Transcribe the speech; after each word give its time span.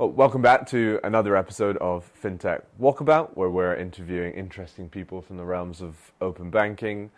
Well, 0.00 0.08
welcome 0.08 0.40
back 0.40 0.66
to 0.68 0.98
another 1.04 1.36
episode 1.36 1.76
of 1.76 2.10
FinTech 2.22 2.62
Walkabout, 2.80 3.36
where 3.36 3.50
we're 3.50 3.74
interviewing 3.74 4.32
interesting 4.32 4.88
people 4.88 5.20
from 5.20 5.36
the 5.36 5.44
realms 5.44 5.82
of 5.82 5.94
open 6.22 6.48
banking. 6.48 7.10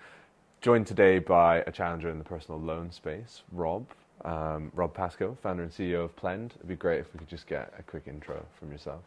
Joined 0.61 0.89
today 0.89 1.21
by 1.21 1.59
a 1.59 1.71
challenger 1.71 2.09
in 2.11 2.19
the 2.19 2.25
personal 2.25 2.61
loan 2.61 2.91
space, 2.91 3.43
Rob. 3.53 3.87
Um, 4.25 4.73
Rob 4.75 4.95
Pasco, 4.95 5.39
founder 5.41 5.63
and 5.63 5.71
CEO 5.71 6.07
of 6.07 6.17
Plend. 6.17 6.55
It'd 6.57 6.67
be 6.67 6.75
great 6.75 6.99
if 6.99 7.15
we 7.15 7.21
could 7.21 7.29
just 7.29 7.47
get 7.47 7.73
a 7.79 7.85
quick 7.85 8.09
intro 8.09 8.45
from 8.59 8.73
yourself. 8.73 9.03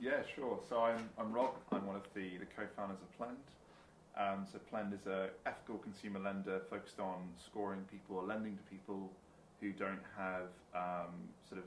Yeah, 0.00 0.22
sure. 0.34 0.58
So 0.66 0.80
I'm, 0.80 1.10
I'm 1.18 1.30
Rob. 1.30 1.56
I'm 1.72 1.86
one 1.86 1.96
of 1.96 2.04
the, 2.14 2.38
the 2.38 2.46
co-founders 2.56 3.02
of 3.02 3.18
Plend. 3.18 3.36
Um, 4.16 4.46
so 4.50 4.58
Plend 4.70 4.94
is 4.94 5.06
a 5.06 5.28
ethical 5.44 5.76
consumer 5.76 6.20
lender 6.20 6.62
focused 6.70 7.00
on 7.00 7.18
scoring 7.36 7.84
people 7.92 8.16
or 8.16 8.24
lending 8.24 8.56
to 8.56 8.62
people 8.62 9.10
who 9.60 9.72
don't 9.72 10.00
have 10.16 10.48
um, 10.74 11.12
sort 11.46 11.58
of 11.58 11.66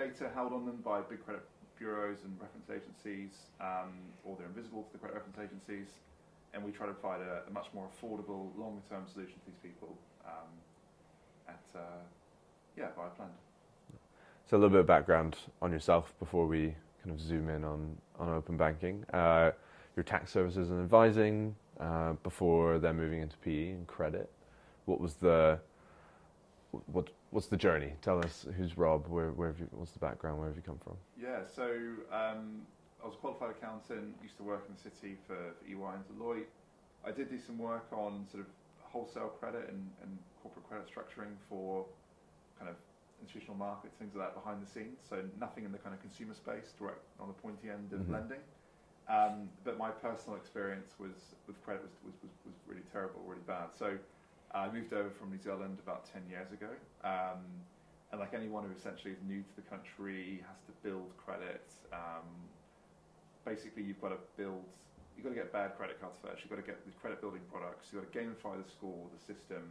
data 0.00 0.30
held 0.34 0.52
on 0.52 0.64
them 0.64 0.80
by 0.82 1.02
big 1.02 1.22
credit 1.24 1.42
bureaus 1.78 2.18
and 2.24 2.32
reference 2.40 2.68
agencies, 2.70 3.32
um, 3.60 3.92
or 4.24 4.36
they're 4.38 4.48
invisible 4.48 4.82
to 4.82 4.92
the 4.92 4.98
credit 4.98 5.16
reference 5.16 5.38
agencies. 5.38 5.88
And 6.52 6.64
we 6.64 6.72
try 6.72 6.86
to 6.86 6.92
provide 6.92 7.20
a, 7.20 7.42
a 7.48 7.52
much 7.52 7.66
more 7.74 7.86
affordable, 7.86 8.48
longer 8.58 8.80
term 8.88 9.04
solution 9.12 9.34
to 9.34 9.46
these 9.46 9.60
people 9.62 9.96
um, 10.26 10.50
at, 11.48 11.78
uh, 11.78 12.02
yeah, 12.76 12.88
via 12.96 13.10
Plend. 13.10 13.30
So, 14.48 14.56
a 14.56 14.58
little 14.58 14.70
bit 14.70 14.80
of 14.80 14.86
background 14.86 15.36
on 15.62 15.70
yourself 15.70 16.12
before 16.18 16.46
we 16.46 16.74
kind 17.04 17.14
of 17.14 17.20
zoom 17.20 17.48
in 17.48 17.62
on, 17.62 17.96
on 18.18 18.28
open 18.30 18.56
banking. 18.56 19.04
Uh, 19.12 19.52
your 19.96 20.02
tax 20.02 20.32
services 20.32 20.70
and 20.70 20.82
advising 20.82 21.54
uh, 21.78 22.14
before 22.24 22.78
then 22.78 22.96
moving 22.96 23.20
into 23.20 23.36
PE 23.38 23.70
and 23.70 23.86
credit. 23.86 24.30
What 24.86 25.00
was 25.00 25.14
the 25.14 25.60
what 26.86 27.10
what's 27.30 27.46
the 27.46 27.56
journey? 27.56 27.92
Tell 28.02 28.18
us 28.18 28.46
who's 28.56 28.76
Rob. 28.76 29.06
Where 29.08 29.30
where 29.30 29.48
have 29.48 29.58
you? 29.58 29.68
What's 29.72 29.92
the 29.92 29.98
background? 29.98 30.38
Where 30.38 30.48
have 30.48 30.56
you 30.56 30.62
come 30.62 30.78
from? 30.82 30.96
Yeah, 31.20 31.40
so 31.44 31.64
um, 32.12 32.62
I 33.02 33.06
was 33.06 33.14
a 33.14 33.18
qualified 33.18 33.50
accountant. 33.50 34.14
Used 34.22 34.36
to 34.38 34.42
work 34.42 34.64
in 34.68 34.74
the 34.74 34.80
city 34.80 35.16
for, 35.26 35.36
for 35.58 35.66
EY 35.66 35.94
and 35.94 36.04
Deloitte. 36.08 36.50
I 37.04 37.10
did 37.10 37.30
do 37.30 37.38
some 37.40 37.58
work 37.58 37.86
on 37.92 38.26
sort 38.30 38.44
of 38.44 38.48
wholesale 38.80 39.32
credit 39.40 39.68
and, 39.68 39.88
and 40.02 40.18
corporate 40.42 40.68
credit 40.68 40.86
structuring 40.86 41.34
for 41.48 41.86
kind 42.58 42.68
of 42.68 42.76
institutional 43.22 43.56
markets, 43.56 43.94
things 43.98 44.14
like 44.14 44.28
that 44.28 44.34
behind 44.34 44.64
the 44.64 44.68
scenes. 44.68 44.98
So 45.08 45.22
nothing 45.38 45.64
in 45.64 45.72
the 45.72 45.78
kind 45.78 45.94
of 45.94 46.00
consumer 46.00 46.34
space, 46.34 46.72
direct 46.78 47.04
on 47.18 47.28
the 47.28 47.34
pointy 47.34 47.70
end 47.70 47.92
of 47.92 48.00
mm-hmm. 48.00 48.12
lending. 48.12 48.42
Um, 49.08 49.48
but 49.64 49.78
my 49.78 49.90
personal 49.90 50.36
experience 50.36 50.94
was 50.98 51.34
with 51.46 51.58
credit 51.64 51.82
was, 51.82 51.90
was, 52.04 52.14
was, 52.22 52.32
was 52.46 52.54
really 52.68 52.84
terrible, 52.92 53.20
really 53.26 53.42
bad. 53.46 53.74
So 53.76 53.98
I 54.52 54.70
moved 54.70 54.92
over 54.92 55.10
from 55.10 55.30
New 55.30 55.38
Zealand 55.38 55.78
about 55.82 56.10
10 56.12 56.22
years 56.28 56.50
ago. 56.52 56.70
Um, 57.04 57.46
and 58.10 58.18
like 58.18 58.34
anyone 58.34 58.64
who 58.64 58.74
essentially 58.74 59.14
is 59.14 59.22
new 59.22 59.42
to 59.42 59.54
the 59.54 59.62
country 59.70 60.42
has 60.42 60.58
to 60.66 60.72
build 60.82 61.14
credit. 61.16 61.62
Um, 61.92 62.26
basically, 63.46 63.84
you've 63.84 64.02
got 64.02 64.10
to 64.10 64.18
build, 64.36 64.66
you've 65.14 65.22
got 65.22 65.30
to 65.30 65.38
get 65.38 65.52
bad 65.52 65.78
credit 65.78 66.00
cards 66.00 66.18
first. 66.18 66.42
You've 66.42 66.50
got 66.50 66.58
to 66.58 66.66
get 66.66 66.82
the 66.84 66.90
credit 66.98 67.20
building 67.22 67.46
products. 67.46 67.88
You've 67.92 68.02
got 68.02 68.10
to 68.10 68.14
gamify 68.18 68.58
the 68.58 68.66
score, 68.66 69.06
the 69.14 69.22
system, 69.22 69.62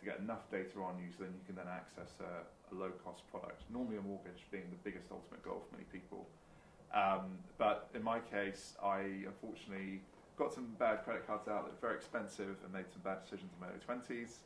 to 0.00 0.04
get 0.04 0.18
enough 0.18 0.50
data 0.50 0.82
on 0.82 0.98
you 0.98 1.14
so 1.14 1.22
then 1.22 1.32
you 1.38 1.44
can 1.46 1.54
then 1.54 1.70
access 1.70 2.18
a, 2.18 2.42
a 2.42 2.74
low 2.74 2.90
cost 3.06 3.22
product. 3.30 3.62
Normally, 3.70 4.02
a 4.02 4.02
mortgage 4.02 4.42
being 4.50 4.66
the 4.74 4.82
biggest 4.82 5.06
ultimate 5.14 5.46
goal 5.46 5.62
for 5.70 5.78
many 5.78 5.86
people. 5.94 6.26
Um, 6.90 7.38
but 7.58 7.90
in 7.94 8.02
my 8.02 8.18
case, 8.18 8.74
I 8.82 9.26
unfortunately 9.30 10.02
got 10.36 10.52
some 10.52 10.66
bad 10.78 11.04
credit 11.04 11.26
cards 11.26 11.48
out 11.48 11.64
that 11.64 11.72
were 11.72 11.88
very 11.88 11.96
expensive 11.96 12.56
and 12.64 12.72
made 12.72 12.86
some 12.90 13.02
bad 13.04 13.22
decisions 13.22 13.50
in 13.54 13.60
my 13.60 13.70
early 13.70 13.82
20s, 13.86 14.42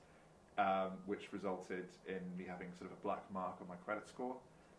um, 0.59 0.93
which 1.07 1.33
resulted 1.33 1.87
in 2.07 2.21
me 2.37 2.45
having 2.49 2.69
sort 2.79 2.91
of 2.91 2.97
a 2.97 3.03
black 3.03 3.23
mark 3.33 3.57
on 3.61 3.69
my 3.69 3.77
credit 3.85 4.09
score, 4.09 4.37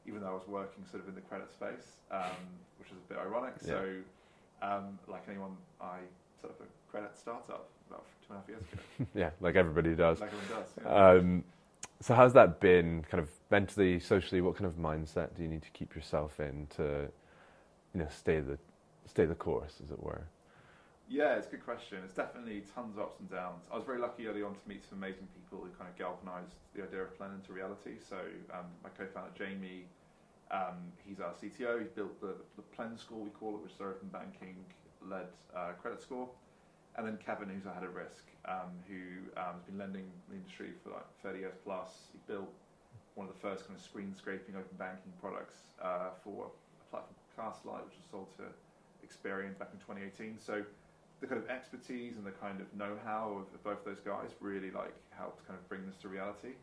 even 0.07 0.21
though 0.21 0.29
I 0.29 0.33
was 0.33 0.47
working 0.47 0.85
sort 0.89 1.03
of 1.03 1.09
in 1.09 1.15
the 1.15 1.21
credit 1.21 1.51
space, 1.51 1.97
um, 2.11 2.37
which 2.77 2.89
is 2.89 2.97
a 2.97 3.13
bit 3.13 3.17
ironic. 3.17 3.55
Yeah. 3.61 3.67
So, 3.67 3.95
um, 4.61 4.99
like 5.07 5.23
anyone, 5.29 5.55
I 5.81 5.99
set 6.41 6.51
up 6.51 6.61
a 6.61 6.91
credit 6.91 7.17
startup 7.17 7.67
about 7.89 8.05
two 8.27 8.33
and 8.33 8.37
a 8.37 8.39
half 8.41 8.49
years 8.49 8.61
ago. 8.71 9.07
yeah, 9.15 9.29
like 9.41 9.55
everybody 9.55 9.95
does. 9.95 10.19
Like 10.19 10.31
everyone 10.31 10.63
does. 10.63 10.69
Yeah. 10.83 11.09
Um, 11.09 11.43
so, 12.01 12.13
how's 12.13 12.33
that 12.33 12.59
been 12.59 13.03
kind 13.09 13.21
of 13.21 13.29
mentally, 13.49 13.99
socially? 13.99 14.41
What 14.41 14.55
kind 14.55 14.65
of 14.65 14.77
mindset 14.77 15.35
do 15.35 15.43
you 15.43 15.49
need 15.49 15.63
to 15.63 15.71
keep 15.71 15.95
yourself 15.95 16.39
in 16.39 16.67
to, 16.77 17.07
you 17.93 17.99
know, 18.01 18.07
stay 18.09 18.39
the 18.39 18.57
stay 19.05 19.25
the 19.25 19.35
course, 19.35 19.81
as 19.83 19.91
it 19.91 20.01
were? 20.01 20.23
Yeah, 21.09 21.35
it's 21.41 21.47
a 21.47 21.49
good 21.57 21.65
question. 21.65 21.97
It's 22.05 22.13
definitely 22.13 22.61
tons 22.75 22.93
of 22.95 23.01
ups 23.01 23.19
and 23.19 23.29
downs. 23.31 23.65
I 23.73 23.75
was 23.75 23.83
very 23.83 23.97
lucky 23.97 24.27
early 24.27 24.43
on 24.43 24.53
to 24.53 24.65
meet 24.69 24.85
some 24.85 24.99
amazing 25.01 25.25
people 25.33 25.57
who 25.65 25.73
kind 25.73 25.89
of 25.89 25.97
galvanised 25.97 26.53
the 26.75 26.83
idea 26.83 27.01
of 27.01 27.17
Plend 27.17 27.33
into 27.33 27.51
reality. 27.51 27.97
So 27.97 28.17
um, 28.53 28.69
my 28.83 28.89
co-founder 28.93 29.33
Jamie, 29.33 29.89
um, 30.51 30.93
he's 31.01 31.19
our 31.19 31.33
CTO. 31.33 31.81
He's 31.81 31.89
built 31.89 32.21
the, 32.21 32.37
the 32.55 32.61
Plend 32.61 32.99
score 32.99 33.17
we 33.17 33.31
call 33.31 33.57
it, 33.57 33.63
which 33.65 33.73
is 33.73 33.81
our 33.81 33.89
open 33.97 34.09
banking 34.13 34.53
led 35.01 35.33
uh, 35.57 35.73
credit 35.81 35.99
score. 35.99 36.29
And 36.95 37.07
then 37.07 37.17
Kevin, 37.17 37.49
who's 37.49 37.65
our 37.65 37.73
head 37.73 37.83
of 37.89 37.95
risk, 37.95 38.29
um, 38.45 38.69
who 38.85 39.33
um, 39.33 39.57
has 39.57 39.63
been 39.65 39.79
lending 39.81 40.05
in 40.05 40.29
the 40.29 40.37
industry 40.37 40.77
for 40.83 40.93
like 40.93 41.09
30 41.25 41.39
years 41.39 41.57
plus. 41.65 41.89
He 42.13 42.19
built 42.29 42.53
one 43.15 43.25
of 43.25 43.33
the 43.33 43.39
first 43.41 43.65
kind 43.65 43.73
of 43.73 43.81
screen 43.83 44.13
scraping 44.13 44.53
open 44.53 44.77
banking 44.77 45.13
products 45.19 45.57
uh, 45.81 46.13
for 46.23 46.53
a 46.53 46.85
platform 46.93 47.17
called 47.17 47.33
Castlight, 47.33 47.81
which 47.89 47.97
was 47.97 48.05
sold 48.13 48.29
to 48.37 48.45
Experian 49.01 49.57
back 49.57 49.73
in 49.73 49.79
2018. 49.81 50.37
So 50.37 50.61
the 51.21 51.27
kind 51.27 51.41
of 51.41 51.49
expertise 51.49 52.15
and 52.17 52.25
the 52.25 52.31
kind 52.31 52.61
of 52.61 52.67
know-how 52.77 53.41
of 53.41 53.63
both 53.63 53.83
those 53.85 53.99
guys 53.99 54.29
really 54.39 54.71
like 54.71 54.93
helped 55.11 55.45
kind 55.47 55.59
of 55.59 55.67
bring 55.67 55.85
this 55.85 55.95
to 55.97 56.07
reality 56.07 56.53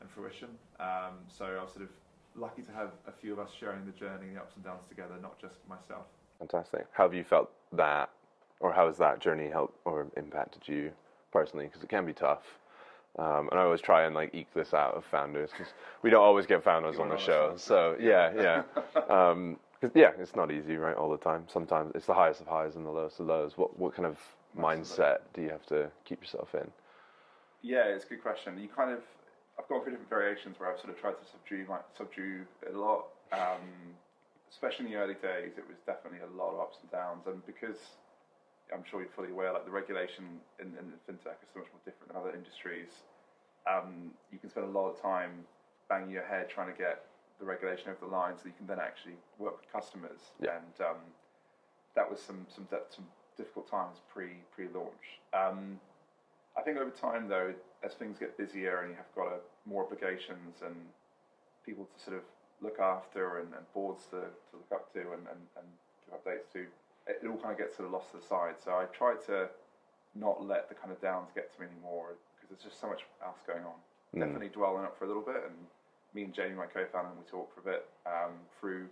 and 0.00 0.08
fruition. 0.10 0.48
Um, 0.78 1.18
so 1.28 1.44
I 1.44 1.62
was 1.62 1.72
sort 1.72 1.84
of 1.84 1.90
lucky 2.36 2.62
to 2.62 2.72
have 2.72 2.90
a 3.06 3.12
few 3.12 3.32
of 3.32 3.38
us 3.38 3.50
sharing 3.58 3.84
the 3.86 3.92
journey, 3.92 4.34
the 4.34 4.40
ups 4.40 4.54
and 4.56 4.64
downs 4.64 4.86
together, 4.88 5.14
not 5.20 5.40
just 5.40 5.56
myself. 5.68 6.06
Fantastic. 6.38 6.86
How 6.92 7.04
have 7.04 7.14
you 7.14 7.24
felt 7.24 7.50
that, 7.72 8.10
or 8.60 8.72
how 8.72 8.86
has 8.86 8.98
that 8.98 9.20
journey 9.20 9.48
helped 9.48 9.78
or 9.84 10.06
impacted 10.16 10.62
you 10.66 10.90
personally? 11.32 11.66
Because 11.66 11.82
it 11.82 11.88
can 11.88 12.06
be 12.06 12.12
tough. 12.12 12.42
Um, 13.16 13.48
and 13.50 13.60
I 13.60 13.62
always 13.62 13.80
try 13.80 14.04
and 14.06 14.14
like 14.14 14.34
eke 14.34 14.52
this 14.54 14.74
out 14.74 14.94
of 14.94 15.04
founders 15.04 15.50
because 15.50 15.72
we 16.02 16.10
don't 16.10 16.22
always 16.22 16.46
get 16.46 16.64
founders 16.64 16.98
on 16.98 17.08
the 17.08 17.16
show. 17.16 17.54
So 17.56 17.96
yeah, 18.00 18.32
yeah. 18.34 18.62
Um, 19.08 19.58
yeah, 19.94 20.12
it's 20.18 20.36
not 20.36 20.50
easy, 20.50 20.76
right? 20.76 20.96
All 20.96 21.10
the 21.10 21.18
time. 21.18 21.44
Sometimes 21.52 21.92
it's 21.94 22.06
the 22.06 22.14
highest 22.14 22.40
of 22.40 22.46
highs 22.46 22.76
and 22.76 22.86
the 22.86 22.90
lowest 22.90 23.20
of 23.20 23.26
lows. 23.26 23.56
What 23.56 23.78
what 23.78 23.94
kind 23.94 24.06
of 24.06 24.18
mindset 24.56 25.18
do 25.32 25.42
you 25.42 25.50
have 25.50 25.66
to 25.66 25.90
keep 26.04 26.20
yourself 26.20 26.54
in? 26.54 26.70
Yeah, 27.62 27.84
it's 27.84 28.04
a 28.04 28.08
good 28.08 28.22
question. 28.22 28.58
You 28.58 28.68
kind 28.68 28.92
of, 28.92 29.00
I've 29.58 29.66
gone 29.68 29.82
through 29.82 29.92
different 29.92 30.10
variations 30.10 30.60
where 30.60 30.70
I've 30.70 30.78
sort 30.78 30.90
of 30.90 31.00
tried 31.00 31.16
to 31.18 31.26
subdue 31.30 31.64
my, 31.68 31.78
subdue 31.96 32.44
a 32.72 32.76
lot. 32.76 33.06
Um, 33.32 33.96
especially 34.50 34.86
in 34.86 34.92
the 34.92 34.98
early 34.98 35.14
days, 35.14 35.58
it 35.58 35.66
was 35.66 35.78
definitely 35.86 36.20
a 36.22 36.30
lot 36.36 36.52
of 36.54 36.60
ups 36.60 36.76
and 36.82 36.90
downs, 36.92 37.26
and 37.26 37.44
because 37.46 37.98
I'm 38.72 38.84
sure 38.88 39.00
you're 39.00 39.10
fully 39.16 39.30
aware, 39.30 39.52
like 39.52 39.64
the 39.64 39.70
regulation 39.70 40.40
in, 40.60 40.66
in 40.78 40.86
fintech 41.08 41.42
is 41.42 41.50
so 41.52 41.60
much 41.60 41.68
more 41.74 41.82
different 41.84 42.12
than 42.12 42.16
other 42.16 42.30
industries. 42.30 43.02
Um, 43.66 44.12
you 44.30 44.38
can 44.38 44.50
spend 44.50 44.66
a 44.66 44.70
lot 44.70 44.90
of 44.90 45.00
time 45.02 45.44
banging 45.88 46.10
your 46.10 46.24
head 46.24 46.48
trying 46.48 46.70
to 46.72 46.78
get 46.78 47.04
the 47.38 47.44
regulation 47.44 47.90
over 47.90 47.98
the 48.00 48.12
line, 48.12 48.34
so 48.36 48.46
you 48.46 48.54
can 48.56 48.66
then 48.66 48.78
actually 48.78 49.16
work 49.38 49.60
with 49.60 49.72
customers. 49.72 50.32
Yeah. 50.40 50.56
And 50.56 50.86
um, 50.86 51.00
that 51.94 52.08
was 52.08 52.20
some 52.20 52.46
some 52.48 52.66
some 52.88 53.06
difficult 53.36 53.70
times 53.70 53.98
pre 54.12 54.42
pre 54.54 54.68
launch. 54.74 55.20
Um, 55.32 55.80
I 56.56 56.62
think 56.62 56.78
over 56.78 56.90
time, 56.90 57.28
though, 57.28 57.52
as 57.82 57.94
things 57.94 58.18
get 58.18 58.38
busier 58.38 58.80
and 58.82 58.90
you 58.90 58.96
have 58.96 59.10
got 59.14 59.26
a, 59.26 59.38
more 59.66 59.84
obligations 59.84 60.62
and 60.64 60.74
people 61.66 61.88
to 61.90 62.04
sort 62.04 62.16
of 62.16 62.22
look 62.62 62.78
after 62.78 63.38
and, 63.40 63.52
and 63.54 63.66
boards 63.74 64.04
to, 64.10 64.22
to 64.22 64.52
look 64.54 64.70
up 64.72 64.92
to 64.92 65.00
and, 65.00 65.26
and, 65.26 65.42
and 65.58 65.66
give 66.06 66.14
updates 66.14 66.52
to, 66.52 66.60
it, 67.10 67.18
it 67.22 67.26
all 67.26 67.36
kind 67.36 67.52
of 67.52 67.58
gets 67.58 67.76
sort 67.76 67.86
of 67.86 67.92
lost 67.92 68.12
to 68.12 68.18
the 68.18 68.26
side. 68.26 68.54
So 68.62 68.70
I 68.70 68.86
try 68.94 69.14
to 69.26 69.48
not 70.14 70.46
let 70.46 70.68
the 70.68 70.74
kind 70.74 70.92
of 70.92 71.00
downs 71.02 71.30
get 71.34 71.52
to 71.54 71.60
me 71.60 71.66
anymore 71.66 72.14
because 72.36 72.48
there's 72.50 72.62
just 72.62 72.80
so 72.80 72.86
much 72.86 73.02
else 73.18 73.42
going 73.46 73.66
on. 73.66 73.78
Mm. 74.14 74.20
Definitely 74.22 74.54
dwelling 74.54 74.84
up 74.84 74.96
for 74.96 75.04
a 75.04 75.08
little 75.08 75.26
bit 75.26 75.42
and 75.42 75.58
me 76.14 76.24
and 76.24 76.32
Jamie, 76.32 76.54
my 76.54 76.66
co-founder, 76.66 77.10
and 77.10 77.18
we 77.18 77.26
talked 77.26 77.54
for 77.54 77.60
a 77.60 77.72
bit 77.74 77.86
um, 78.06 78.32
through 78.58 78.86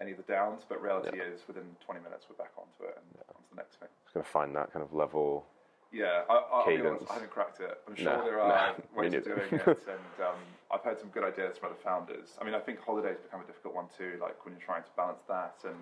any 0.00 0.10
of 0.10 0.16
the 0.16 0.24
downs. 0.24 0.62
But 0.68 0.82
reality 0.82 1.18
yeah. 1.18 1.32
is, 1.32 1.40
within 1.46 1.68
20 1.84 2.00
minutes, 2.00 2.26
we're 2.28 2.36
back 2.36 2.52
onto 2.56 2.88
it 2.88 2.96
and 2.96 3.06
yeah. 3.14 3.36
onto 3.36 3.48
the 3.52 3.60
next 3.60 3.76
thing. 3.76 3.92
Just 4.04 4.14
going 4.14 4.24
to 4.24 4.30
find 4.30 4.56
that 4.56 4.72
kind 4.72 4.82
of 4.82 4.92
level. 4.92 5.44
Yeah, 5.92 6.24
I, 6.30 6.64
honest, 6.64 7.04
I 7.10 7.20
haven't 7.20 7.30
cracked 7.30 7.60
it. 7.60 7.76
I'm 7.86 7.94
sure 7.94 8.16
no, 8.16 8.24
there 8.24 8.40
are 8.40 8.72
no, 8.72 9.00
ways 9.02 9.12
of 9.12 9.24
doing 9.24 9.52
it, 9.52 9.66
and 9.92 10.16
um, 10.24 10.40
I've 10.72 10.80
heard 10.80 10.98
some 10.98 11.10
good 11.10 11.22
ideas 11.22 11.58
from 11.58 11.68
other 11.68 11.80
founders. 11.84 12.32
I 12.40 12.44
mean, 12.44 12.54
I 12.54 12.60
think 12.60 12.80
holidays 12.80 13.18
become 13.22 13.42
a 13.42 13.44
difficult 13.44 13.74
one 13.74 13.92
too, 13.92 14.16
like 14.18 14.42
when 14.46 14.54
you're 14.56 14.64
trying 14.64 14.84
to 14.84 14.88
balance 14.96 15.20
that 15.28 15.56
and 15.68 15.76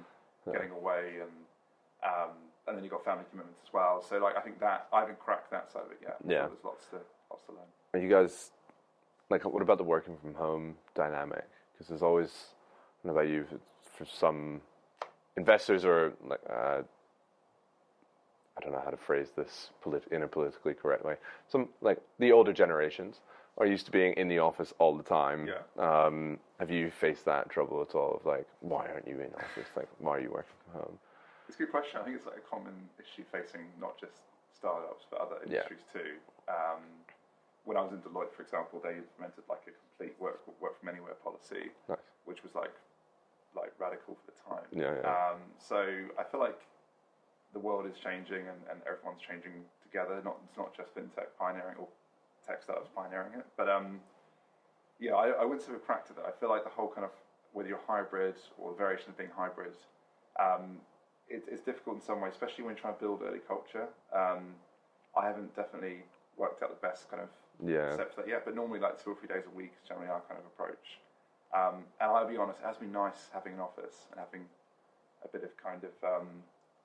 yeah. 0.49 0.53
getting 0.53 0.73
away, 0.73 1.23
and 1.23 1.31
um, 2.03 2.35
and 2.67 2.77
then 2.77 2.83
you've 2.83 2.91
got 2.91 3.05
family 3.05 3.23
commitments 3.31 3.61
as 3.62 3.73
well. 3.73 4.03
So, 4.03 4.19
like, 4.19 4.37
I 4.37 4.41
think 4.41 4.59
that 4.59 4.89
I 4.93 4.99
haven't 4.99 5.21
cracked 5.21 5.53
that 5.53 5.71
side 5.71 5.87
of 5.87 5.93
it 5.93 6.03
yet. 6.03 6.17
Yeah, 6.27 6.51
there's 6.51 6.65
lots 6.65 6.87
to 6.91 6.99
lots 7.31 7.47
to 7.47 7.53
learn. 7.53 7.71
Are 7.95 8.01
you 8.01 8.11
guys 8.11 8.51
like 9.31 9.44
what 9.44 9.62
about 9.62 9.79
the 9.79 9.85
working 9.85 10.17
from 10.21 10.35
home 10.35 10.75
dynamic? 10.94 11.44
Because 11.73 11.88
there's 11.88 12.03
always, 12.03 12.31
I 13.03 13.06
don't 13.09 13.15
know 13.15 13.21
about 13.21 13.31
you, 13.31 13.47
for 13.97 14.05
some 14.05 14.61
investors 15.37 15.85
or 15.85 16.12
like 16.27 16.41
uh, 16.50 16.82
I 18.56 18.61
don't 18.61 18.73
know 18.73 18.82
how 18.85 18.91
to 18.91 18.97
phrase 18.97 19.29
this 19.37 19.71
polit- 19.81 20.09
in 20.11 20.23
a 20.23 20.29
politically 20.29 20.75
correct 20.75 21.05
way. 21.05 21.15
Some 21.49 21.69
like 21.81 21.99
the 22.19 22.32
older 22.32 22.53
generations 22.53 23.21
are 23.59 23.67
used 23.67 23.87
to 23.87 23.93
being 23.93 24.12
in 24.15 24.29
the 24.29 24.38
office 24.38 24.75
all 24.79 24.97
the 24.97 25.03
time. 25.03 25.49
Yeah. 25.49 25.83
Um, 26.05 26.38
have 26.59 26.71
you 26.71 26.91
faced 26.91 27.25
that 27.26 27.49
trouble 27.49 27.81
at 27.88 27.94
all? 27.94 28.17
Of 28.17 28.26
like, 28.26 28.47
why 28.61 28.87
aren't 28.88 29.06
you 29.06 29.21
in 29.21 29.33
office? 29.35 29.69
Like, 29.76 29.88
why 29.99 30.17
are 30.17 30.21
you 30.21 30.31
working 30.31 30.55
from 30.65 30.81
home? 30.83 30.99
It's 31.49 31.56
a 31.56 31.59
good 31.59 31.71
question. 31.71 32.00
I 32.00 32.05
think 32.05 32.17
it's 32.17 32.26
like 32.26 32.37
a 32.38 32.49
common 32.50 32.75
issue 32.99 33.25
facing 33.31 33.62
not 33.81 33.99
just 33.99 34.23
startups 34.55 35.05
but 35.11 35.21
other 35.21 35.37
Yeah. 35.47 35.62
industries 35.62 35.85
too. 35.93 36.17
Um, 36.49 36.83
when 37.65 37.77
I 37.77 37.83
was 37.83 37.93
in 37.93 37.99
Deloitte, 38.01 38.33
for 38.33 38.43
example, 38.43 38.81
they 38.83 38.97
implemented 38.97 39.45
like 39.49 39.65
a 39.69 39.75
complete 39.77 40.17
work 40.21 40.41
work 40.61 40.79
from 40.81 40.89
anywhere 40.89 41.15
policy, 41.23 41.71
Nice. 41.89 41.99
which 42.25 42.43
was 42.43 42.55
like 42.55 42.73
like 43.55 43.73
radical 43.79 44.15
for 44.15 44.27
the 44.31 44.37
time. 44.39 44.67
Yeah, 44.73 44.95
yeah. 45.03 45.11
Um, 45.11 45.41
so 45.59 45.79
I 46.19 46.25
feel 46.25 46.41
like 46.41 46.59
the 47.53 47.59
world 47.59 47.85
is 47.87 47.99
changing 47.99 48.47
and, 48.47 48.61
and 48.71 48.79
everyone's 48.87 49.21
changing 49.21 49.53
together. 49.83 50.23
Not 50.25 50.39
it's 50.49 50.57
not 50.57 50.75
just 50.77 50.95
fintech 50.95 51.35
pioneering 51.39 51.77
or 51.79 51.89
tech 52.47 52.62
startups 52.62 52.89
pioneering 52.95 53.35
it, 53.37 53.47
but 53.57 53.69
um, 53.69 54.01
yeah, 54.99 55.15
I, 55.15 55.43
I 55.43 55.45
wouldn't 55.45 55.62
say 55.62 55.73
we're 55.73 55.85
cracked 55.85 56.11
at 56.11 56.17
that. 56.17 56.25
I 56.27 56.33
feel 56.39 56.49
like 56.49 56.65
the 56.65 56.71
whole 56.71 56.89
kind 56.89 57.05
of 57.05 57.12
whether 57.53 57.69
you're 57.69 57.83
hybrid 57.87 58.37
or 58.59 58.71
the 58.71 58.79
variation 58.79 59.11
of 59.11 59.19
being 59.19 59.31
hybrid, 59.35 59.75
um, 60.39 60.79
it, 61.29 61.43
it's 61.51 61.62
difficult 61.62 61.97
in 61.97 62.03
some 62.03 62.21
ways, 62.21 62.33
especially 62.33 62.62
when 62.65 62.75
you're 62.75 62.81
trying 62.83 62.95
to 62.95 63.01
build 63.01 63.21
early 63.27 63.41
culture. 63.47 63.89
Um, 64.15 64.55
I 65.19 65.27
haven't 65.27 65.55
definitely 65.57 66.07
worked 66.37 66.62
out 66.62 66.71
the 66.71 66.87
best 66.87 67.11
kind 67.11 67.21
of 67.23 67.29
Yeah. 67.65 67.97
for 67.97 68.23
that 68.23 68.29
yeah, 68.29 68.39
but 68.45 68.55
normally 68.55 68.81
like 68.81 69.03
two 69.03 69.11
or 69.11 69.17
three 69.17 69.29
days 69.29 69.45
a 69.47 69.55
week 69.57 69.73
is 69.83 69.89
generally 69.89 70.09
our 70.09 70.23
kind 70.29 70.41
of 70.41 70.47
approach. 70.47 70.99
Um, 71.55 71.85
and 72.01 72.11
I'll 72.11 72.29
be 72.29 72.37
honest, 72.37 72.61
it 72.61 72.67
has 72.67 72.77
been 72.77 72.93
nice 72.93 73.29
having 73.33 73.55
an 73.55 73.61
office 73.61 74.07
and 74.11 74.21
having 74.21 74.47
a 75.25 75.29
bit 75.29 75.43
of 75.45 75.51
kind 75.57 75.83
of 75.85 75.93
um, 76.05 76.29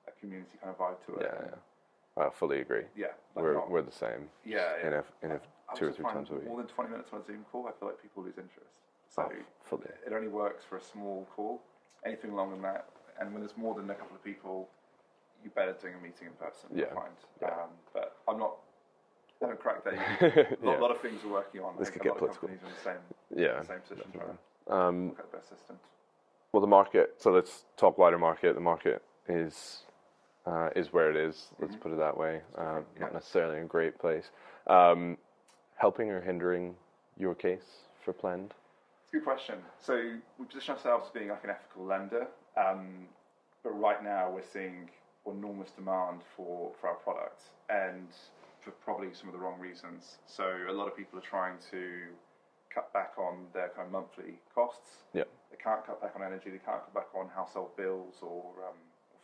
a 0.08 0.12
community 0.20 0.58
kind 0.62 0.74
of 0.74 0.78
vibe 0.78 1.04
to 1.06 1.14
it. 1.20 1.30
Yeah, 1.32 1.46
yeah. 1.48 2.24
I 2.26 2.30
fully 2.30 2.60
agree. 2.60 2.84
Yeah, 2.96 3.08
like 3.34 3.44
We're 3.44 3.54
not- 3.54 3.70
we're 3.70 3.82
the 3.82 3.92
same. 3.92 4.28
yeah, 4.44 4.76
yeah. 4.80 4.86
In 4.86 4.92
a 4.94 5.04
in 5.22 5.30
a 5.32 5.40
I 5.68 5.74
two 5.74 5.86
or 5.86 5.92
three 5.92 6.04
times 6.04 6.30
a 6.30 6.34
week. 6.34 6.46
More 6.46 6.58
than 6.58 6.66
20 6.68 6.90
minutes 6.90 7.10
on 7.12 7.20
a 7.20 7.24
Zoom 7.24 7.44
call, 7.50 7.66
I 7.68 7.72
feel 7.78 7.88
like 7.88 8.00
people 8.02 8.22
lose 8.22 8.38
interest. 8.38 8.72
So 9.08 9.22
Oh, 9.22 9.32
fully. 9.62 9.86
it 10.06 10.12
only 10.12 10.28
works 10.28 10.64
for 10.64 10.76
a 10.76 10.80
small 10.82 11.26
call. 11.34 11.62
Anything 12.04 12.34
longer 12.34 12.54
than 12.54 12.62
that, 12.62 12.88
and 13.20 13.32
when 13.32 13.40
there's 13.42 13.56
more 13.56 13.74
than 13.74 13.88
a 13.90 13.94
couple 13.94 14.16
of 14.16 14.22
people, 14.22 14.68
you're 15.42 15.52
better 15.52 15.72
doing 15.74 15.94
a 15.94 15.98
meeting 15.98 16.28
in 16.28 16.32
person. 16.34 16.70
Yeah, 16.72 16.86
I 16.90 16.94
find. 16.94 17.16
yeah. 17.42 17.48
Um, 17.48 17.70
but 17.92 17.95
I'm 17.95 17.95
not. 17.95 17.95
I 19.66 19.72
haven't 19.72 19.84
cracked 19.84 20.20
that 20.20 20.36
yet. 20.36 20.58
A 20.62 20.66
lot, 20.66 20.72
yeah. 20.74 20.80
lot 20.80 20.90
of 20.90 21.00
things 21.00 21.20
we're 21.24 21.32
working 21.32 21.60
on. 21.62 21.74
This 21.78 21.90
could 21.90 22.02
get 22.02 22.16
political. 22.16 22.48
companies 22.48 22.60
in 22.62 22.68
the 22.70 22.82
same, 22.82 23.42
yeah. 23.44 23.62
same 23.62 23.80
position 23.80 24.10
trying 24.12 24.38
Um, 24.80 25.10
out 25.18 25.30
the 25.30 25.36
best 25.38 25.48
system. 25.48 25.78
well, 26.52 26.60
the 26.60 26.66
market. 26.66 27.14
So 27.18 27.30
let's 27.30 27.64
talk 27.76 27.98
wider 27.98 28.18
market. 28.18 28.54
The 28.54 28.60
market 28.60 29.02
is 29.28 29.82
uh, 30.46 30.70
is 30.76 30.92
where 30.92 31.10
it 31.10 31.16
is. 31.16 31.48
Let's 31.58 31.74
Mhm. 31.74 31.80
put 31.80 31.92
it 31.92 31.98
that 31.98 32.16
way. 32.16 32.40
Um, 32.56 32.66
different, 32.66 33.00
Not 33.00 33.06
yeah. 33.08 33.14
necessarily 33.14 33.60
a 33.60 33.64
great 33.64 33.98
place. 33.98 34.30
Um, 34.68 35.18
helping 35.76 36.10
or 36.10 36.20
hindering 36.20 36.76
your 37.16 37.34
case 37.34 37.88
for 38.04 38.12
Plend? 38.12 38.54
It's 39.04 39.12
a 39.12 39.16
good 39.16 39.24
question. 39.24 39.56
So 39.80 40.18
we 40.38 40.44
position 40.46 40.74
ourselves 40.76 41.06
as 41.06 41.12
being 41.12 41.28
like 41.30 41.42
an 41.44 41.50
ethical 41.50 41.84
lender, 41.84 42.28
um, 42.56 43.08
but 43.64 43.70
right 43.70 44.02
now 44.04 44.30
we're 44.30 44.42
seeing 44.42 44.88
enormous 45.26 45.70
demand 45.72 46.20
for, 46.36 46.70
for 46.80 46.88
our 46.90 46.94
product, 46.96 47.42
and 47.68 48.06
for 48.66 48.72
probably 48.82 49.14
some 49.14 49.28
of 49.28 49.32
the 49.32 49.38
wrong 49.38 49.58
reasons. 49.60 50.18
So 50.26 50.44
a 50.68 50.72
lot 50.72 50.88
of 50.88 50.96
people 50.96 51.18
are 51.18 51.22
trying 51.22 51.54
to 51.70 52.10
cut 52.74 52.92
back 52.92 53.12
on 53.16 53.46
their 53.54 53.68
kind 53.70 53.86
of 53.86 53.92
monthly 53.92 54.40
costs. 54.52 55.06
Yeah. 55.14 55.22
They 55.50 55.56
can't 55.56 55.86
cut 55.86 56.02
back 56.02 56.12
on 56.16 56.22
energy. 56.22 56.50
They 56.50 56.58
can't 56.58 56.82
cut 56.82 56.92
back 56.92 57.08
on 57.14 57.28
household 57.34 57.76
bills 57.76 58.16
or 58.20 58.42
um, 58.66 58.74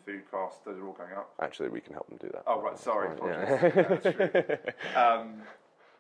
food 0.06 0.22
costs. 0.30 0.60
Those 0.64 0.78
are 0.78 0.86
all 0.86 0.92
going 0.94 1.12
up. 1.12 1.34
Actually, 1.42 1.70
we 1.70 1.80
can 1.80 1.92
help 1.92 2.08
them 2.08 2.18
do 2.22 2.30
that. 2.32 2.44
Oh, 2.46 2.62
right, 2.62 2.78
sorry, 2.78 3.10
Yeah. 3.26 4.56
Um, 4.96 5.42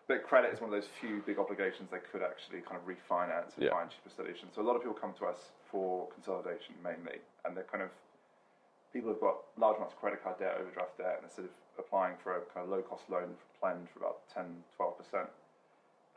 but 0.08 0.22
credit 0.24 0.52
is 0.52 0.60
one 0.60 0.70
of 0.72 0.74
those 0.74 0.90
few 1.00 1.22
big 1.26 1.38
obligations 1.38 1.90
they 1.90 2.02
could 2.10 2.22
actually 2.22 2.60
kind 2.60 2.76
of 2.78 2.86
refinance 2.86 3.54
and 3.56 3.64
Yeah. 3.66 3.70
find 3.70 3.90
cheaper 3.90 4.10
solutions. 4.14 4.52
So 4.54 4.62
a 4.62 4.66
lot 4.66 4.74
of 4.76 4.82
people 4.82 4.94
come 4.94 5.14
to 5.18 5.26
us 5.26 5.50
for 5.70 6.08
consolidation 6.14 6.74
mainly, 6.82 7.18
and 7.44 7.56
they're 7.56 7.66
kind 7.70 7.82
of 7.82 7.90
people 8.92 9.10
have 9.10 9.20
got 9.20 9.36
large 9.56 9.76
amounts 9.76 9.94
of 9.94 10.00
credit 10.00 10.22
card 10.22 10.38
debt, 10.38 10.58
overdraft 10.60 10.98
debt, 10.98 11.18
and 11.18 11.24
they're 11.24 11.34
sort 11.34 11.46
of 11.48 11.54
applying 11.78 12.16
for 12.22 12.36
a 12.36 12.40
kind 12.52 12.64
of 12.64 12.68
low 12.68 12.82
cost 12.82 13.04
loan 13.08 13.34
for 13.36 13.52
for 13.92 13.98
about 14.02 14.26
10, 14.34 14.44
12 14.76 14.98
percent. 14.98 15.28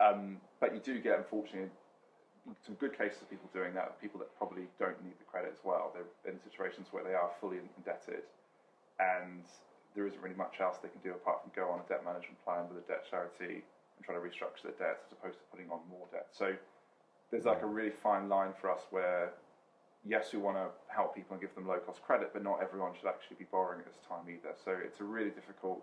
Um, 0.02 0.42
but 0.60 0.74
you 0.74 0.82
do 0.82 1.00
get, 1.00 1.18
unfortunately, 1.18 1.70
some 2.66 2.76
good 2.76 2.98
cases 2.98 3.22
of 3.22 3.30
people 3.30 3.50
doing 3.54 3.74
that. 3.74 4.02
People 4.02 4.20
that 4.20 4.34
probably 4.38 4.66
don't 4.80 4.98
need 5.06 5.14
the 5.20 5.26
credit 5.30 5.54
as 5.54 5.64
well. 5.64 5.94
They're 5.94 6.34
in 6.34 6.40
situations 6.42 6.88
where 6.92 7.04
they 7.04 7.14
are 7.14 7.30
fully 7.40 7.58
indebted, 7.78 8.26
and 9.00 9.46
there 9.96 10.06
isn't 10.06 10.22
really 10.22 10.36
much 10.36 10.60
else 10.60 10.78
they 10.82 10.90
can 10.90 11.02
do 11.02 11.12
apart 11.12 11.42
from 11.42 11.52
go 11.56 11.70
on 11.70 11.80
a 11.80 11.88
debt 11.88 12.04
management 12.04 12.38
plan 12.44 12.68
with 12.68 12.84
a 12.84 12.88
debt 12.90 13.06
charity 13.10 13.62
and 13.62 14.02
try 14.04 14.14
to 14.14 14.22
restructure 14.22 14.68
their 14.68 14.78
debts 14.78 15.08
as 15.08 15.14
opposed 15.14 15.40
to 15.40 15.46
putting 15.54 15.72
on 15.72 15.80
more 15.90 16.06
debt. 16.12 16.28
So 16.32 16.54
there's 17.32 17.46
like 17.46 17.64
a 17.64 17.70
really 17.70 17.94
fine 18.04 18.28
line 18.28 18.52
for 18.60 18.70
us 18.70 18.82
where 18.92 19.32
yes, 20.08 20.32
we 20.34 20.40
want 20.40 20.58
to 20.58 20.68
help 20.88 21.16
people 21.16 21.34
and 21.34 21.42
give 21.42 21.54
them 21.56 21.68
low 21.68 21.80
cost 21.80 22.02
credit, 22.04 22.32
but 22.34 22.44
not 22.44 22.62
everyone 22.62 22.94
should 22.98 23.10
actually 23.10 23.38
be 23.38 23.46
borrowing 23.52 23.80
at 23.80 23.86
this 23.86 24.02
time 24.08 24.30
either. 24.30 24.54
So 24.64 24.72
it's 24.72 25.02
a 25.02 25.04
really 25.04 25.32
difficult 25.32 25.82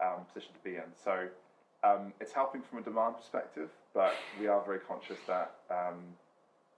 um, 0.00 0.24
position 0.32 0.54
to 0.54 0.62
be 0.62 0.76
in. 0.76 0.88
So 0.94 1.28
um, 1.82 2.12
it's 2.20 2.32
helping 2.32 2.62
from 2.62 2.78
a 2.78 2.82
demand 2.82 3.16
perspective, 3.16 3.70
but 3.92 4.14
we 4.38 4.46
are 4.46 4.62
very 4.64 4.78
conscious 4.78 5.18
that 5.26 5.54
um, 5.70 6.14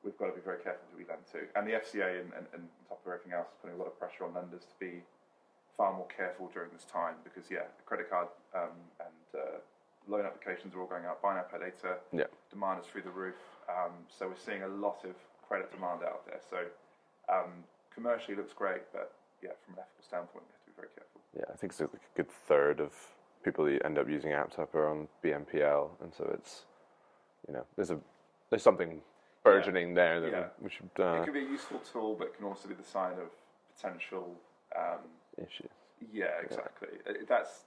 we've 0.03 0.17
got 0.17 0.27
to 0.27 0.33
be 0.33 0.41
very 0.41 0.59
careful 0.63 0.83
who 0.93 0.99
we 0.99 1.05
lend 1.09 1.23
to. 1.33 1.45
And 1.55 1.69
the 1.69 1.77
FCA 1.77 2.21
and, 2.21 2.33
and, 2.33 2.47
and 2.57 2.63
on 2.65 2.83
top 2.89 3.01
of 3.05 3.13
everything 3.13 3.33
else 3.33 3.49
is 3.53 3.59
putting 3.61 3.77
a 3.77 3.79
lot 3.79 3.89
of 3.89 3.99
pressure 3.99 4.25
on 4.25 4.35
lenders 4.35 4.65
to 4.65 4.77
be 4.81 5.05
far 5.77 5.93
more 5.93 6.09
careful 6.09 6.51
during 6.53 6.71
this 6.73 6.85
time 6.85 7.17
because, 7.25 7.51
yeah, 7.51 7.69
the 7.77 7.85
credit 7.85 8.09
card 8.09 8.29
um, 8.55 8.77
and 9.01 9.41
uh, 9.41 9.59
loan 10.09 10.25
applications 10.25 10.75
are 10.75 10.81
all 10.81 10.87
going 10.87 11.05
up. 11.05 11.21
Buy 11.23 11.35
now, 11.35 11.45
pay 11.51 11.59
later. 11.59 12.01
Yeah. 12.13 12.31
Demand 12.51 12.81
is 12.81 12.87
through 12.87 13.03
the 13.03 13.15
roof. 13.15 13.39
Um, 13.69 13.93
so 14.09 14.29
we're 14.29 14.41
seeing 14.41 14.63
a 14.63 14.69
lot 14.69 15.05
of 15.05 15.15
credit 15.53 15.71
demand 15.71 16.01
out 16.03 16.25
there. 16.25 16.41
So 16.49 16.57
um, 17.29 17.51
commercially 17.95 18.33
it 18.33 18.39
looks 18.39 18.55
great, 18.55 18.81
but 18.91 19.13
yeah, 19.43 19.51
from 19.65 19.75
an 19.75 19.81
ethical 19.81 20.03
standpoint, 20.03 20.45
we 20.49 20.53
have 20.57 20.65
to 20.65 20.71
be 20.73 20.77
very 20.77 20.89
careful. 20.97 21.21
Yeah, 21.37 21.45
I 21.53 21.57
think 21.59 21.73
it's 21.73 21.81
like 21.81 21.93
a 21.93 22.17
good 22.17 22.31
third 22.49 22.81
of 22.81 22.93
people 23.45 23.67
that 23.67 23.85
end 23.85 23.99
up 23.99 24.09
using 24.09 24.31
Aptap 24.31 24.75
are 24.75 24.89
on 24.89 25.09
BNPL, 25.23 25.91
and 26.03 26.15
so 26.15 26.31
it's 26.33 26.63
you 27.47 27.53
know 27.53 27.65
there's 27.77 27.91
a 27.91 27.99
there's 28.49 28.63
something 28.63 29.03
burgeoning 29.45 29.93
there 29.93 30.21
that 30.21 30.31
Yeah. 30.31 30.47
we, 30.61 30.71
should 30.71 30.89
uh, 30.99 31.21
It 31.21 31.25
can 31.25 31.35
be 31.35 31.41
a 31.41 31.51
useful 31.59 31.81
tool, 31.81 32.15
but 32.19 32.29
it 32.29 32.37
can 32.37 32.47
also 32.47 32.69
be 32.69 32.75
the 32.75 32.85
sign 32.85 33.19
of 33.19 33.29
potential. 33.75 34.35
Um, 34.75 35.01
issues. 35.37 35.69
yeah, 36.13 36.41
exactly. 36.43 36.89
Uh, 37.07 37.13
That's 37.29 37.65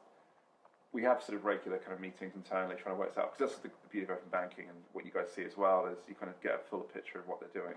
we 0.95 1.03
have 1.03 1.19
sort 1.19 1.35
of 1.35 1.43
regular 1.43 1.77
kind 1.77 1.91
of 1.91 1.99
meetings 1.99 2.39
internally 2.39 2.79
trying 2.79 2.95
to 2.95 2.99
work 2.99 3.11
this 3.11 3.19
out 3.19 3.35
because 3.35 3.51
that's 3.51 3.59
the, 3.59 3.67
the 3.67 3.91
beauty 3.91 4.07
of 4.07 4.15
open 4.15 4.31
banking 4.31 4.71
and 4.71 4.79
what 4.95 5.03
you 5.03 5.11
guys 5.11 5.27
see 5.27 5.43
as 5.43 5.59
well 5.59 5.91
is 5.91 5.99
you 6.07 6.15
kind 6.15 6.31
of 6.31 6.39
get 6.39 6.55
a 6.55 6.63
full 6.71 6.87
picture 6.87 7.19
of 7.19 7.27
what 7.27 7.43
they're 7.43 7.51
doing. 7.51 7.75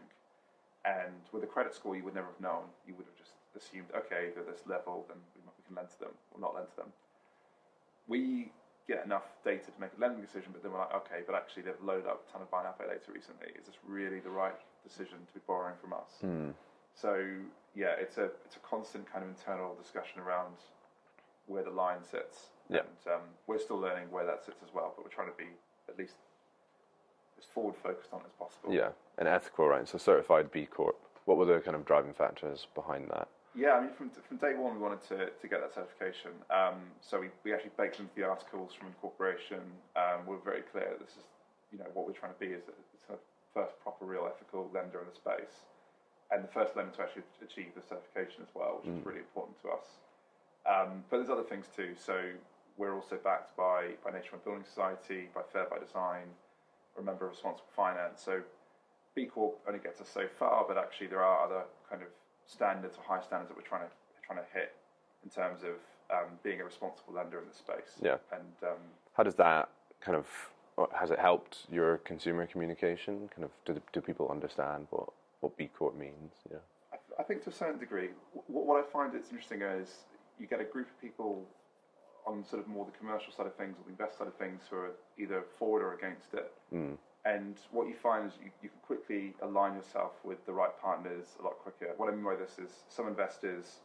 And 0.87 1.19
with 1.35 1.43
a 1.43 1.51
credit 1.51 1.75
score, 1.75 1.99
you 1.99 2.07
would 2.07 2.15
never 2.15 2.31
have 2.31 2.41
known. 2.41 2.71
You 2.87 2.95
would 2.95 3.11
have 3.11 3.19
just 3.19 3.35
assumed, 3.59 3.91
okay, 3.91 4.31
they're 4.31 4.47
this 4.47 4.63
level, 4.71 5.03
then 5.11 5.19
we, 5.35 5.43
we 5.43 5.63
can 5.67 5.75
lend 5.75 5.91
to 5.99 5.99
them 5.99 6.15
or 6.31 6.39
not 6.39 6.55
lend 6.55 6.71
to 6.71 6.87
them. 6.87 6.91
We 8.07 8.55
get 8.87 9.03
enough 9.05 9.27
data 9.43 9.67
to 9.67 9.79
make 9.83 9.91
a 9.99 10.01
lending 10.01 10.23
decision, 10.23 10.55
but 10.55 10.63
then 10.63 10.71
we're 10.71 10.79
like, 10.79 10.95
okay, 11.03 11.27
but 11.27 11.35
actually 11.35 11.67
they've 11.67 11.83
loaded 11.83 12.07
up 12.07 12.23
a 12.23 12.27
ton 12.31 12.41
of 12.41 12.49
buy 12.55 12.63
now 12.63 12.79
pay 12.79 12.87
later 12.87 13.11
recently. 13.11 13.51
Is 13.59 13.67
this 13.67 13.77
really 13.83 14.23
the 14.23 14.31
right 14.31 14.57
decision 14.87 15.19
to 15.27 15.33
be 15.35 15.43
borrowing 15.43 15.75
from 15.83 15.91
us? 15.93 16.23
Hmm. 16.23 16.55
So 16.95 17.19
yeah, 17.75 17.99
it's 17.99 18.17
a 18.17 18.31
it's 18.47 18.55
a 18.57 18.63
constant 18.63 19.11
kind 19.11 19.27
of 19.27 19.31
internal 19.31 19.75
discussion 19.75 20.23
around 20.23 20.55
where 21.47 21.67
the 21.67 21.75
line 21.75 22.07
sits. 22.07 22.55
Yeah. 22.71 22.81
And 22.81 23.15
um, 23.15 23.23
we're 23.47 23.59
still 23.59 23.79
learning 23.79 24.11
where 24.11 24.27
that 24.27 24.45
sits 24.45 24.61
as 24.63 24.73
well, 24.75 24.93
but 24.95 25.05
we're 25.05 25.11
trying 25.11 25.31
to 25.31 25.37
be 25.37 25.49
at 25.89 25.99
least 25.99 26.15
as 27.39 27.45
forward 27.55 27.75
focused 27.83 28.13
on 28.13 28.21
it 28.21 28.27
as 28.27 28.33
possible. 28.39 28.73
Yeah, 28.73 28.91
and 29.17 29.29
ethical, 29.29 29.69
right? 29.69 29.89
So 29.89 29.99
certified 29.99 30.51
B 30.51 30.67
Corp. 30.67 30.97
What 31.25 31.39
were 31.39 31.47
the 31.47 31.61
kind 31.61 31.77
of 31.77 31.85
driving 31.85 32.13
factors 32.13 32.67
behind 32.75 33.09
that? 33.11 33.29
Yeah, 33.55 33.73
I 33.73 33.81
mean, 33.81 33.91
from, 33.97 34.11
from 34.11 34.37
day 34.37 34.55
one, 34.55 34.75
we 34.75 34.81
wanted 34.81 35.03
to, 35.09 35.31
to 35.31 35.49
get 35.49 35.61
that 35.61 35.75
certification. 35.75 36.31
Um, 36.51 36.79
so 37.01 37.21
we, 37.21 37.29
we 37.45 37.53
actually 37.53 37.73
baked 37.77 37.99
into 37.99 38.13
the 38.15 38.25
articles 38.25 38.73
from 38.77 38.89
incorporation. 38.89 39.61
Um, 39.97 40.27
we're 40.27 40.45
very 40.45 40.63
clear 40.63 40.89
that 40.91 41.01
this 41.01 41.17
is, 41.17 41.25
you 41.73 41.79
know, 41.79 41.89
what 41.95 42.07
we're 42.07 42.13
trying 42.13 42.33
to 42.33 42.39
be 42.39 42.53
is 42.53 42.65
a, 42.69 43.15
a 43.15 43.17
first 43.55 43.81
proper 43.83 44.05
real 44.05 44.29
ethical 44.29 44.71
lender 44.73 45.01
in 45.01 45.07
the 45.09 45.17
space, 45.17 45.65
and 46.31 46.45
the 46.45 46.53
first 46.53 46.77
lender 46.77 46.93
to 46.93 47.03
actually 47.03 47.25
achieve 47.43 47.73
the 47.75 47.83
certification 47.83 48.45
as 48.45 48.53
well, 48.55 48.81
which 48.81 48.93
is 48.93 49.05
really 49.05 49.25
important 49.25 49.57
to 49.63 49.69
us. 49.73 49.97
Um, 50.69 51.03
but 51.09 51.17
there's 51.19 51.31
other 51.31 51.49
things 51.49 51.67
too. 51.75 51.97
So 51.97 52.21
we're 52.79 52.95
also 52.95 53.19
backed 53.23 53.57
by 53.57 53.91
by 54.05 54.11
Nationwide 54.13 54.45
Building 54.45 54.65
Society, 54.65 55.29
by 55.35 55.43
Fair 55.53 55.67
by 55.69 55.79
Design, 55.79 56.27
we're 56.97 57.03
a 57.03 57.05
member 57.05 57.27
of 57.27 57.33
Responsible 57.33 57.69
Finance. 57.75 58.23
So 58.25 58.41
B 59.15 59.27
Corp 59.27 59.59
only 59.67 59.81
gets 59.81 60.01
us 60.01 60.09
so 60.09 60.27
far, 60.39 60.65
but 60.67 60.79
actually 60.79 61.09
there 61.09 61.23
are 61.23 61.45
other 61.45 61.65
kind 61.91 62.03
of 62.03 62.09
standards 62.47 62.97
or 62.97 63.03
high 63.05 63.23
standards 63.23 63.51
that 63.51 63.57
we're 63.57 63.69
trying 63.69 63.83
to 63.83 63.93
trying 64.25 64.39
to 64.39 64.47
hit 64.55 64.75
in 65.25 65.31
terms 65.31 65.63
of 65.63 65.75
um, 66.11 66.31
being 66.43 66.61
a 66.61 66.65
responsible 66.65 67.13
lender 67.15 67.39
in 67.41 67.49
the 67.49 67.55
space. 67.55 67.99
Yeah. 68.01 68.17
And 68.33 68.71
um, 68.71 68.79
How 69.15 69.25
does 69.25 69.35
that 69.35 69.69
kind 70.01 70.17
of 70.17 70.27
has 70.95 71.11
it 71.11 71.19
helped 71.19 71.67
your 71.71 71.99
consumer 71.99 72.47
communication? 72.47 73.29
Kind 73.35 73.45
of 73.45 73.51
do, 73.65 73.81
do 73.93 74.01
people 74.01 74.31
understand 74.31 74.87
what 74.91 75.11
what 75.41 75.57
B 75.57 75.69
Corp 75.77 75.99
means? 75.99 76.33
Yeah. 76.51 76.59
I, 76.93 77.21
I 77.21 77.25
think 77.25 77.43
to 77.45 77.51
a 77.51 77.53
certain 77.53 77.79
degree, 77.79 78.11
what, 78.33 78.67
what 78.67 78.85
I 78.85 78.89
find 78.89 79.15
it's 79.15 79.31
interesting 79.31 79.63
is 79.63 80.05
you 80.39 80.47
get 80.47 80.61
a 80.61 80.65
group 80.65 80.87
of 80.87 81.01
people 81.01 81.45
on 82.29 82.45
sort 82.45 82.61
of 82.63 82.69
more 82.69 82.85
the 82.85 82.97
commercial 82.99 83.33
side 83.33 83.47
of 83.47 83.55
things 83.55 83.77
or 83.79 83.85
the 83.85 83.91
investor 83.91 84.19
side 84.19 84.27
of 84.29 84.35
things 84.37 84.61
who 84.69 84.77
are 84.77 84.93
either 85.19 85.43
forward 85.59 85.83
or 85.83 85.95
against 85.95 86.35
it. 86.35 86.53
Hmm. 86.71 86.93
And 87.25 87.57
what 87.73 87.89
you 87.89 87.95
find 87.95 88.27
is 88.29 88.33
you, 88.43 88.51
you 88.63 88.69
can 88.69 88.79
quickly 88.87 89.35
align 89.43 89.75
yourself 89.75 90.13
with 90.25 90.45
the 90.47 90.53
right 90.53 90.71
partners 90.81 91.27
a 91.41 91.43
lot 91.43 91.59
quicker. 91.59 91.93
What 91.97 92.09
I 92.09 92.13
mean 92.15 92.25
by 92.25 92.37
this 92.37 92.59
is 92.59 92.71
some 92.89 93.09
investors 93.09 93.81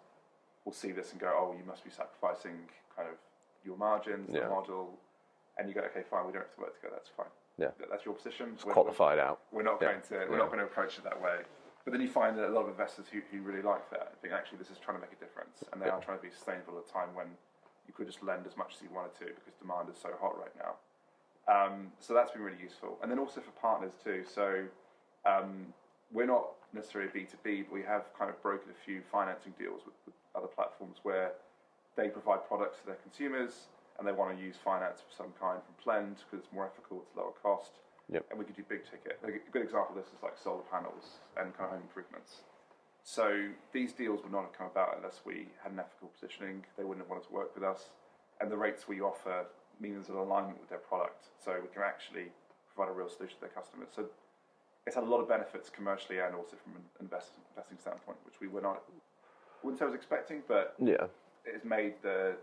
will 0.65 0.73
see 0.73 0.91
this 0.91 1.11
and 1.11 1.19
go, 1.19 1.27
oh, 1.35 1.55
you 1.57 1.65
must 1.65 1.83
be 1.83 1.89
sacrificing 1.89 2.55
kind 2.95 3.07
of 3.09 3.15
your 3.65 3.77
margins, 3.77 4.29
Yeah. 4.31 4.43
the 4.43 4.49
model. 4.49 4.97
And 5.57 5.67
you 5.67 5.73
go, 5.75 5.81
okay, 5.81 6.03
fine, 6.09 6.25
we 6.27 6.31
don't 6.33 6.43
have 6.43 6.55
to 6.55 6.61
work 6.61 6.75
together, 6.75 6.95
that's 6.95 7.09
fine. 7.09 7.31
Yeah. 7.57 7.71
That's 7.89 8.05
your 8.05 8.13
position. 8.15 8.57
We're- 8.63 8.73
Qualified 8.73 9.19
out. 9.19 9.39
we're 9.51 9.63
not 9.63 9.79
Yeah. 9.81 9.89
going 9.91 10.01
to 10.09 10.13
we're 10.13 10.31
Yeah. 10.31 10.37
not 10.37 10.47
going 10.47 10.59
to 10.59 10.65
approach 10.65 10.97
it 10.97 11.03
that 11.03 11.19
way. 11.21 11.41
But 11.83 11.91
then 11.91 12.01
you 12.01 12.07
find 12.09 12.37
that 12.39 12.47
a 12.47 12.53
lot 12.53 12.61
of 12.63 12.69
investors 12.69 13.07
who, 13.11 13.19
who 13.29 13.41
really 13.41 13.61
like 13.61 13.89
that 13.89 14.15
think 14.21 14.33
actually 14.33 14.57
this 14.59 14.71
is 14.71 14.77
trying 14.79 14.97
to 14.97 15.01
make 15.01 15.11
a 15.11 15.19
difference 15.19 15.63
and 15.73 15.81
they 15.81 15.89
are 15.89 15.99
trying 15.99 16.17
to 16.17 16.23
be 16.23 16.29
sustainable 16.31 16.77
at 16.79 16.85
a 16.89 16.93
time 16.93 17.13
when 17.13 17.27
you 17.87 17.93
could 17.93 18.07
just 18.07 18.23
lend 18.23 18.45
as 18.47 18.55
much 18.57 18.75
as 18.75 18.81
you 18.81 18.89
wanted 18.93 19.13
to 19.19 19.25
because 19.25 19.53
demand 19.59 19.89
is 19.89 19.97
so 20.01 20.09
hot 20.19 20.37
right 20.39 20.55
now. 20.57 20.75
Um, 21.47 21.91
so 21.99 22.13
that's 22.13 22.31
been 22.31 22.41
really 22.41 22.61
useful. 22.61 22.97
And 23.01 23.11
then 23.11 23.19
also 23.19 23.41
for 23.41 23.51
partners 23.59 23.93
too. 24.03 24.23
So 24.23 24.63
um, 25.25 25.73
we're 26.11 26.27
not 26.27 26.55
necessarily 26.73 27.11
B2B, 27.11 27.65
but 27.67 27.73
we 27.73 27.83
have 27.83 28.05
kind 28.17 28.29
of 28.29 28.41
broken 28.41 28.69
a 28.71 28.85
few 28.85 29.01
financing 29.11 29.53
deals 29.59 29.81
with, 29.85 29.95
with 30.05 30.15
other 30.35 30.47
platforms 30.47 30.97
where 31.03 31.33
they 31.95 32.07
provide 32.07 32.47
products 32.47 32.79
to 32.79 32.85
their 32.85 33.01
consumers 33.03 33.67
and 33.99 34.07
they 34.07 34.11
want 34.11 34.35
to 34.35 34.41
use 34.41 34.55
finance 34.63 35.03
of 35.05 35.09
some 35.13 35.31
kind 35.39 35.59
from 35.61 35.75
Plend 35.77 36.17
because 36.25 36.43
it's 36.45 36.53
more 36.53 36.65
ethical, 36.65 37.03
it's 37.05 37.15
lower 37.15 37.35
cost. 37.43 37.71
Yep. 38.11 38.25
And 38.31 38.39
we 38.39 38.45
could 38.45 38.55
do 38.55 38.63
big 38.67 38.83
ticket. 38.83 39.19
A 39.23 39.31
good 39.51 39.61
example 39.61 39.95
of 39.95 40.03
this 40.03 40.11
is 40.11 40.21
like 40.23 40.37
solar 40.37 40.63
panels 40.71 41.23
and 41.37 41.55
kind 41.55 41.71
of 41.71 41.77
home 41.77 41.83
improvements. 41.83 42.43
So 43.03 43.49
these 43.73 43.91
deals 43.93 44.23
would 44.23 44.31
not 44.31 44.43
have 44.43 44.53
come 44.53 44.67
about 44.67 44.95
unless 44.97 45.21
we 45.25 45.47
had 45.61 45.71
an 45.73 45.79
ethical 45.79 46.07
positioning. 46.07 46.65
They 46.77 46.83
wouldn't 46.83 47.05
have 47.05 47.09
wanted 47.09 47.27
to 47.27 47.33
work 47.33 47.53
with 47.53 47.63
us. 47.63 47.89
And 48.39 48.49
the 48.49 48.57
rates 48.57 48.87
we 48.87 49.01
offer 49.01 49.45
mean 49.79 49.93
there's 49.93 50.09
an 50.09 50.15
alignment 50.15 50.59
with 50.59 50.69
their 50.69 50.79
product. 50.79 51.25
So 51.43 51.59
we 51.61 51.67
can 51.73 51.83
actually 51.83 52.31
provide 52.73 52.89
a 52.91 52.95
real 52.95 53.09
solution 53.09 53.35
to 53.35 53.41
their 53.41 53.49
customers. 53.49 53.89
So 53.93 54.05
it's 54.87 54.95
had 54.95 55.03
a 55.03 55.07
lot 55.09 55.19
of 55.19 55.27
benefits 55.27 55.69
commercially 55.69 56.19
and 56.19 56.33
also 56.33 56.55
from 56.63 56.75
an 56.75 56.81
invest, 57.01 57.31
investing 57.51 57.77
standpoint, 57.79 58.17
which 58.25 58.39
we 58.39 58.47
were 58.47 58.61
not, 58.61 58.81
wouldn't 59.63 59.79
say 59.79 59.85
I 59.85 59.87
was 59.89 59.95
expecting, 59.95 60.41
but 60.47 60.75
Yeah. 60.79 61.07
it 61.45 61.53
has 61.53 61.63
made 61.65 61.95
the 62.01 62.35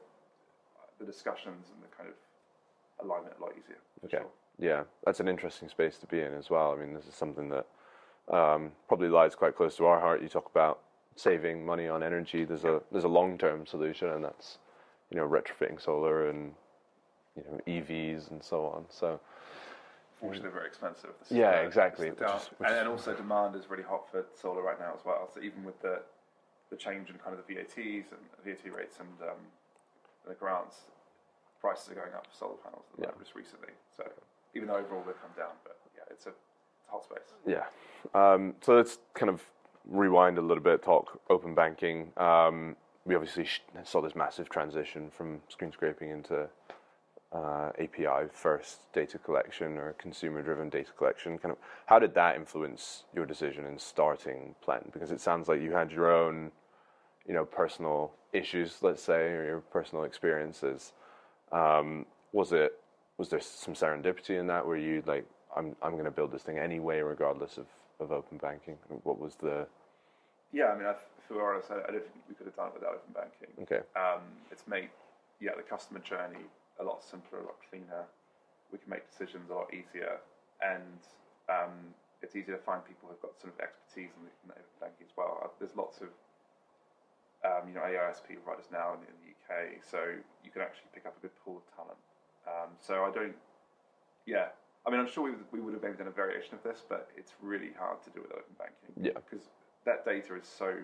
the 0.99 1.07
discussions 1.07 1.69
and 1.73 1.83
the 1.83 1.89
kind 1.97 2.11
of 2.11 2.15
alignment 3.03 3.35
a 3.39 3.43
lot 3.43 3.53
easier. 3.53 3.79
for 4.01 4.07
Okay. 4.07 4.19
sure. 4.19 4.31
Yeah, 4.59 4.85
that's 5.07 5.19
an 5.19 5.29
interesting 5.29 5.71
space 5.71 5.97
to 5.97 6.07
be 6.07 6.21
in 6.21 6.35
as 6.35 6.51
well. 6.51 6.73
I 6.73 6.77
mean, 6.77 6.93
this 6.93 7.07
is 7.07 7.15
something 7.15 7.49
that 7.49 7.65
um, 8.31 8.73
probably 8.89 9.09
lies 9.09 9.35
quite 9.35 9.57
close 9.57 9.77
to 9.77 9.87
our 9.87 10.01
heart. 10.01 10.23
You 10.23 10.29
talk 10.29 10.49
about 10.51 10.81
saving 11.17 11.65
money 11.67 11.89
on 11.89 12.03
energy. 12.03 12.45
There's 12.45 12.65
a 12.65 12.81
there's 12.93 13.05
a 13.05 13.09
long 13.09 13.39
term 13.39 13.67
solution, 13.67 14.09
and 14.11 14.25
that's 14.25 14.59
you 15.11 15.17
know 15.17 15.29
retrofitting 15.29 15.81
solar 15.83 16.29
and 16.31 16.53
you 17.37 17.43
know 17.45 17.61
EVs 17.67 18.31
and 18.31 18.43
so 18.43 18.67
on. 18.67 18.87
So 18.89 19.21
Fortunately, 20.21 20.43
they're 20.51 20.59
very 20.59 20.67
expensive. 20.67 21.11
This 21.19 21.33
Yeah, 21.33 21.61
exactly, 21.63 22.09
is 22.09 22.19
which 22.19 22.29
is- 22.29 22.51
which 22.59 22.69
and 22.69 22.77
then 22.77 22.87
also 22.87 23.15
demand 23.15 23.57
is 23.57 23.71
really 23.71 23.83
hot 23.83 24.07
for 24.11 24.27
solar 24.35 24.61
right 24.63 24.79
now 24.79 24.93
as 24.95 25.03
well. 25.05 25.31
So 25.33 25.41
even 25.41 25.65
with 25.65 25.81
the 25.81 26.03
the 26.71 26.77
change 26.77 27.11
in 27.11 27.17
kind 27.19 27.37
of 27.37 27.45
the 27.45 27.55
VATs 27.55 28.13
and 28.13 28.21
VAT 28.45 28.71
rates 28.73 29.01
and 29.01 29.09
um, 29.29 29.39
the 30.29 30.35
grants, 30.35 30.77
prices 31.61 31.89
are 31.91 31.95
going 31.97 32.13
up 32.15 32.27
for 32.29 32.35
solar 32.37 32.57
panels 32.63 32.85
Yeah. 32.97 33.11
just 33.19 33.35
recently. 33.35 33.73
So 33.97 34.05
even 34.55 34.69
though 34.69 34.77
overall 34.77 35.03
they've 35.05 35.21
come 35.21 35.33
down, 35.37 35.57
but 35.65 35.79
yeah, 35.97 36.05
it's 36.11 36.27
a, 36.27 36.33
hot 36.91 37.05
space. 37.05 37.19
yeah, 37.47 37.65
um, 38.15 38.55
so 38.61 38.75
let's 38.75 38.99
kind 39.15 39.31
of 39.31 39.43
rewind 39.87 40.39
a 40.39 40.43
little 40.43 40.63
bit. 40.63 40.83
Talk 40.83 41.21
open 41.29 41.55
banking. 41.55 42.13
Um, 42.17 42.77
we 43.05 43.15
obviously 43.15 43.47
saw 43.85 44.01
this 44.01 44.15
massive 44.15 44.49
transition 44.49 45.11
from 45.11 45.41
screen 45.49 45.73
scraping 45.73 46.11
into 46.11 46.49
uh, 47.33 47.71
API 47.79 48.29
first 48.33 48.93
data 48.93 49.19
collection 49.19 49.79
or 49.79 49.93
consumer 49.95 50.43
driven 50.43 50.69
data 50.69 50.91
collection. 50.97 51.39
Kind 51.39 51.53
of 51.53 51.59
how 51.87 51.99
did 51.99 52.15
that 52.15 52.37
influence 52.37 53.05
your 53.15 53.27
decision 53.27 53.65
in 53.67 53.79
starting 53.79 54.55
Plend? 54.63 54.91
Because 54.93 55.11
it 55.11 55.21
sounds 55.21 55.49
like 55.49 55.61
you 55.61 55.73
had 55.73 55.93
your 55.93 56.13
own, 56.13 56.51
you 57.27 57.35
know, 57.35 57.45
personal 57.45 58.13
issues, 58.33 58.79
let's 58.83 59.03
say, 59.03 59.29
or 59.29 59.45
your 59.45 59.61
personal 59.61 60.05
experiences. 60.05 60.93
Um, 61.53 62.07
was 62.33 62.53
it 62.53 62.79
was 63.17 63.29
there 63.29 63.41
some 63.41 63.75
serendipity 63.75 64.39
in 64.39 64.47
that? 64.49 64.67
Where 64.67 64.77
you 64.77 65.03
like, 65.07 65.27
I'm 65.57 65.77
I'm 65.83 65.93
going 65.93 66.05
to 66.05 66.11
build 66.11 66.33
this 66.33 66.43
thing 66.43 66.59
anyway, 66.59 67.01
regardless 67.01 67.59
of, 67.59 67.67
of 67.99 68.13
open 68.13 68.39
banking? 68.39 68.77
What 69.05 69.19
was 69.19 69.37
the 69.37 69.67
Yeah, 70.53 70.67
I 70.67 70.77
mean, 70.77 70.87
I, 70.87 70.91
if 70.93 71.31
we 71.31 71.37
were 71.37 71.55
honest, 71.55 71.71
I, 71.71 71.77
I 71.77 71.91
don't 71.93 72.03
think 72.03 72.25
we 72.29 72.35
could 72.35 72.47
have 72.47 72.57
done 72.57 72.69
it 72.69 72.75
without 72.75 72.95
open 72.95 73.13
banking. 73.15 73.53
okay? 73.63 73.83
Um, 73.97 74.23
it's 74.51 74.67
made 74.67 74.91
yeah 75.41 75.53
the 75.57 75.63
customer 75.63 76.01
journey 76.01 76.45
a 76.79 76.85
lot 76.85 77.05
simpler, 77.05 77.41
a 77.41 77.45
lot 77.45 77.57
cleaner. 77.69 78.05
We 78.73 78.79
can 78.79 78.91
make 78.91 79.11
decisions 79.11 79.51
a 79.51 79.55
lot 79.55 79.75
easier, 79.75 80.21
and 80.63 81.01
um, 81.51 81.95
it's 82.23 82.37
easier 82.37 82.57
to 82.57 82.63
find 82.63 82.85
people 82.85 83.09
who've 83.09 83.21
got 83.21 83.35
sort 83.41 83.53
of 83.55 83.61
expertise 83.61 84.15
in, 84.15 84.23
the, 84.25 84.33
in 84.47 84.51
open 84.55 84.77
banking 84.81 85.07
as 85.07 85.15
well. 85.17 85.41
Uh, 85.43 85.49
There's 85.59 85.75
lots 85.75 86.01
of 86.01 86.09
um, 87.45 87.69
you 87.69 87.75
know 87.75 87.83
AISP 87.83 88.39
providers 88.45 88.69
now 88.71 88.95
in, 88.95 89.01
in 89.09 89.17
the 89.25 89.29
UK, 89.35 89.83
so 89.83 89.99
you 90.45 90.51
can 90.51 90.63
actually 90.63 90.89
pick 90.95 91.07
up 91.07 91.17
a 91.19 91.21
good 91.21 91.35
pool 91.43 91.59
of 91.59 91.67
talent. 91.75 91.99
Um, 92.47 92.71
so 92.81 93.05
I 93.05 93.11
don't, 93.11 93.37
yeah. 94.27 94.49
I 94.87 94.91
mean, 94.91 95.01
I'm 95.01 95.09
sure 95.11 95.25
we 95.25 95.31
would, 95.31 95.45
we 95.53 95.61
would 95.61 95.75
have 95.75 95.83
maybe 95.83 95.97
done 95.99 96.07
a 96.07 96.11
variation 96.11 96.55
of 96.55 96.63
this, 96.63 96.83
but 96.89 97.09
it's 97.17 97.33
really 97.43 97.71
hard 97.79 98.03
to 98.05 98.11
do 98.11 98.23
with 98.23 98.33
open 98.33 98.55
banking. 98.59 99.05
Yeah. 99.05 99.13
Because 99.29 99.47
that 99.85 100.05
data 100.05 100.35
is 100.37 100.47
so 100.47 100.75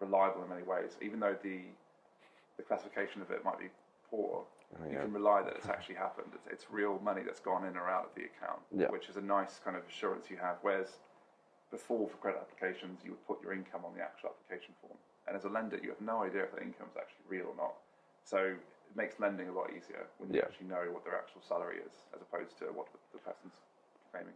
reliable 0.00 0.42
in 0.42 0.48
many 0.48 0.62
ways. 0.62 0.96
Even 1.02 1.20
though 1.20 1.36
the 1.42 1.60
the 2.56 2.62
classification 2.62 3.20
of 3.20 3.30
it 3.30 3.44
might 3.44 3.58
be 3.58 3.68
poor, 4.10 4.42
Oh, 4.74 4.90
you 4.90 4.98
can 4.98 5.12
rely 5.12 5.42
that 5.42 5.54
it's 5.54 5.68
actually 5.68 5.94
happened. 5.94 6.32
It's, 6.34 6.46
it's 6.50 6.66
real 6.70 6.98
money 7.04 7.22
that's 7.22 7.38
gone 7.38 7.64
in 7.66 7.76
or 7.76 7.88
out 7.88 8.10
of 8.10 8.14
the 8.16 8.24
account, 8.24 8.58
Yeah. 8.74 8.88
which 8.90 9.08
is 9.08 9.16
a 9.16 9.20
nice 9.20 9.60
kind 9.62 9.76
of 9.76 9.86
assurance 9.86 10.26
you 10.28 10.38
have. 10.38 10.56
Whereas 10.62 10.98
before, 11.70 12.08
for 12.08 12.16
credit 12.16 12.40
applications, 12.40 12.98
you 13.04 13.12
would 13.12 13.24
put 13.28 13.40
your 13.42 13.52
income 13.52 13.84
on 13.84 13.94
the 13.94 14.02
actual 14.02 14.30
application 14.34 14.74
form, 14.80 14.98
and 15.28 15.36
as 15.36 15.44
a 15.44 15.48
lender, 15.48 15.78
you 15.80 15.90
have 15.90 16.00
no 16.00 16.24
idea 16.24 16.42
if 16.44 16.52
that 16.52 16.62
income 16.62 16.88
is 16.90 16.96
actually 16.98 17.22
real 17.28 17.46
or 17.46 17.56
not. 17.56 17.74
So 18.24 18.54
makes 18.96 19.20
lending 19.20 19.48
a 19.48 19.52
lot 19.52 19.70
easier 19.70 20.06
when 20.18 20.30
you 20.32 20.36
Yeah. 20.40 20.46
actually 20.46 20.66
know 20.68 20.90
what 20.90 21.04
their 21.04 21.16
actual 21.16 21.42
salary 21.42 21.78
is, 21.78 21.92
as 22.14 22.22
opposed 22.22 22.56
to 22.58 22.64
what 22.72 22.86
the, 22.92 22.98
the 23.12 23.18
person's 23.18 23.54
claiming. 24.10 24.34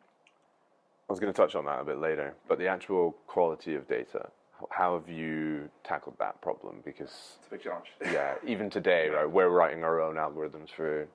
I 1.09 1.13
was 1.13 1.19
going 1.19 1.33
to 1.33 1.37
touch 1.37 1.55
on 1.55 1.65
that 1.65 1.81
a 1.81 1.85
bit 1.85 1.99
later, 1.99 2.35
but 2.47 2.59
the 2.59 2.69
actual 2.69 3.13
quality 3.27 3.75
of 3.75 3.89
data, 3.89 4.31
how 4.71 4.95
have 4.99 5.09
you 5.09 5.71
tackled 5.83 6.17
that 6.19 6.41
problem? 6.41 6.83
Because 6.85 7.39
It's 7.39 7.47
a 7.47 7.51
big 7.51 7.63
challenge. 7.63 7.87
yeah, 8.13 8.35
even 8.47 8.71
today, 8.71 9.09
right, 9.09 9.29
we're 9.29 9.49
writing 9.49 9.83
our 9.83 10.01
own 10.01 10.17
algorithms 10.17 10.71
for 10.71 11.09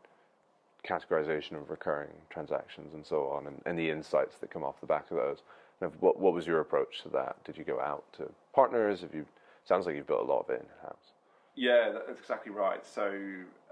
categorization 0.83 1.53
of 1.53 1.69
recurring 1.69 2.11
transactions 2.29 2.93
and 2.93 3.05
so 3.05 3.27
on, 3.29 3.47
and, 3.47 3.61
and 3.65 3.77
the 3.77 3.89
insights 3.89 4.37
that 4.37 4.49
come 4.51 4.63
off 4.63 4.79
the 4.81 4.87
back 4.87 5.09
of 5.11 5.17
those. 5.17 5.41
Of 5.81 6.01
what 6.01 6.17
what 6.17 6.33
was 6.33 6.47
your 6.47 6.61
approach 6.61 7.01
to 7.03 7.09
that? 7.09 7.43
Did 7.43 7.57
you 7.57 7.65
go 7.65 7.81
out 7.81 8.05
to 8.13 8.31
partners? 8.53 9.01
Have 9.01 9.13
you? 9.13 9.25
Sounds 9.65 9.85
like 9.85 9.95
you've 9.95 10.07
built 10.07 10.21
a 10.21 10.31
lot 10.31 10.45
of 10.47 10.49
it 10.49 10.61
in 10.61 10.67
house. 10.87 11.11
Yeah, 11.55 11.91
that's 11.91 12.19
exactly 12.19 12.51
right. 12.51 12.85
So 12.85 13.11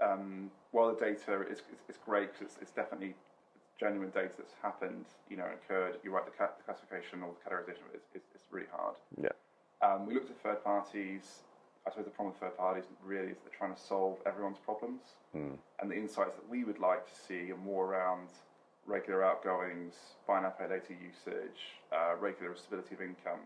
um, 0.02 0.50
while 0.72 0.94
the 0.94 1.00
data 1.00 1.42
is 1.42 1.62
it's, 1.88 1.98
great 2.04 2.32
because 2.32 2.46
it's, 2.54 2.56
it's 2.62 2.70
definitely 2.70 3.14
genuine 3.78 4.10
data 4.10 4.32
that's 4.38 4.54
happened, 4.62 5.04
you 5.28 5.36
know, 5.36 5.46
occurred. 5.46 5.98
You're 6.02 6.14
right, 6.14 6.24
the, 6.24 6.32
ca- 6.32 6.52
the 6.56 6.64
classification 6.64 7.22
or 7.22 7.34
the 7.34 7.50
categorization 7.50 7.94
is, 7.94 8.02
is, 8.14 8.22
is 8.34 8.42
really 8.50 8.68
hard. 8.72 8.96
Yeah, 9.20 9.28
Um, 9.82 10.06
we 10.06 10.14
looked 10.14 10.30
at 10.30 10.38
third 10.42 10.64
parties. 10.64 11.42
I 11.86 11.90
suppose 11.90 12.06
the 12.06 12.12
problem 12.12 12.32
with 12.32 12.40
third 12.40 12.56
parties 12.56 12.84
really 13.04 13.28
is 13.32 13.36
they're 13.44 13.58
trying 13.58 13.74
to 13.74 13.80
solve 13.80 14.16
everyone's 14.24 14.58
problems. 14.58 15.02
And 15.80 15.90
the 15.90 15.96
insights 15.96 16.36
that 16.36 16.48
we 16.48 16.62
would 16.64 16.78
like 16.78 17.06
to 17.06 17.14
see 17.26 17.50
are 17.50 17.56
more 17.56 17.86
around 17.86 18.28
regular 18.86 19.24
outgoings, 19.24 19.94
buy 20.26 20.40
now, 20.40 20.50
pay 20.50 20.64
later 20.68 20.94
usage, 20.94 21.58
uh, 21.92 22.14
regular 22.20 22.54
stability 22.56 22.94
of 22.94 23.00
income, 23.00 23.40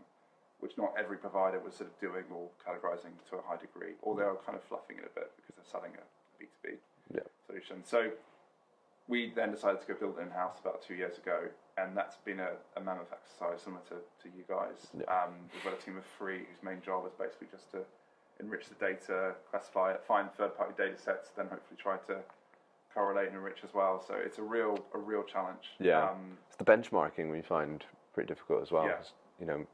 which 0.61 0.77
not 0.77 0.93
every 0.99 1.17
provider 1.17 1.59
was 1.61 1.75
sort 1.75 1.91
of 1.91 1.99
doing 2.01 2.25
or 2.33 2.49
categorizing 2.67 3.15
to 3.31 3.37
a 3.37 3.43
high 3.43 3.57
degree, 3.57 3.95
or 4.03 4.17
they 4.17 4.25
were 4.25 4.41
kind 4.45 4.57
of 4.57 4.65
fluffing 4.65 4.99
it 4.99 5.05
a 5.05 5.15
bit 5.15 5.31
because 5.37 5.55
they're 5.57 5.71
selling 5.71 5.93
a 5.95 6.05
B2B 6.43 6.77
yeah, 7.15 7.21
solution. 7.47 7.85
So 7.85 8.11
we 9.07 9.33
then 9.35 9.51
decided 9.51 9.81
to 9.81 9.87
go 9.87 9.95
build 9.95 10.19
it 10.19 10.23
in 10.23 10.31
house 10.31 10.59
about 10.61 10.83
two 10.83 10.95
years 10.95 11.17
ago, 11.17 11.49
and 11.79 11.97
that's 11.97 12.17
been 12.25 12.41
a, 12.41 12.51
a 12.77 12.81
mammoth 12.81 13.13
exercise 13.13 13.63
similar 13.63 13.83
to, 13.89 13.95
to 13.95 14.37
you 14.37 14.45
guys. 14.49 14.89
Yeah. 14.99 15.07
Um, 15.07 15.35
we've 15.55 15.65
got 15.65 15.81
a 15.81 15.83
team 15.83 15.97
of 15.97 16.05
three 16.19 16.39
whose 16.39 16.63
main 16.63 16.83
job 16.83 17.07
is 17.07 17.15
basically 17.15 17.49
just 17.51 17.71
to 17.73 17.79
enrich 18.41 18.69
the 18.69 18.75
data, 18.75 19.35
classify 19.51 19.93
it, 19.93 20.03
find 20.07 20.31
third 20.33 20.57
party 20.57 20.75
data 20.77 20.99
sets, 20.99 21.31
then 21.37 21.47
hopefully 21.47 21.79
try 21.81 21.97
to 22.09 22.19
correlate 22.93 23.29
and 23.29 23.37
enrich 23.37 23.59
as 23.65 23.75
well. 23.75 24.03
So 24.07 24.15
it's 24.15 24.39
a 24.39 24.43
real 24.43 24.79
a 24.95 24.99
real 24.99 25.23
challenge. 25.23 25.75
yeah. 25.81 26.11
Um, 26.11 26.39
it's 26.49 26.57
the 26.57 26.65
benchmarking 26.65 27.31
we 27.31 27.43
find 27.43 27.85
pretty 28.13 28.29
difficult 28.29 28.63
as 28.63 28.71
well. 28.71 28.87
Yeah. 28.87 29.01
You 29.41 29.47
know, 29.47 29.67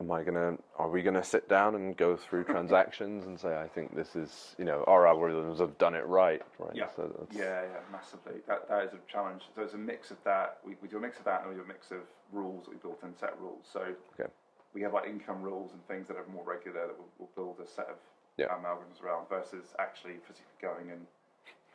am 0.00 0.10
I 0.12 0.22
gonna? 0.22 0.56
Are 0.78 0.88
we 0.88 1.02
gonna 1.02 1.24
sit 1.24 1.48
down 1.48 1.74
and 1.74 1.96
go 1.96 2.16
through 2.16 2.44
transactions 2.54 3.26
and 3.26 3.38
say, 3.38 3.56
I 3.58 3.66
think 3.68 3.94
this 3.94 4.14
is, 4.16 4.54
you 4.58 4.64
know, 4.64 4.84
our 4.86 5.04
algorithms 5.04 5.58
have 5.60 5.76
done 5.78 5.94
it 5.94 6.06
right, 6.06 6.42
right? 6.58 6.74
Yeah. 6.74 6.86
So 6.94 7.26
Yeah, 7.32 7.62
yeah, 7.62 7.68
massively. 7.90 8.40
That 8.46 8.68
that 8.68 8.84
is 8.84 8.92
a 8.92 9.12
challenge. 9.12 9.42
So 9.54 9.62
it's 9.62 9.74
a 9.74 9.78
mix 9.78 10.10
of 10.10 10.18
that. 10.24 10.58
We, 10.64 10.76
we 10.82 10.88
do 10.88 10.98
a 10.98 11.00
mix 11.00 11.18
of 11.18 11.24
that, 11.24 11.40
and 11.42 11.50
we 11.50 11.56
do 11.56 11.62
a 11.62 11.66
mix 11.68 11.90
of 11.90 12.00
rules 12.32 12.64
that 12.64 12.70
we 12.70 12.76
built 12.76 13.00
in 13.02 13.16
set 13.18 13.34
rules. 13.40 13.64
So 13.72 13.80
Okay. 14.18 14.30
we 14.74 14.82
have 14.82 14.92
like 14.92 15.08
income 15.08 15.42
rules 15.42 15.72
and 15.72 15.86
things 15.88 16.06
that 16.08 16.16
are 16.16 16.26
more 16.32 16.44
regular 16.44 16.86
that 16.86 16.96
we'll, 16.96 17.08
we'll 17.18 17.30
build 17.34 17.56
a 17.64 17.68
set 17.68 17.88
of 17.88 17.96
Yeah. 18.36 18.46
um, 18.54 18.62
algorithms 18.64 19.02
around 19.02 19.28
versus 19.28 19.74
actually 19.78 20.14
physically 20.26 20.58
going 20.62 20.90
and 20.90 21.06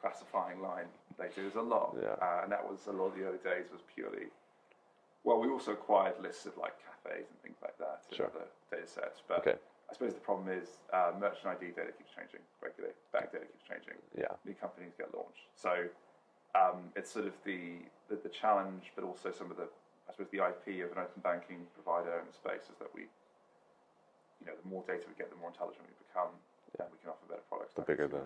classifying 0.02 0.62
line 0.62 0.86
data. 1.18 1.32
There's 1.38 1.56
a 1.56 1.62
lot, 1.62 1.96
Yeah. 2.02 2.16
uh, 2.22 2.42
and 2.44 2.52
that 2.52 2.64
was 2.64 2.88
a 2.88 2.92
lot 2.92 3.08
of 3.08 3.16
the 3.16 3.24
early 3.24 3.40
days 3.44 3.66
was 3.72 3.82
purely. 3.96 4.28
Well, 5.24 5.40
we 5.40 5.50
also 5.50 5.72
acquired 5.72 6.20
lists 6.22 6.46
of 6.46 6.58
like 6.58 6.76
cafes 6.84 7.28
and 7.30 7.40
things 7.42 7.58
like 7.62 7.78
that 7.78 8.04
and 8.10 8.18
Sure. 8.18 8.28
other 8.28 8.46
data 8.72 8.88
sets, 8.88 9.22
but 9.28 9.40
Okay. 9.40 9.58
I 9.90 9.94
suppose 9.94 10.14
the 10.14 10.20
problem 10.22 10.50
is 10.50 10.80
uh, 10.92 11.12
merchant 11.20 11.48
ID 11.48 11.72
data 11.72 11.92
keeps 11.92 12.12
changing 12.12 12.42
regularly, 12.62 12.96
bank 13.12 13.32
data 13.32 13.46
keeps 13.46 13.64
changing 13.64 13.96
Yeah. 14.18 14.34
new 14.44 14.56
companies 14.56 14.94
get 14.98 15.14
launched. 15.14 15.48
So 15.56 15.88
um, 16.56 16.92
it's 16.96 17.12
sort 17.12 17.26
of 17.26 17.34
the, 17.44 17.80
the 18.10 18.16
the 18.16 18.30
challenge, 18.30 18.92
but 18.96 19.04
also 19.04 19.32
some 19.32 19.50
of 19.52 19.58
the 19.58 19.68
I 20.08 20.12
suppose 20.12 20.30
the 20.32 20.40
IP 20.40 20.84
of 20.84 20.92
an 20.92 21.00
open 21.00 21.22
banking 21.22 21.66
provider 21.74 22.20
in 22.20 22.28
the 22.28 22.34
space 22.34 22.64
is 22.70 22.78
that 22.80 22.94
we, 22.94 23.02
you 24.42 24.46
know, 24.48 24.54
the 24.62 24.68
more 24.68 24.84
data 24.86 25.04
we 25.08 25.16
get, 25.16 25.30
the 25.30 25.38
more 25.38 25.50
intelligent 25.50 25.86
we 25.88 25.94
become, 26.08 26.30
and 26.80 26.90
we 26.92 26.98
can 27.00 27.10
offer 27.10 27.26
better 27.30 27.42
products. 27.48 27.74
The 27.76 27.82
bigger 27.84 28.08
the, 28.08 28.22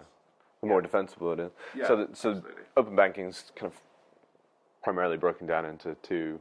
the 0.62 0.68
more 0.68 0.82
defensible 0.82 1.34
it 1.34 1.40
is. 1.40 1.52
Yeah, 1.76 1.88
so, 1.88 1.96
that, 1.98 2.18
so 2.18 2.30
absolutely. 2.32 2.64
open 2.76 2.96
banking 2.96 3.26
is 3.28 3.52
kind 3.56 3.72
of 3.72 3.80
primarily 4.84 5.18
broken 5.18 5.46
down 5.46 5.66
into 5.66 5.96
two 6.02 6.40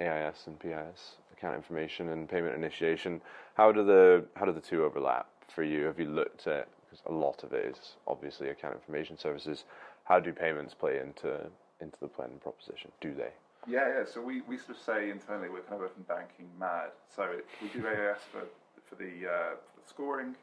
AIS 0.00 0.44
and 0.46 0.58
PIS 0.58 1.16
account 1.32 1.54
information 1.54 2.08
and 2.08 2.28
payment 2.28 2.54
initiation. 2.54 3.20
How 3.54 3.72
do 3.72 3.84
the 3.84 4.24
how 4.36 4.46
do 4.46 4.52
the 4.52 4.60
two 4.60 4.84
overlap 4.84 5.28
for 5.54 5.62
you? 5.62 5.84
Have 5.84 5.98
you 5.98 6.06
looked 6.06 6.46
at 6.46 6.68
because 6.84 7.02
a 7.06 7.12
lot 7.12 7.42
of 7.44 7.52
it 7.52 7.64
is 7.66 7.96
obviously 8.06 8.48
account 8.48 8.74
information 8.74 9.18
services. 9.18 9.64
How 10.04 10.20
do 10.20 10.32
payments 10.32 10.74
play 10.74 10.98
into 10.98 11.40
into 11.80 11.98
the 12.00 12.08
Plend 12.08 12.40
proposition? 12.40 12.90
Do 13.00 13.14
they? 13.14 13.30
Yeah, 13.68 13.88
yeah. 13.88 14.04
So 14.06 14.20
we, 14.20 14.42
we 14.42 14.56
sort 14.58 14.70
of 14.70 14.76
say 14.78 15.10
internally 15.10 15.48
we're 15.48 15.62
kind 15.62 15.82
of 15.82 15.90
open 15.90 16.04
banking 16.06 16.46
mad. 16.58 16.90
So 17.14 17.24
it, 17.24 17.46
we 17.60 17.68
do 17.68 17.86
AIS 17.86 18.20
for 18.30 18.42
for 18.86 18.94
the, 18.96 19.26
uh, 19.26 19.50
for 19.74 19.80
the 19.82 19.88
scoring, 19.88 20.34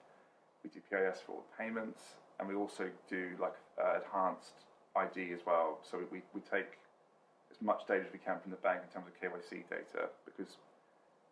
we 0.63 0.69
do 0.69 0.79
PIS 0.89 1.21
for 1.25 1.33
all 1.33 1.43
the 1.49 1.63
payments, 1.63 2.01
and 2.39 2.47
we 2.47 2.55
also 2.55 2.89
do 3.09 3.31
like 3.39 3.55
uh, 3.81 3.99
enhanced 4.03 4.67
ID 4.95 5.33
as 5.33 5.39
well. 5.45 5.79
So 5.89 5.99
we, 6.11 6.21
we 6.33 6.41
take 6.41 6.77
as 7.53 7.61
much 7.61 7.85
data 7.87 8.01
as 8.01 8.11
we 8.11 8.17
can 8.19 8.41
from 8.41 8.49
the 8.49 8.57
bank 8.65 8.81
in 8.81 8.89
terms 8.89 9.05
of 9.05 9.13
KYC 9.21 9.69
data 9.69 10.09
because 10.25 10.57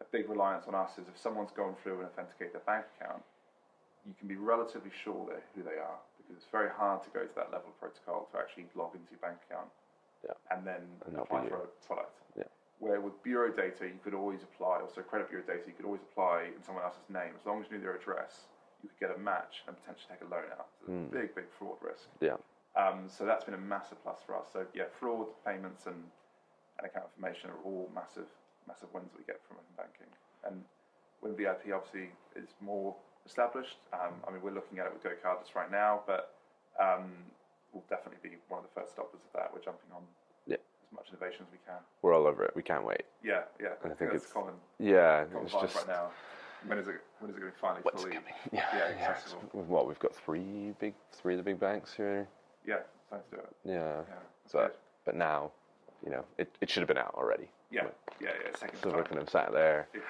a 0.02 0.06
big 0.14 0.30
reliance 0.30 0.66
on 0.70 0.76
us 0.78 0.98
is 1.02 1.10
if 1.10 1.18
someone's 1.18 1.52
gone 1.52 1.74
through 1.82 2.02
and 2.02 2.08
authenticated 2.10 2.54
their 2.54 2.66
bank 2.70 2.86
account, 2.98 3.22
you 4.06 4.14
can 4.18 4.28
be 4.30 4.38
relatively 4.38 4.92
sure 4.94 5.26
they're 5.30 5.42
who 5.58 5.62
they 5.66 5.78
are 5.82 5.98
because 6.18 6.38
it's 6.38 6.50
very 6.54 6.70
hard 6.70 7.02
to 7.06 7.10
go 7.10 7.26
to 7.26 7.34
that 7.36 7.50
level 7.54 7.70
of 7.74 7.78
protocol 7.82 8.30
to 8.34 8.38
actually 8.38 8.66
log 8.78 8.94
into 8.94 9.10
your 9.14 9.22
bank 9.22 9.38
account 9.50 9.70
Yeah. 10.26 10.38
and 10.54 10.66
then 10.66 10.82
And 11.10 11.18
apply 11.18 11.50
for 11.50 11.66
a 11.66 11.70
product. 11.86 12.18
Yeah. 12.38 12.50
Where 12.80 13.02
with 13.02 13.18
bureau 13.22 13.50
data, 13.54 13.86
you 13.86 13.98
could 14.04 14.14
always 14.18 14.42
apply, 14.42 14.82
also 14.82 15.02
credit 15.02 15.30
bureau 15.30 15.46
data, 15.46 15.66
you 15.66 15.74
could 15.74 15.86
always 15.86 16.02
apply 16.02 16.50
in 16.54 16.62
someone 16.66 16.84
else's 16.86 17.06
name. 17.10 17.34
As 17.38 17.46
long 17.46 17.62
as 17.62 17.70
you 17.70 17.78
knew 17.78 17.84
their 17.86 17.96
address, 17.98 18.46
you 18.82 18.90
could 18.90 18.98
get 19.10 19.14
a 19.16 19.20
match 19.22 19.62
and 19.70 19.78
potentially 19.78 20.10
take 20.18 20.22
a 20.26 20.30
loan 20.34 20.50
out. 20.58 20.70
So 20.82 20.90
Hmm. 20.90 21.06
it's 21.06 21.14
a 21.14 21.18
big, 21.18 21.30
big 21.36 21.50
fraud 21.62 21.78
risk. 21.82 22.10
Yeah. 22.22 22.38
Um, 22.76 23.08
so 23.08 23.26
that's 23.26 23.44
been 23.44 23.54
a 23.54 23.58
massive 23.62 24.02
plus 24.04 24.20
for 24.26 24.36
us. 24.36 24.48
So 24.54 24.66
yeah, 24.74 24.86
fraud, 25.00 25.28
payments, 25.46 25.86
and, 25.88 25.96
and 26.80 26.88
account 26.88 27.06
information 27.12 27.50
are 27.52 27.60
all 27.66 27.90
massive, 27.94 28.28
massive 28.68 28.88
wins 28.94 29.12
that 29.12 29.20
we 29.20 29.26
get 29.26 29.42
from 29.48 29.58
open 29.58 29.76
banking. 29.76 30.12
And 30.48 30.64
when 31.20 31.34
VRP 31.36 31.76
obviously 31.76 32.12
is 32.36 32.50
more 32.62 32.96
established, 33.26 33.78
um, 33.94 34.16
I 34.28 34.32
mean 34.32 34.42
we're 34.42 34.56
looking 34.56 34.80
at 34.80 34.86
it 34.88 34.94
with 34.94 35.04
GoCardless 35.04 35.54
right 35.56 35.70
now, 35.72 36.02
but 36.08 36.34
um, 36.80 37.12
we'll 37.74 37.84
definitely 37.90 38.24
be 38.24 38.38
one 38.48 38.64
of 38.64 38.66
the 38.74 38.80
first 38.80 38.94
stoppers 38.94 39.20
of 39.20 39.32
that. 39.36 39.52
We're 39.54 39.62
jumping 39.62 39.92
on 39.94 40.04
Yeah. 40.48 40.56
as 40.56 40.92
much 40.96 41.08
innovation 41.12 41.44
as 41.46 41.52
we 41.52 41.60
can. 41.68 41.80
We're 42.02 42.16
all 42.16 42.26
over 42.26 42.46
it. 42.46 42.56
We 42.56 42.64
can't 42.64 42.86
wait. 42.86 43.04
Yeah, 43.24 43.44
yeah. 43.60 43.76
I 43.84 43.90
think 43.90 44.16
it's- 44.16 44.32
common, 44.32 44.56
Yeah, 44.80 45.26
common 45.26 45.44
it's 45.44 45.54
just 45.54 45.76
right 45.76 45.88
now. 45.88 46.12
When 46.68 46.78
is 46.78 46.88
it? 46.88 47.02
When 47.20 47.32
is 47.32 47.38
it 47.38 47.40
going 47.40 47.52
to 47.52 47.58
be 47.58 47.60
finally 47.60 47.82
what's 47.82 48.02
fully? 48.04 48.14
coming. 48.14 48.34
Yeah, 48.54 48.66
Yeah, 48.74 48.90
yeah. 48.98 49.08
accessible. 49.10 49.50
What 49.68 49.88
we've 49.88 49.98
got 50.00 50.16
three 50.16 50.74
big, 50.80 50.94
three 51.12 51.34
of 51.34 51.40
the 51.40 51.44
big 51.44 51.60
banks 51.60 51.92
here. 51.94 52.28
Yeah, 52.66 52.78
to 53.12 53.18
do 53.32 53.38
it. 53.38 53.56
Yeah. 53.66 53.74
Yeah, 54.08 54.16
So, 54.48 54.60
good. 54.60 54.72
but 55.06 55.16
now, 55.16 55.52
you 56.06 56.12
know, 56.12 56.24
it, 56.38 56.50
it 56.62 56.70
should 56.70 56.82
have 56.82 56.88
been 56.88 56.98
out 56.98 57.14
already. 57.16 57.50
yeah, 57.72 57.84
yeah, 58.20 58.30
yeah. 58.44 58.56
Second 58.58 58.80
So 58.84 58.90
time. 58.92 59.00
we 59.00 59.06
kind 59.06 59.20
of 59.22 59.30
sat 59.30 59.52
there. 59.52 59.88
Yeah. 59.94 60.02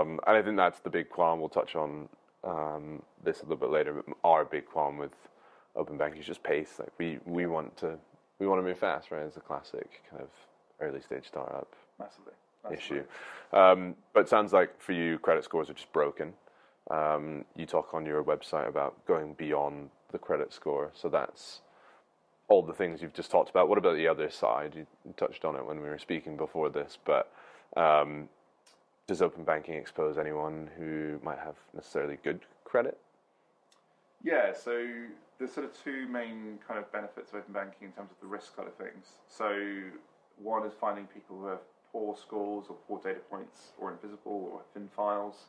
Um, 0.00 0.20
and 0.26 0.36
I 0.36 0.42
think 0.42 0.56
that's 0.56 0.80
the 0.80 0.90
big 0.90 1.10
qualm. 1.10 1.40
We'll 1.40 1.48
touch 1.48 1.74
on 1.76 2.08
um, 2.44 3.02
this 3.24 3.40
a 3.40 3.42
little 3.42 3.56
bit 3.56 3.70
later. 3.70 3.94
But 4.06 4.16
our 4.24 4.44
big 4.44 4.66
qualm 4.66 4.98
with 4.98 5.12
open 5.76 5.96
banking 5.96 6.20
is 6.20 6.26
just 6.26 6.42
pace. 6.42 6.74
Like 6.78 6.92
we, 6.98 7.18
we 7.24 7.46
want 7.46 7.76
to 7.78 7.98
we 8.38 8.46
want 8.46 8.60
to 8.60 8.62
move 8.62 8.78
fast, 8.78 9.10
right? 9.10 9.22
It's 9.22 9.36
a 9.36 9.40
classic 9.40 10.02
kind 10.08 10.22
of 10.22 10.28
early 10.80 11.00
stage 11.00 11.26
startup 11.26 11.74
Massively. 11.98 12.32
massively. 12.62 12.98
issue. 12.98 13.04
Um, 13.56 13.96
but 14.12 14.20
it 14.20 14.28
sounds 14.28 14.52
like 14.52 14.80
for 14.80 14.92
you, 14.92 15.18
credit 15.18 15.42
scores 15.42 15.68
are 15.68 15.74
just 15.74 15.92
broken. 15.92 16.34
Um, 16.90 17.44
you 17.56 17.66
talk 17.66 17.92
on 17.94 18.06
your 18.06 18.22
website 18.22 18.68
about 18.68 19.04
going 19.06 19.32
beyond 19.34 19.90
the 20.12 20.18
credit 20.18 20.52
score. 20.52 20.90
So 20.94 21.08
that's 21.08 21.60
all 22.48 22.62
the 22.62 22.72
things 22.72 23.02
you've 23.02 23.14
just 23.14 23.30
talked 23.30 23.50
about. 23.50 23.68
What 23.68 23.78
about 23.78 23.96
the 23.96 24.08
other 24.08 24.30
side? 24.30 24.74
You 24.74 24.86
touched 25.16 25.44
on 25.44 25.54
it 25.56 25.64
when 25.64 25.80
we 25.80 25.88
were 25.88 25.98
speaking 25.98 26.36
before 26.36 26.70
this, 26.70 26.98
but 27.04 27.30
um, 27.76 28.28
does 29.06 29.22
open 29.22 29.44
banking 29.44 29.74
expose 29.74 30.18
anyone 30.18 30.70
who 30.76 31.20
might 31.22 31.38
have 31.38 31.56
necessarily 31.74 32.18
good 32.22 32.40
credit? 32.64 32.98
Yeah, 34.22 34.52
so 34.52 34.84
there's 35.38 35.52
sort 35.52 35.66
of 35.66 35.84
two 35.84 36.08
main 36.08 36.58
kind 36.66 36.78
of 36.78 36.90
benefits 36.90 37.30
of 37.30 37.36
open 37.36 37.52
banking 37.52 37.88
in 37.88 37.92
terms 37.92 38.10
of 38.10 38.16
the 38.20 38.26
risk 38.26 38.56
side 38.56 38.66
of 38.66 38.74
things. 38.74 39.06
So 39.28 39.48
one 40.42 40.66
is 40.66 40.72
finding 40.80 41.06
people 41.06 41.38
who 41.38 41.46
have 41.46 41.60
poor 41.92 42.16
scores 42.16 42.66
or 42.68 42.76
poor 42.86 43.00
data 43.02 43.20
points 43.30 43.72
or 43.78 43.92
invisible 43.92 44.50
or 44.52 44.60
thin 44.74 44.88
files, 44.94 45.46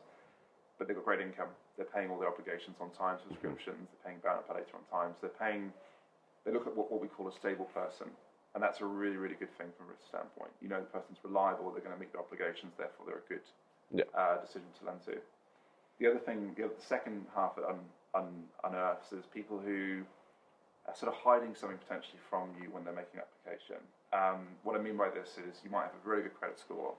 but 0.78 0.88
they've 0.88 0.96
got 0.96 1.06
great 1.06 1.22
income. 1.22 1.50
They're 1.78 1.86
paying 1.86 2.10
all 2.10 2.20
their 2.20 2.30
obligations 2.30 2.78
on 2.80 2.92
time, 2.92 3.18
subscriptions, 3.28 3.88
they're 3.90 4.12
paying 4.12 4.20
balance 4.24 4.46
pay 4.48 4.64
on 4.74 4.84
time. 4.92 5.16
So 5.20 5.28
they're 5.28 5.40
paying, 5.50 5.72
they 6.46 6.52
look 6.52 6.68
at 6.68 6.76
what, 6.76 6.92
what 6.92 7.02
we 7.02 7.08
call 7.08 7.28
a 7.28 7.34
stable 7.34 7.66
person. 7.66 8.08
And 8.56 8.64
that's 8.64 8.82
a 8.82 8.86
really, 8.86 9.18
really 9.18 9.36
good 9.36 9.56
thing 9.58 9.68
from 9.78 9.88
a 9.88 9.90
risk 9.94 10.08
standpoint. 10.10 10.50
You 10.62 10.70
know 10.70 10.80
the 10.82 10.90
person's 10.90 11.20
reliable, 11.24 11.70
they're 11.72 11.86
going 11.86 11.94
to 11.94 12.00
meet 12.00 12.12
their 12.12 12.22
obligations, 12.22 12.74
therefore 12.78 13.06
they're 13.06 13.22
a 13.22 13.30
good 13.30 13.46
Yeah. 13.94 14.06
uh, 14.18 14.42
decision 14.42 14.68
to 14.80 14.86
lend 14.86 15.04
to. 15.06 15.22
The 16.00 16.08
other 16.10 16.20
thing, 16.20 16.54
the, 16.58 16.66
other, 16.66 16.74
the 16.74 16.82
second 16.86 17.28
half 17.36 17.56
that 17.58 17.66
un, 17.66 17.80
un, 18.16 18.44
unearths 18.64 19.12
is 19.14 19.26
people 19.34 19.60
who 19.60 20.02
are 20.88 20.96
sort 20.96 21.14
of 21.14 21.18
hiding 21.22 21.54
something 21.54 21.78
potentially 21.78 22.18
from 22.30 22.50
you 22.60 22.72
when 22.72 22.84
they're 22.84 22.96
making 22.96 23.22
an 23.22 23.26
application. 23.30 23.78
Um, 24.14 24.48
what 24.64 24.74
I 24.74 24.82
mean 24.82 24.98
by 24.98 25.10
this 25.14 25.38
is 25.38 25.62
you 25.64 25.70
might 25.70 25.84
have 25.94 25.98
a 26.02 26.08
very 26.08 26.24
good 26.24 26.34
credit 26.34 26.58
score, 26.58 26.96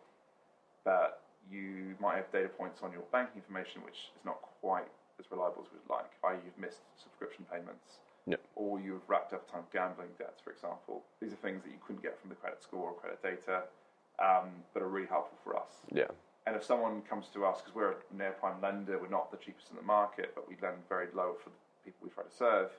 but 0.84 1.22
you 1.50 1.96
might 1.98 2.14
have 2.16 2.30
data 2.30 2.48
points 2.48 2.82
on 2.82 2.92
your 2.92 3.02
banking 3.10 3.42
information 3.42 3.82
which 3.82 4.12
is 4.14 4.22
not 4.24 4.38
quite 4.60 4.86
as 5.18 5.26
reliable 5.32 5.66
as 5.66 5.72
we'd 5.72 5.88
like, 5.90 6.06
i.e., 6.30 6.38
you've 6.44 6.58
missed 6.62 6.84
subscription 7.02 7.44
payments, 7.50 7.98
Yeah. 8.26 8.36
or 8.54 8.78
you've 8.80 9.08
racked 9.08 9.32
up 9.32 9.50
time 9.50 9.64
gambling 9.72 10.10
debts, 10.18 10.40
for 10.42 10.50
example. 10.52 11.02
These 11.20 11.32
are 11.32 11.36
things 11.36 11.62
that 11.64 11.70
you 11.70 11.78
couldn't 11.84 12.02
get 12.02 12.20
from 12.20 12.28
the 12.30 12.36
credit 12.36 12.62
score 12.62 12.90
or 12.90 12.94
credit 12.94 13.22
data, 13.22 13.64
um, 14.22 14.50
but 14.74 14.82
are 14.82 14.88
really 14.88 15.08
helpful 15.08 15.38
for 15.42 15.56
us. 15.56 15.70
Yeah. 15.92 16.08
And 16.46 16.56
if 16.56 16.64
someone 16.64 17.02
comes 17.02 17.26
to 17.34 17.44
us, 17.44 17.60
because 17.60 17.74
we're 17.74 17.92
a 17.92 18.16
near 18.16 18.32
prime 18.32 18.60
lender, 18.60 18.98
we're 18.98 19.08
not 19.08 19.30
the 19.30 19.36
cheapest 19.36 19.70
in 19.70 19.76
the 19.76 19.82
market, 19.82 20.32
but 20.34 20.48
we 20.48 20.56
lend 20.62 20.76
very 20.88 21.08
low 21.14 21.36
for 21.42 21.50
the 21.50 21.56
people 21.84 22.00
we 22.02 22.10
try 22.10 22.24
to 22.24 22.30
serve. 22.36 22.70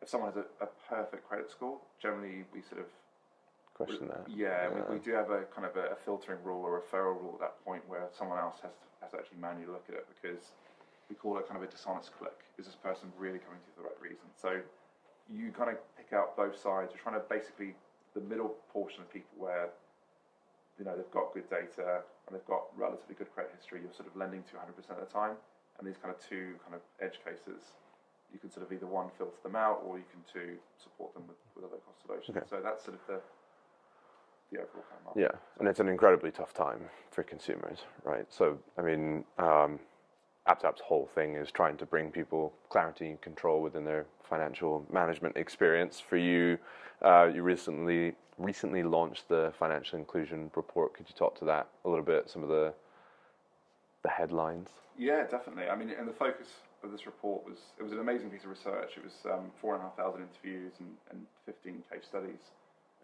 If 0.00 0.08
someone 0.08 0.32
has 0.32 0.44
a, 0.44 0.64
a 0.64 0.68
perfect 0.88 1.28
credit 1.28 1.50
score, 1.50 1.78
generally 2.00 2.44
we 2.54 2.62
sort 2.62 2.80
of 2.80 2.86
Question 3.74 4.08
that. 4.08 4.26
yeah, 4.26 4.68
We, 4.70 4.98
we 4.98 5.00
do 5.04 5.12
have 5.12 5.30
a 5.30 5.42
kind 5.54 5.64
of 5.66 5.76
a, 5.76 5.94
a 5.94 5.96
filtering 6.04 6.38
rule 6.42 6.62
or 6.62 6.82
referral 6.82 7.14
rule 7.22 7.34
at 7.34 7.40
that 7.40 7.64
point 7.64 7.82
where 7.88 8.08
someone 8.16 8.38
else 8.38 8.58
has 8.62 8.72
to, 8.74 8.86
has 9.02 9.10
to 9.12 9.18
actually 9.18 9.38
manually 9.40 9.70
look 9.70 9.84
at 9.88 9.94
it 9.94 10.06
because 10.10 10.50
we 11.08 11.16
call 11.16 11.38
it 11.38 11.48
kind 11.48 11.56
of 11.56 11.66
a 11.66 11.70
dishonest 11.70 12.12
click. 12.16 12.36
Is 12.58 12.66
this 12.66 12.76
person 12.76 13.08
really 13.18 13.38
coming 13.38 13.60
to 13.60 13.66
you 13.66 13.72
for 13.76 13.82
the 13.82 13.88
right 13.88 14.00
reason? 14.00 14.28
So 14.36 14.60
you 15.28 15.52
kind 15.52 15.70
of 15.70 15.76
pick 15.96 16.12
out 16.12 16.36
both 16.36 16.56
sides. 16.56 16.92
You're 16.92 17.02
trying 17.02 17.16
to 17.16 17.24
basically 17.28 17.74
the 18.14 18.20
middle 18.20 18.56
portion 18.72 19.02
of 19.02 19.12
people 19.12 19.32
where 19.36 19.70
you 20.78 20.84
know 20.84 20.96
they've 20.96 21.10
got 21.10 21.32
good 21.34 21.48
data 21.50 22.04
and 22.26 22.30
they've 22.32 22.46
got 22.46 22.68
relatively 22.76 23.16
good 23.16 23.32
credit 23.32 23.52
history. 23.56 23.80
You're 23.82 23.96
sort 23.96 24.08
of 24.08 24.16
lending 24.16 24.44
to 24.52 24.60
100% 24.60 24.76
of 24.76 25.00
the 25.00 25.12
time, 25.12 25.36
and 25.78 25.88
these 25.88 25.96
kind 25.96 26.12
of 26.12 26.20
two 26.20 26.56
kind 26.64 26.76
of 26.76 26.82
edge 27.00 27.20
cases. 27.24 27.76
You 28.28 28.38
can 28.38 28.52
sort 28.52 28.66
of 28.66 28.72
either 28.72 28.84
one 28.84 29.08
filter 29.16 29.40
them 29.42 29.56
out, 29.56 29.80
or 29.88 29.96
you 29.96 30.04
can 30.12 30.20
two 30.28 30.60
support 30.76 31.14
them 31.14 31.24
with, 31.24 31.40
with 31.56 31.64
low 31.64 31.80
cost. 31.80 32.28
Okay. 32.28 32.44
So 32.44 32.60
that's 32.60 32.84
sort 32.84 33.00
of 33.00 33.06
the 33.08 33.20
the 34.52 34.58
overall 34.58 34.84
kind 34.88 35.00
of 35.00 35.04
market. 35.04 35.20
Yeah, 35.20 35.38
and 35.58 35.68
it's 35.68 35.80
an 35.80 35.88
incredibly 35.88 36.30
tough 36.30 36.52
time 36.54 36.80
for 37.10 37.22
consumers, 37.22 37.84
right? 38.04 38.26
So, 38.30 38.58
I 38.78 38.82
mean, 38.82 39.24
um, 39.38 39.78
Aptap's 40.48 40.80
whole 40.80 41.08
thing 41.14 41.34
is 41.34 41.50
trying 41.50 41.76
to 41.76 41.86
bring 41.86 42.10
people 42.10 42.52
clarity 42.70 43.10
and 43.10 43.20
control 43.20 43.60
within 43.62 43.84
their 43.84 44.06
financial 44.28 44.84
management 44.90 45.36
experience. 45.36 46.00
For 46.00 46.16
you, 46.16 46.58
uh, 47.02 47.30
you 47.32 47.42
recently 47.42 48.14
recently 48.38 48.82
launched 48.82 49.28
the 49.28 49.52
financial 49.58 49.98
inclusion 49.98 50.50
report. 50.54 50.94
Could 50.94 51.06
you 51.08 51.14
talk 51.16 51.38
to 51.40 51.44
that 51.46 51.68
a 51.84 51.88
little 51.88 52.04
bit? 52.04 52.30
Some 52.30 52.42
of 52.42 52.48
the 52.48 52.72
the 54.02 54.08
headlines. 54.08 54.68
Yeah, 54.96 55.24
definitely. 55.30 55.68
I 55.68 55.76
mean, 55.76 55.90
and 55.90 56.08
the 56.08 56.12
focus 56.12 56.48
of 56.82 56.92
this 56.92 57.06
report 57.06 57.44
was 57.44 57.58
it 57.78 57.82
was 57.82 57.92
an 57.92 58.00
amazing 58.00 58.30
piece 58.30 58.44
of 58.44 58.50
research. 58.50 58.92
It 58.96 59.04
was 59.04 59.14
um, 59.26 59.50
four 59.60 59.74
and 59.74 59.82
a 59.82 59.86
half 59.86 59.96
thousand 59.96 60.22
interviews 60.22 60.72
and, 60.80 60.90
and 61.10 61.26
15 61.46 61.82
case 61.92 62.04
studies 62.08 62.40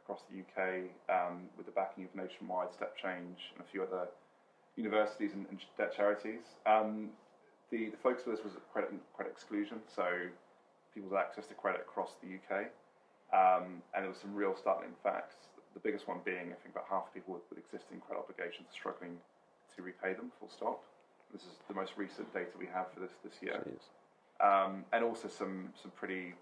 across 0.02 0.20
the 0.30 0.40
UK 0.40 0.84
um, 1.08 1.42
with 1.56 1.66
the 1.66 1.72
backing 1.72 2.04
of 2.04 2.14
Nationwide, 2.14 2.72
Step 2.72 2.96
Change, 2.96 3.52
and 3.54 3.60
a 3.60 3.70
few 3.70 3.82
other 3.82 4.08
universities 4.76 5.32
and, 5.34 5.46
and 5.50 5.58
debt 5.78 5.94
charities. 5.94 6.42
Um, 6.66 7.10
the, 7.74 7.90
the 7.90 7.96
focus 7.98 8.22
of 8.26 8.32
this 8.38 8.44
was 8.44 8.54
credit 8.72 8.94
credit 9.16 9.32
exclusion, 9.32 9.82
so 9.90 10.06
people's 10.94 11.12
access 11.12 11.46
to 11.50 11.54
credit 11.54 11.80
across 11.82 12.14
the 12.22 12.38
UK, 12.38 12.70
um, 13.34 13.82
and 13.92 14.06
there 14.06 14.10
were 14.14 14.22
some 14.22 14.32
real 14.32 14.54
startling 14.54 14.94
facts. 15.02 15.34
The 15.74 15.80
biggest 15.80 16.06
one 16.06 16.22
being, 16.24 16.54
I 16.54 16.58
think, 16.62 16.70
about 16.70 16.86
half 16.88 17.10
the 17.10 17.18
people 17.18 17.34
with, 17.34 17.42
with 17.50 17.58
existing 17.58 17.98
credit 18.06 18.22
obligations 18.22 18.70
are 18.70 18.78
struggling 18.78 19.18
to 19.74 19.82
repay 19.82 20.14
them. 20.14 20.30
Full 20.38 20.48
stop. 20.48 20.84
This 21.34 21.42
is 21.42 21.58
the 21.66 21.74
most 21.74 21.98
recent 21.98 22.32
data 22.32 22.54
we 22.54 22.70
have 22.70 22.86
for 22.94 23.00
this 23.00 23.10
this 23.26 23.42
year, 23.42 23.58
um, 24.38 24.86
and 24.94 25.02
also 25.02 25.26
some 25.26 25.74
some 25.74 25.90
pretty. 25.98 26.38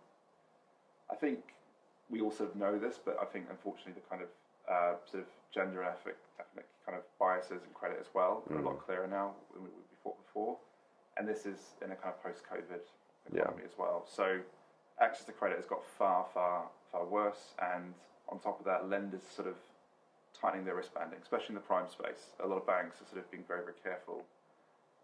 I 1.08 1.16
think 1.16 1.40
we 2.10 2.20
all 2.20 2.30
sort 2.30 2.50
of 2.52 2.56
know 2.56 2.76
this, 2.78 3.00
but 3.02 3.16
I 3.16 3.24
think 3.24 3.46
unfortunately 3.48 3.96
the 3.96 4.04
kind 4.04 4.20
of 4.20 4.28
uh, 4.68 4.94
sort 5.08 5.24
of 5.24 5.28
gender 5.48 5.80
and 5.80 5.96
ethnic, 5.96 6.16
ethnic 6.38 6.66
kind 6.84 6.96
of 6.96 7.04
biases 7.18 7.64
in 7.64 7.72
credit 7.72 7.96
as 8.00 8.08
well 8.12 8.44
are 8.50 8.58
a 8.58 8.62
lot 8.62 8.84
clearer 8.84 9.06
now 9.08 9.32
than 9.54 9.64
we, 9.64 9.70
we 9.70 9.96
thought 10.04 10.16
before. 10.28 10.56
And 11.16 11.28
this 11.28 11.46
is 11.46 11.58
in 11.84 11.92
a 11.92 11.94
kind 11.96 12.14
of 12.14 12.22
post-COVID 12.22 12.80
economy 13.36 13.62
as 13.64 13.72
well. 13.78 14.06
So 14.08 14.38
access 15.00 15.24
to 15.26 15.32
credit 15.32 15.56
has 15.56 15.66
got 15.66 15.84
far, 15.98 16.26
far, 16.32 16.64
far 16.90 17.04
worse. 17.04 17.54
And 17.60 17.94
on 18.28 18.38
top 18.38 18.58
of 18.58 18.64
that, 18.66 18.88
lenders 18.88 19.22
sort 19.34 19.48
of 19.48 19.54
tightening 20.40 20.64
their 20.64 20.74
risk 20.74 20.94
banding, 20.94 21.18
especially 21.22 21.48
in 21.50 21.54
the 21.54 21.60
prime 21.60 21.88
space. 21.88 22.30
A 22.42 22.46
lot 22.46 22.56
of 22.56 22.66
banks 22.66 22.96
are 23.00 23.06
sort 23.06 23.18
of 23.18 23.30
being 23.30 23.44
very, 23.46 23.60
very 23.60 23.76
careful. 23.82 24.24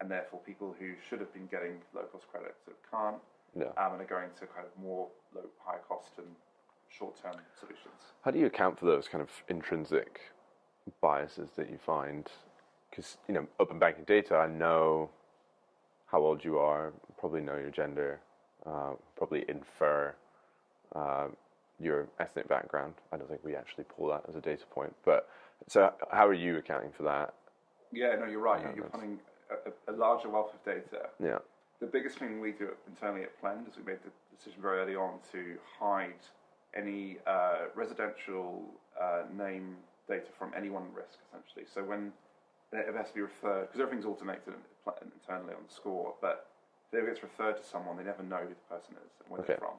And 0.01 0.09
therefore, 0.09 0.39
people 0.45 0.75
who 0.79 0.93
should 1.07 1.19
have 1.19 1.31
been 1.33 1.47
getting 1.47 1.73
low-cost 1.93 2.27
credit 2.31 2.55
sort 2.63 2.77
of 2.77 2.91
can't 2.91 3.21
Yeah. 3.55 3.71
um, 3.83 3.93
and 3.93 4.01
are 4.01 4.05
going 4.05 4.29
to 4.39 4.47
kind 4.47 4.65
of 4.65 4.77
more 4.81 5.07
low, 5.35 5.43
high 5.59 5.79
cost 5.87 6.17
and 6.17 6.27
short-term 6.89 7.35
solutions. 7.59 8.13
How 8.23 8.31
do 8.31 8.39
you 8.39 8.45
account 8.47 8.79
for 8.79 8.85
those 8.85 9.07
kind 9.07 9.21
of 9.21 9.29
intrinsic 9.49 10.21
biases 11.01 11.51
that 11.51 11.69
you 11.69 11.77
find? 11.77 12.31
Because 12.89 13.17
you 13.27 13.33
know, 13.33 13.47
open 13.59 13.77
banking 13.77 14.05
data, 14.05 14.35
I 14.37 14.47
know 14.47 15.09
how 16.11 16.19
old 16.19 16.43
you 16.43 16.57
are, 16.57 16.93
probably 17.17 17.41
know 17.41 17.57
your 17.57 17.69
gender, 17.69 18.19
uh, 18.65 18.93
probably 19.15 19.45
infer 19.47 20.13
uh, 20.95 21.27
your 21.79 22.07
ethnic 22.19 22.47
background. 22.47 22.95
I 23.11 23.17
don't 23.17 23.29
think 23.29 23.43
we 23.43 23.55
actually 23.55 23.85
pull 23.85 24.07
that 24.09 24.23
as 24.27 24.35
a 24.35 24.41
data 24.41 24.65
point. 24.71 24.93
But 25.05 25.29
so, 25.67 25.93
how 26.11 26.27
are 26.27 26.33
you 26.33 26.57
accounting 26.57 26.91
for 26.91 27.03
that? 27.03 27.33
Yeah, 27.91 28.15
no, 28.19 28.25
you're 28.25 28.39
right. 28.39 28.61
Yeah, 28.63 28.75
you're 28.75 28.85
pulling 28.85 29.19
a, 29.49 29.91
a, 29.91 29.95
larger 29.95 30.29
wealth 30.29 30.53
of 30.53 30.63
data. 30.63 31.09
Yeah, 31.23 31.39
The 31.79 31.87
biggest 31.87 32.17
thing 32.17 32.39
we 32.39 32.51
do 32.51 32.69
internally 32.87 33.23
at 33.23 33.39
Plend 33.39 33.67
is 33.67 33.77
we 33.77 33.83
made 33.83 33.99
the 34.03 34.11
decision 34.35 34.61
very 34.61 34.79
early 34.79 34.95
on 34.95 35.19
to 35.31 35.57
hide 35.79 36.21
any 36.75 37.17
uh, 37.25 37.67
residential 37.75 38.63
uh, 38.99 39.23
name 39.35 39.75
data 40.07 40.27
from 40.37 40.51
any 40.55 40.69
one 40.69 40.85
risk, 40.93 41.19
essentially. 41.27 41.65
So 41.71 41.83
when 41.83 42.11
it 42.71 42.95
has 42.95 43.09
to 43.09 43.13
be 43.15 43.21
referred, 43.21 43.67
because 43.67 43.81
everything's 43.81 44.05
automated 44.05 44.53
internally 45.01 45.53
on 45.53 45.63
the 45.67 45.73
score, 45.73 46.13
but 46.21 46.47
if 46.91 46.99
it 47.03 47.05
gets 47.05 47.23
referred 47.23 47.57
to 47.57 47.63
someone, 47.63 47.97
they 47.97 48.03
never 48.03 48.23
know 48.23 48.37
who 48.37 48.49
the 48.49 48.75
person 48.75 48.95
is 49.05 49.11
and 49.21 49.29
where 49.29 49.39
Okay. 49.41 49.47
they're 49.53 49.57
from. 49.57 49.77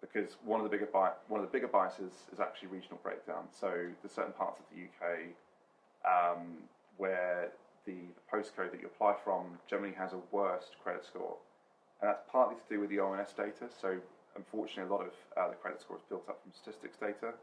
Because 0.00 0.36
one 0.44 0.58
of 0.60 0.64
the 0.64 0.70
bigger 0.70 0.86
bi- 0.86 1.12
one 1.28 1.40
of 1.40 1.46
the 1.46 1.52
bigger 1.52 1.68
biases 1.68 2.12
is 2.32 2.40
actually 2.40 2.68
regional 2.68 2.98
breakdown. 3.02 3.46
So 3.52 3.68
there's 4.02 4.12
certain 4.12 4.32
parts 4.32 4.58
of 4.60 4.66
the 4.74 4.82
UK 4.88 5.30
um, 6.04 6.56
where 6.96 7.50
the, 7.86 7.92
the 7.92 8.22
postcode 8.32 8.72
that 8.72 8.80
you 8.80 8.86
apply 8.86 9.14
from 9.22 9.58
generally 9.68 9.94
has 9.94 10.12
a 10.12 10.18
worst 10.32 10.76
credit 10.82 11.04
score, 11.04 11.36
and 12.00 12.08
that's 12.10 12.22
partly 12.30 12.56
to 12.56 12.62
do 12.68 12.80
with 12.80 12.90
the 12.90 12.98
ONS 12.98 13.32
data. 13.36 13.68
So 13.80 13.98
unfortunately, 14.34 14.90
a 14.90 14.92
lot 14.92 15.02
of 15.06 15.12
uh, 15.36 15.48
the 15.50 15.54
credit 15.56 15.80
score 15.80 15.96
is 15.96 16.02
built 16.08 16.24
up 16.28 16.40
from 16.42 16.52
statistics 16.52 16.96
data. 16.96 17.34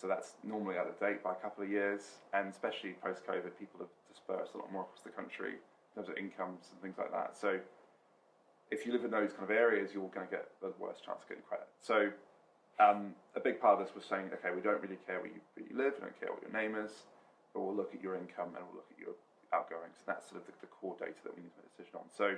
So 0.00 0.06
that's 0.06 0.34
normally 0.44 0.78
out 0.78 0.86
of 0.86 1.00
date 1.00 1.24
by 1.24 1.32
a 1.32 1.36
couple 1.42 1.64
of 1.64 1.70
years, 1.70 2.18
and 2.32 2.48
especially 2.48 2.92
post 3.02 3.26
COVID, 3.26 3.58
people 3.58 3.80
have 3.80 3.88
dispersed 4.18 4.54
a 4.54 4.58
lot 4.58 4.72
more 4.74 4.82
across 4.82 5.06
the 5.06 5.14
country 5.14 5.54
in 5.54 5.90
terms 5.94 6.10
of 6.10 6.18
incomes 6.18 6.74
and 6.74 6.82
things 6.82 6.98
like 6.98 7.14
that. 7.14 7.38
So 7.38 7.62
if 8.70 8.84
you 8.84 8.92
live 8.92 9.04
in 9.04 9.10
those 9.10 9.32
kind 9.32 9.46
of 9.46 9.54
areas, 9.54 9.94
you're 9.94 10.10
going 10.10 10.26
to 10.26 10.34
get 10.34 10.50
the 10.60 10.74
worst 10.78 11.06
chance 11.06 11.22
of 11.22 11.28
getting 11.28 11.46
credit. 11.46 11.70
So 11.80 12.10
um, 12.82 13.14
a 13.34 13.40
big 13.40 13.60
part 13.60 13.80
of 13.80 13.86
this 13.86 13.94
was 13.94 14.04
saying, 14.04 14.30
okay, 14.34 14.50
we 14.54 14.60
don't 14.60 14.82
really 14.82 14.98
care 15.06 15.22
where 15.22 15.30
you, 15.30 15.40
where 15.54 15.66
you 15.66 15.74
live, 15.78 15.94
we 15.96 16.10
don't 16.10 16.18
care 16.18 16.30
what 16.34 16.42
your 16.42 16.52
name 16.52 16.76
is, 16.76 17.06
but 17.54 17.62
we'll 17.62 17.74
look 17.74 17.94
at 17.94 18.02
your 18.02 18.14
income 18.14 18.52
and 18.58 18.62
we'll 18.68 18.82
look 18.82 18.90
at 18.92 18.98
your 18.98 19.16
outgoings. 19.54 20.02
And 20.04 20.14
that's 20.14 20.28
sort 20.28 20.42
of 20.42 20.46
the, 20.46 20.54
the 20.60 20.70
core 20.70 20.98
data 20.98 21.16
that 21.24 21.32
we 21.32 21.42
need 21.42 21.54
to 21.56 21.60
make 21.64 21.70
a 21.70 21.74
decision 21.78 22.04
on. 22.04 22.06
So 22.12 22.36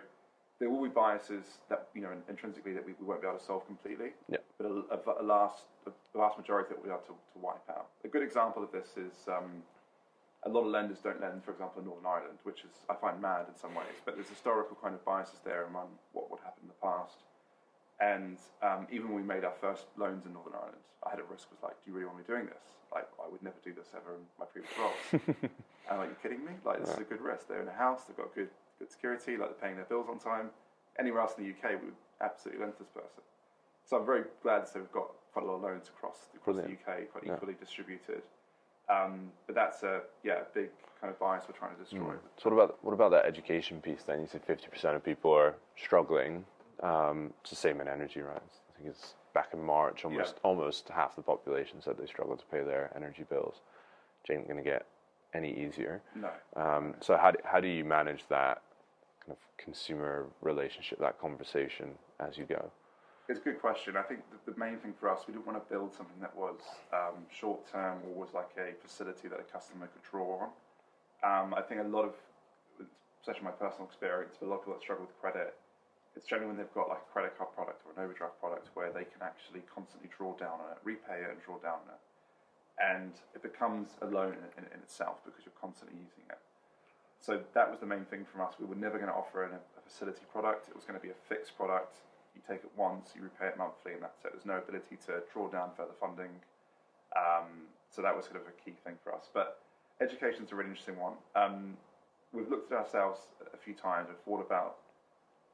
there 0.62 0.70
will 0.70 0.84
be 0.84 0.92
biases 0.92 1.58
that, 1.68 1.88
you 1.94 2.02
know, 2.02 2.12
intrinsically 2.28 2.72
that 2.72 2.84
we, 2.84 2.94
we 3.00 3.06
won't 3.08 3.20
be 3.20 3.28
able 3.28 3.38
to 3.38 3.44
solve 3.44 3.66
completely. 3.66 4.14
Yeah. 4.28 4.44
But 4.56 4.70
a, 4.70 4.72
a, 4.94 5.22
a 5.22 5.24
last, 5.24 5.64
a, 5.88 5.92
vast 6.14 6.38
majority 6.38 6.70
that 6.76 6.82
we 6.82 6.90
have 6.90 7.02
to, 7.08 7.16
to 7.16 7.38
wipe 7.40 7.64
out. 7.68 7.88
A 8.04 8.08
good 8.08 8.22
example 8.22 8.62
of 8.62 8.70
this 8.70 8.96
is 8.96 9.26
um, 9.26 9.64
a 10.44 10.48
lot 10.48 10.64
of 10.64 10.72
lenders 10.72 10.98
don't 11.04 11.20
lend, 11.20 11.44
for 11.44 11.52
example, 11.52 11.80
in 11.80 11.86
Northern 11.86 12.06
Ireland, 12.06 12.38
which 12.44 12.64
is 12.64 12.72
I 12.88 12.94
find 12.94 13.20
mad 13.20 13.44
in 13.48 13.56
some 13.56 13.74
ways. 13.74 13.92
But 14.04 14.16
there's 14.16 14.28
historical 14.28 14.76
kind 14.80 14.94
of 14.94 15.04
biases 15.04 15.40
there 15.44 15.64
among 15.66 15.88
what 16.12 16.30
would 16.30 16.40
happen 16.40 16.62
in 16.64 16.68
the 16.68 16.80
past. 16.80 17.20
And 18.00 18.38
um, 18.62 18.88
even 18.90 19.12
when 19.12 19.20
we 19.20 19.26
made 19.26 19.44
our 19.44 19.52
first 19.60 19.84
loans 19.98 20.24
in 20.24 20.32
Northern 20.32 20.54
Ireland, 20.56 20.80
I 21.04 21.10
had 21.10 21.20
a 21.20 21.28
risk 21.28 21.50
was 21.52 21.60
like, 21.62 21.76
do 21.84 21.90
you 21.90 21.92
really 21.92 22.06
want 22.08 22.18
me 22.18 22.24
doing 22.24 22.46
this? 22.46 22.64
Like, 22.88 23.04
I 23.20 23.28
would 23.28 23.42
never 23.42 23.60
do 23.62 23.76
this 23.76 23.92
ever 23.92 24.16
in 24.16 24.24
my 24.40 24.48
previous 24.48 24.72
roles. 24.80 24.96
and 25.12 25.92
I'm 25.92 25.98
like, 26.00 26.08
you're 26.08 26.22
kidding 26.24 26.40
me? 26.44 26.56
Like, 26.64 26.80
this 26.80 26.96
is 26.96 27.04
a 27.04 27.08
good 27.08 27.20
risk. 27.20 27.48
They're 27.48 27.60
in 27.60 27.68
a 27.68 27.76
house, 27.76 28.08
they've 28.08 28.16
got 28.16 28.34
good, 28.34 28.48
good 28.78 28.90
security, 28.90 29.36
like 29.36 29.52
they're 29.52 29.60
paying 29.60 29.76
their 29.76 29.84
bills 29.84 30.08
on 30.08 30.18
time. 30.18 30.48
Anywhere 30.98 31.20
else 31.20 31.36
in 31.36 31.44
the 31.44 31.52
UK, 31.52 31.76
we 31.80 31.92
would 31.92 32.00
absolutely 32.24 32.64
lend 32.64 32.72
to 32.80 32.88
this 32.88 32.92
person. 32.96 33.20
So 33.84 34.00
I'm 34.00 34.06
very 34.08 34.24
glad 34.42 34.64
to 34.64 34.66
say 34.66 34.80
we've 34.80 34.92
got 34.92 35.12
quite 35.32 35.44
a 35.44 35.48
lot 35.48 35.60
of 35.60 35.62
loans 35.62 35.88
across, 35.92 36.32
across 36.34 36.56
the 36.56 36.72
UK, 36.72 37.12
quite 37.12 37.24
Yeah. 37.28 37.36
equally 37.36 37.54
distributed. 37.60 38.22
Um, 38.90 39.30
but 39.46 39.54
that's 39.54 39.82
a 39.82 40.00
yeah 40.24 40.40
a 40.40 40.44
big 40.54 40.70
kind 41.00 41.12
of 41.12 41.18
bias 41.18 41.44
we're 41.48 41.56
trying 41.56 41.74
to 41.76 41.82
destroy. 41.82 42.14
So 42.36 42.50
what 42.50 42.52
about 42.52 42.84
what 42.84 42.92
about 42.92 43.10
that 43.12 43.24
education 43.26 43.80
piece 43.80 44.02
then? 44.02 44.20
You 44.20 44.28
said 44.30 44.42
fifty 44.44 44.68
percent 44.68 44.96
of 44.96 45.04
people 45.04 45.32
are 45.32 45.54
struggling. 45.76 46.44
Um, 46.82 47.32
it's 47.40 47.50
the 47.50 47.56
same 47.56 47.80
in 47.80 47.88
energy, 47.88 48.20
right? 48.20 48.36
I 48.36 48.76
think 48.78 48.88
it's 48.90 49.14
back 49.34 49.50
in 49.52 49.62
March, 49.62 50.04
almost 50.04 50.34
almost 50.42 50.88
half 50.88 51.14
the 51.16 51.22
population 51.22 51.80
said 51.80 51.96
they 51.98 52.06
struggle 52.06 52.36
to 52.36 52.44
pay 52.46 52.62
their 52.62 52.90
energy 52.96 53.24
bills. 53.28 53.56
Which 54.22 54.36
ain't 54.36 54.46
going 54.48 54.62
to 54.62 54.68
get 54.68 54.86
any 55.32 55.52
easier. 55.52 56.02
No, 56.14 56.30
Um, 56.56 56.94
so 57.00 57.16
how 57.16 57.30
do, 57.30 57.38
how 57.44 57.60
do 57.60 57.68
you 57.68 57.84
manage 57.84 58.24
that 58.28 58.62
kind 59.24 59.30
of 59.30 59.38
consumer 59.64 60.26
relationship, 60.42 60.98
that 60.98 61.18
conversation 61.20 61.92
as 62.18 62.36
you 62.36 62.44
go? 62.44 62.70
It's 63.30 63.38
a 63.38 63.46
good 63.46 63.62
question. 63.62 63.94
I 63.94 64.02
think 64.02 64.26
the, 64.42 64.58
main 64.58 64.82
thing 64.82 64.90
for 64.98 65.06
us, 65.06 65.22
we 65.22 65.30
didn't 65.30 65.46
want 65.46 65.54
to 65.54 65.62
build 65.70 65.94
something 65.94 66.18
that 66.18 66.34
was 66.34 66.58
um, 66.90 67.22
short 67.30 67.62
term 67.70 68.02
or 68.02 68.26
was 68.26 68.34
like 68.34 68.50
a 68.58 68.74
facility 68.82 69.30
that 69.30 69.38
a 69.38 69.46
customer 69.46 69.86
could 69.86 70.02
draw 70.02 70.42
on. 70.42 70.50
Um, 71.22 71.54
I 71.54 71.62
think 71.62 71.78
a 71.78 71.86
lot 71.86 72.10
of, 72.10 72.18
especially 73.22 73.46
my 73.46 73.54
personal 73.54 73.86
experience, 73.86 74.34
but 74.34 74.46
a 74.46 74.50
lot 74.50 74.58
of 74.58 74.62
people 74.66 74.74
that 74.74 74.82
struggle 74.82 75.06
with 75.06 75.14
credit, 75.22 75.54
it's 76.18 76.26
generally 76.26 76.50
when 76.50 76.58
they've 76.58 76.74
got 76.74 76.90
like 76.90 77.06
a 77.06 77.10
credit 77.14 77.38
card 77.38 77.54
product 77.54 77.86
or 77.86 77.94
an 77.94 78.02
overdraft 78.02 78.34
product 78.42 78.66
where 78.74 78.90
they 78.90 79.06
can 79.06 79.22
actually 79.22 79.62
constantly 79.70 80.10
draw 80.10 80.34
down 80.34 80.58
on 80.58 80.74
it, 80.74 80.82
repay 80.82 81.22
it, 81.22 81.30
and 81.30 81.38
draw 81.38 81.62
down 81.62 81.86
on 81.86 81.94
it. 81.94 82.02
And 82.82 83.14
it 83.38 83.46
becomes 83.46 83.94
a 84.02 84.10
loan 84.10 84.42
in, 84.58 84.66
in, 84.74 84.82
itself 84.82 85.22
because 85.22 85.46
you're 85.46 85.54
constantly 85.54 85.94
using 86.02 86.26
it. 86.34 86.42
So 87.22 87.38
that 87.54 87.70
was 87.70 87.78
the 87.78 87.86
main 87.86 88.10
thing 88.10 88.26
from 88.26 88.42
us. 88.42 88.58
We 88.58 88.66
were 88.66 88.74
never 88.74 88.98
going 88.98 89.14
to 89.14 89.14
offer 89.14 89.46
a 89.46 89.54
facility 89.86 90.26
product. 90.34 90.66
It 90.66 90.74
was 90.74 90.82
going 90.82 90.98
to 90.98 91.04
be 91.04 91.14
a 91.14 91.20
fixed 91.30 91.54
product. 91.54 91.94
You 92.34 92.40
take 92.46 92.64
it 92.64 92.70
once, 92.76 93.10
you 93.14 93.22
repay 93.22 93.46
it 93.48 93.58
monthly, 93.58 93.92
and 93.92 94.02
that's 94.02 94.24
it. 94.24 94.32
There's 94.32 94.46
no 94.46 94.58
ability 94.58 94.96
to 95.06 95.22
draw 95.32 95.48
down 95.48 95.70
further 95.76 95.94
funding. 96.00 96.30
Um, 97.16 97.66
so 97.90 98.02
that 98.02 98.14
was 98.14 98.24
sort 98.24 98.36
of 98.36 98.42
a 98.46 98.54
key 98.64 98.76
thing 98.84 98.94
for 99.02 99.14
us. 99.14 99.28
But 99.34 99.60
education's 100.00 100.52
a 100.52 100.54
really 100.54 100.70
interesting 100.70 100.98
one. 100.98 101.14
Um, 101.34 101.76
we've 102.32 102.48
looked 102.48 102.70
at 102.72 102.78
ourselves 102.78 103.20
a 103.52 103.56
few 103.56 103.74
times 103.74 104.08
and 104.08 104.18
thought 104.24 104.40
about 104.44 104.76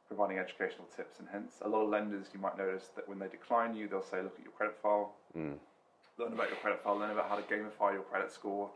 providing 0.07 0.39
educational 0.39 0.87
tips 0.95 1.19
and 1.19 1.29
hints. 1.29 1.57
A 1.65 1.69
lot 1.69 1.83
of 1.83 1.89
lenders, 1.89 2.27
you 2.33 2.41
might 2.41 2.57
notice 2.57 2.91
that 2.95 3.09
when 3.09 3.19
they 3.19 3.29
decline 3.29 3.75
you, 3.75 3.89
they'll 3.89 4.03
say, 4.05 4.23
look 4.23 4.37
at 4.39 4.45
your 4.45 4.53
credit 4.53 4.77
file, 4.83 5.15
learn 6.19 6.33
about 6.33 6.49
your 6.49 6.59
credit 6.59 6.83
file, 6.85 6.97
learn 6.97 7.11
about 7.11 7.29
how 7.29 7.37
to 7.37 7.43
gamify 7.43 7.93
your 7.93 8.03
credit 8.03 8.31
score, 8.31 8.71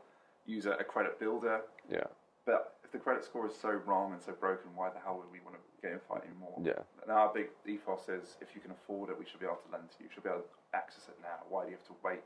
use 0.46 0.66
a, 0.66 0.72
a 0.72 0.84
credit 0.84 1.20
builder. 1.20 1.60
Yeah, 1.90 2.04
But 2.46 2.74
if 2.90 2.98
the 2.98 2.98
credit 2.98 3.24
score 3.24 3.46
is 3.46 3.54
so 3.54 3.70
wrong 3.86 4.12
and 4.12 4.20
so 4.20 4.32
broken, 4.32 4.66
why 4.74 4.90
the 4.90 4.98
hell 4.98 5.14
would 5.22 5.30
we 5.30 5.38
want 5.46 5.54
to 5.54 5.62
get 5.78 5.94
in 5.94 6.02
it 6.02 6.26
anymore? 6.26 6.58
yeah, 6.58 6.82
And 7.06 7.14
our 7.14 7.30
big 7.32 7.54
ethos 7.62 8.10
is 8.10 8.34
if 8.42 8.50
you 8.50 8.60
can 8.60 8.72
afford 8.72 9.10
it, 9.10 9.16
we 9.16 9.24
should 9.24 9.38
be 9.38 9.46
able 9.46 9.62
to 9.62 9.70
lend 9.70 9.86
to 9.94 9.96
you. 10.02 10.10
You 10.10 10.12
should 10.12 10.26
be 10.26 10.30
able 10.34 10.42
to 10.42 10.58
access 10.74 11.06
it 11.06 11.14
now. 11.22 11.38
Why 11.46 11.64
do 11.64 11.70
you 11.70 11.78
have 11.78 11.86
to 11.86 11.94
wait 12.02 12.18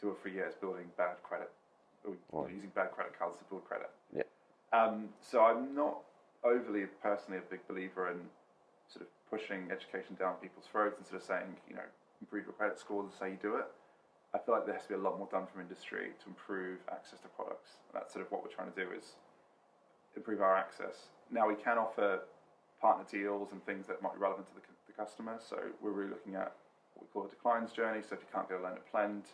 two 0.00 0.08
or 0.08 0.16
three 0.16 0.32
years 0.32 0.56
building 0.56 0.88
bad 0.96 1.20
credit, 1.22 1.52
or 2.32 2.48
using 2.48 2.72
bad 2.72 2.96
credit 2.96 3.12
cards 3.12 3.36
to 3.36 3.44
build 3.52 3.68
credit? 3.68 3.92
yeah. 4.16 4.24
Um, 4.72 5.12
so 5.20 5.44
I'm 5.44 5.76
not 5.76 6.00
overly 6.40 6.88
personally 7.04 7.36
a 7.36 7.44
big 7.52 7.60
believer 7.68 8.08
in 8.08 8.16
sort 8.88 9.04
of 9.04 9.12
pushing 9.28 9.68
education 9.68 10.16
down 10.16 10.40
people's 10.40 10.64
throats 10.72 10.96
and 10.96 11.04
sort 11.04 11.20
of 11.20 11.26
saying, 11.28 11.52
you 11.68 11.76
know, 11.76 11.84
improve 12.24 12.48
your 12.48 12.56
credit 12.56 12.80
scores 12.80 13.12
and 13.12 13.14
say 13.20 13.36
you 13.36 13.40
do 13.44 13.60
it. 13.60 13.68
I 14.32 14.40
feel 14.40 14.56
like 14.56 14.64
there 14.64 14.72
has 14.72 14.88
to 14.88 14.88
be 14.88 14.94
a 14.96 15.04
lot 15.04 15.20
more 15.20 15.28
done 15.28 15.44
from 15.44 15.60
industry 15.60 16.16
to 16.24 16.26
improve 16.32 16.80
access 16.88 17.20
to 17.20 17.28
products. 17.36 17.76
And 17.92 18.00
that's 18.00 18.16
sort 18.16 18.24
of 18.24 18.32
what 18.32 18.40
we're 18.40 18.48
trying 18.56 18.72
to 18.72 18.78
do 18.80 18.88
is 18.96 19.12
improve 20.16 20.40
our 20.40 20.56
access. 20.56 21.08
Now 21.30 21.48
we 21.48 21.54
can 21.54 21.78
offer 21.78 22.20
partner 22.80 23.04
deals 23.10 23.52
and 23.52 23.64
things 23.64 23.86
that 23.86 24.02
might 24.02 24.14
be 24.14 24.18
relevant 24.18 24.48
to 24.48 24.54
the, 24.54 24.60
the 24.86 24.92
customer. 24.92 25.38
So 25.38 25.56
we're 25.80 25.92
really 25.92 26.10
looking 26.10 26.34
at 26.34 26.52
what 26.94 27.06
we 27.06 27.12
call 27.12 27.26
a 27.26 27.30
declines 27.30 27.72
journey. 27.72 28.02
So 28.02 28.14
if 28.16 28.20
you 28.20 28.28
can't 28.32 28.48
get 28.48 28.58
a 28.58 28.62
loan 28.62 28.72
at 28.72 28.90
Plend, 28.90 29.24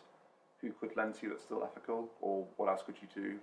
who 0.61 0.71
could 0.71 0.95
lend 0.95 1.15
to 1.15 1.23
you 1.23 1.29
that's 1.29 1.43
still 1.43 1.63
ethical, 1.63 2.09
or 2.21 2.45
what 2.57 2.69
else 2.69 2.81
could 2.85 2.95
you 3.01 3.07
do? 3.13 3.39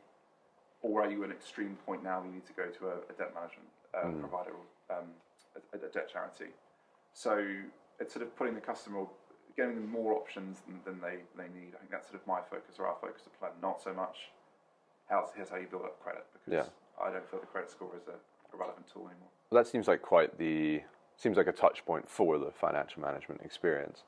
Or 0.83 1.03
are 1.03 1.11
you 1.11 1.22
at 1.25 1.31
an 1.31 1.37
extreme 1.37 1.77
point 1.87 2.05
now? 2.05 2.22
You 2.22 2.31
need 2.31 2.46
to 2.46 2.53
go 2.53 2.66
to 2.66 2.87
a, 2.87 2.96
a 3.11 3.14
debt 3.18 3.35
management 3.35 3.68
uh, 3.96 4.12
provider 4.20 4.53
or 4.53 4.96
um, 4.96 5.09
a, 5.57 5.77
a 5.77 5.90
debt 5.90 6.09
charity. 6.12 6.53
So 7.14 7.42
it's 7.99 8.12
sort 8.12 8.25
of 8.25 8.37
putting 8.37 8.55
the 8.55 8.61
customer, 8.61 9.07
giving 9.57 9.77
them 9.77 9.90
more 9.90 10.12
options 10.12 10.61
than, 10.66 10.81
than 10.85 11.01
they, 11.01 11.25
they 11.37 11.49
need. 11.59 11.75
I 11.75 11.79
think 11.81 11.90
that's 11.90 12.09
sort 12.09 12.20
of 12.20 12.27
my 12.27 12.40
focus 12.51 12.77
or 12.79 12.87
our 12.87 12.96
focus 13.01 13.22
to 13.22 13.31
Plend, 13.31 13.55
not 13.62 13.83
so 13.83 13.92
much 13.92 14.31
how's, 15.09 15.29
here's 15.35 15.49
how 15.49 15.57
you 15.57 15.66
build 15.66 15.85
up 15.85 16.01
credit 16.03 16.25
because 16.33 16.53
I 17.03 17.11
don't 17.13 17.29
feel 17.31 17.41
the 17.41 17.47
credit 17.47 17.71
score 17.71 17.91
is 17.97 18.07
a, 18.09 18.13
a 18.55 18.59
relevant 18.59 18.87
tool 18.93 19.03
anymore. 19.09 19.29
Well, 19.51 19.63
that 19.63 19.71
seems 19.71 19.87
like 19.89 20.03
quite 20.03 20.39
the 20.39 20.83
seems 21.17 21.37
like 21.37 21.47
a 21.47 21.53
touch 21.53 21.85
point 21.87 22.09
for 22.11 22.39
the 22.39 22.51
financial 22.51 23.01
management 23.01 23.41
experience. 23.43 24.03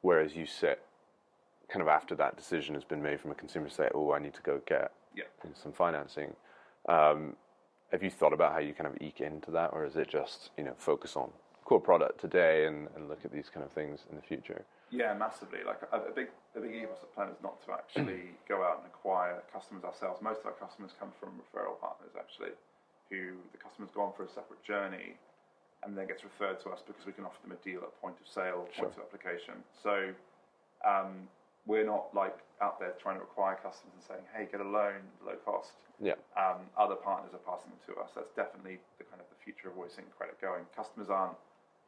Whereas 0.00 0.34
you 0.34 0.46
sit 0.46 0.82
kind 1.68 1.82
of 1.82 1.88
after 1.88 2.14
that 2.16 2.36
decision 2.36 2.74
has 2.74 2.84
been 2.84 3.02
made 3.02 3.20
from 3.20 3.30
a 3.30 3.34
consumer 3.34 3.68
say, 3.68 3.88
oh, 3.94 4.12
I 4.12 4.18
need 4.18 4.34
to 4.34 4.42
go 4.42 4.60
get 4.66 4.92
Yeah. 5.14 5.24
some 5.54 5.72
financing. 5.72 6.34
Um, 6.88 7.36
have 7.90 8.02
you 8.02 8.10
thought 8.10 8.32
about 8.32 8.52
how 8.52 8.58
you 8.58 8.72
kind 8.72 8.86
of 8.86 9.00
eke 9.00 9.20
into 9.20 9.50
that, 9.52 9.70
or 9.72 9.84
is 9.84 9.96
it 9.96 10.08
just 10.08 10.50
you 10.56 10.64
know 10.64 10.74
focus 10.78 11.16
on 11.16 11.30
core 11.64 11.80
product 11.80 12.20
today 12.20 12.66
and, 12.66 12.88
and 12.96 13.08
look 13.08 13.24
at 13.24 13.32
these 13.32 13.48
kind 13.52 13.64
of 13.64 13.72
things 13.72 14.00
in 14.10 14.16
the 14.16 14.22
future? 14.22 14.64
Yeah, 14.92 15.16
massively. 15.16 15.64
Like 15.64 15.80
a, 15.88 15.96
a 15.96 16.12
big, 16.12 16.28
a 16.54 16.60
big 16.60 16.76
ethos 16.76 17.00
of 17.00 17.08
Plend 17.16 17.32
is 17.32 17.40
not 17.42 17.64
to 17.64 17.72
actually 17.72 18.36
go 18.48 18.60
out 18.62 18.84
and 18.84 18.86
acquire 18.86 19.40
customers 19.48 19.82
ourselves. 19.82 20.20
Most 20.20 20.44
of 20.44 20.52
our 20.52 20.58
customers 20.60 20.92
come 21.00 21.10
from 21.16 21.40
referral 21.40 21.80
partners, 21.80 22.12
actually, 22.12 22.52
who 23.08 23.40
the 23.56 23.58
customer's 23.58 23.90
gone 23.90 24.12
for 24.12 24.28
a 24.28 24.30
separate 24.30 24.60
journey, 24.62 25.16
and 25.82 25.96
then 25.96 26.06
gets 26.06 26.22
referred 26.22 26.60
to 26.62 26.70
us 26.70 26.84
because 26.84 27.08
we 27.08 27.16
can 27.16 27.24
offer 27.24 27.40
them 27.40 27.56
a 27.56 27.60
deal 27.64 27.80
at 27.80 27.90
point 28.04 28.20
of 28.20 28.28
sale, 28.28 28.68
point 28.76 28.92
of 28.92 29.00
application. 29.00 29.64
So 29.82 30.12
um, 30.84 31.26
we're 31.64 31.88
not 31.88 32.12
like 32.12 32.36
out 32.60 32.78
there 32.78 32.92
trying 33.00 33.16
to 33.16 33.24
acquire 33.24 33.56
customers 33.56 33.96
and 33.96 34.04
saying, 34.04 34.24
"Hey, 34.36 34.46
get 34.46 34.60
a 34.60 34.68
loan, 34.68 35.00
low 35.24 35.40
cost." 35.42 35.72
Yeah, 35.98 36.20
um, 36.36 36.68
other 36.76 36.94
partners 36.94 37.32
are 37.32 37.42
passing 37.42 37.72
them 37.72 37.82
to 37.88 38.00
us. 38.04 38.12
That's 38.14 38.30
definitely 38.36 38.78
the 39.00 39.04
kind 39.08 39.18
of 39.18 39.26
the 39.32 39.40
future 39.40 39.72
of 39.72 39.76
we're 39.76 39.90
credit 40.14 40.38
going. 40.38 40.68
Customers 40.76 41.10
aren't 41.10 41.38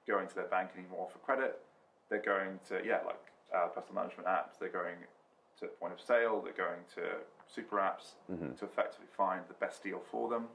going 0.08 0.26
to 0.28 0.34
their 0.34 0.50
bank 0.50 0.70
anymore 0.76 1.08
for 1.12 1.18
credit. 1.20 1.60
They're 2.10 2.22
going 2.22 2.60
to 2.68 2.80
yeah, 2.86 3.00
like 3.06 3.20
uh, 3.54 3.68
personal 3.68 4.02
management 4.02 4.28
apps. 4.28 4.58
They're 4.58 4.68
going 4.68 4.96
to 5.60 5.66
point 5.80 5.92
of 5.92 6.00
sale. 6.00 6.42
They're 6.42 6.52
going 6.52 6.82
to 6.96 7.22
super 7.46 7.76
apps 7.76 8.14
to 8.28 8.64
effectively 8.64 9.06
find 9.16 9.42
the 9.48 9.54
best 9.54 9.82
deal 9.82 10.02
for 10.10 10.28
them. 10.28 10.46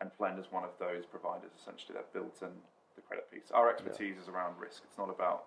And 0.00 0.12
Plend 0.16 0.38
is 0.38 0.46
one 0.50 0.64
of 0.64 0.70
those 0.78 1.06
providers. 1.06 1.52
Essentially, 1.58 1.94
that 1.94 2.12
built 2.12 2.36
in 2.42 2.48
the 2.96 3.02
credit 3.02 3.30
piece. 3.30 3.50
Our 3.52 3.70
expertise 3.70 4.16
is 4.18 4.28
around 4.28 4.58
risk. 4.58 4.82
It's 4.84 4.98
not 4.98 5.10
about 5.10 5.44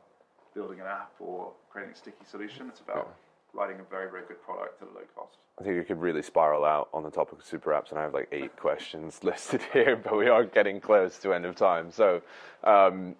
building 0.53 0.79
an 0.79 0.87
app 0.87 1.13
or 1.19 1.51
creating 1.69 1.93
a 1.93 1.97
sticky 1.97 2.25
solution. 2.25 2.67
It's 2.69 2.79
about 2.79 3.13
writing 3.53 3.79
a 3.79 3.83
very 3.83 4.09
very 4.09 4.23
good 4.27 4.41
product 4.41 4.81
at 4.81 4.87
a 4.87 4.91
low 4.91 5.05
cost. 5.15 5.37
I 5.59 5.63
think 5.63 5.77
we 5.77 5.83
could 5.83 5.99
really 5.99 6.21
spiral 6.21 6.63
out 6.65 6.89
on 6.93 7.03
the 7.03 7.09
topic 7.09 7.39
of 7.39 7.45
super 7.45 7.71
apps, 7.71 7.89
and 7.89 7.99
I 7.99 8.03
have 8.03 8.13
like 8.13 8.27
eight 8.31 8.55
questions 8.65 9.23
listed 9.23 9.61
here, 9.73 9.95
but 9.95 10.15
we 10.15 10.27
are 10.27 10.45
getting 10.45 10.79
close 10.79 11.17
to 11.19 11.33
end 11.33 11.45
of 11.45 11.55
time. 11.55 11.91
So, 11.91 12.21
um, 12.63 13.15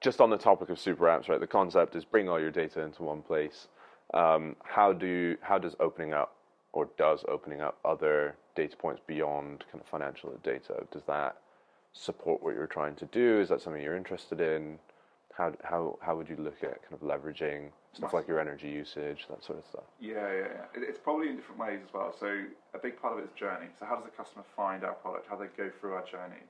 just 0.00 0.20
on 0.20 0.30
the 0.30 0.36
topic 0.36 0.68
of 0.68 0.78
super 0.78 1.06
apps, 1.06 1.28
right? 1.28 1.40
The 1.40 1.46
concept 1.46 1.96
is 1.96 2.04
bring 2.04 2.28
all 2.28 2.40
your 2.40 2.50
data 2.50 2.80
into 2.80 3.02
one 3.02 3.22
place. 3.22 3.68
Um, 4.14 4.56
how 4.64 4.92
do 4.92 5.36
how 5.40 5.58
does 5.58 5.74
opening 5.80 6.12
up 6.12 6.34
or 6.72 6.88
does 6.96 7.24
opening 7.28 7.60
up 7.60 7.78
other 7.84 8.36
data 8.54 8.76
points 8.76 9.00
beyond 9.06 9.64
kind 9.70 9.82
of 9.82 9.86
financial 9.88 10.30
data 10.42 10.86
does 10.90 11.02
that 11.06 11.36
support 11.92 12.42
what 12.42 12.54
you're 12.54 12.66
trying 12.66 12.94
to 12.96 13.06
do? 13.06 13.40
Is 13.40 13.48
that 13.48 13.60
something 13.60 13.82
you're 13.82 13.96
interested 13.96 14.40
in? 14.40 14.78
How 15.34 15.52
how 15.62 15.98
how 16.00 16.16
would 16.16 16.28
you 16.28 16.36
look 16.36 16.62
at 16.62 16.82
kind 16.82 16.94
of 16.94 17.00
leveraging 17.00 17.70
stuff 17.92 18.12
like 18.14 18.28
your 18.28 18.40
energy 18.40 18.68
usage, 18.68 19.26
that 19.28 19.44
sort 19.44 19.58
of 19.58 19.64
stuff? 19.66 19.84
Yeah, 20.00 20.14
yeah, 20.14 20.48
yeah. 20.54 20.80
It, 20.80 20.88
it's 20.88 20.98
probably 20.98 21.28
in 21.28 21.36
different 21.36 21.60
ways 21.60 21.80
as 21.86 21.92
well. 21.92 22.14
So 22.18 22.44
a 22.74 22.78
big 22.78 23.00
part 23.00 23.14
of 23.14 23.18
it 23.20 23.24
is 23.24 23.30
journey. 23.38 23.66
So 23.78 23.86
how 23.86 23.96
does 23.96 24.04
the 24.04 24.10
customer 24.10 24.44
find 24.56 24.84
our 24.84 24.94
product? 24.94 25.26
How 25.28 25.36
do 25.36 25.44
they 25.44 25.62
go 25.62 25.70
through 25.80 25.94
our 25.94 26.04
journey? 26.06 26.42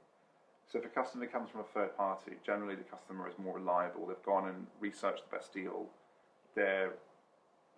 So 0.71 0.79
if 0.79 0.85
a 0.85 0.89
customer 0.89 1.27
comes 1.27 1.51
from 1.51 1.61
a 1.61 1.65
third 1.65 1.97
party, 1.97 2.33
generally 2.45 2.75
the 2.75 2.85
customer 2.85 3.27
is 3.29 3.35
more 3.39 3.55
reliable. 3.55 4.07
They've 4.07 4.23
gone 4.25 4.49
and 4.49 4.67
researched 4.81 5.23
the 5.31 5.37
best 5.37 5.53
deal. 5.53 5.87
They're 6.55 6.93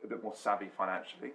a 0.03 0.07
bit 0.09 0.22
more 0.22 0.35
savvy 0.35 0.68
financially. 0.76 1.33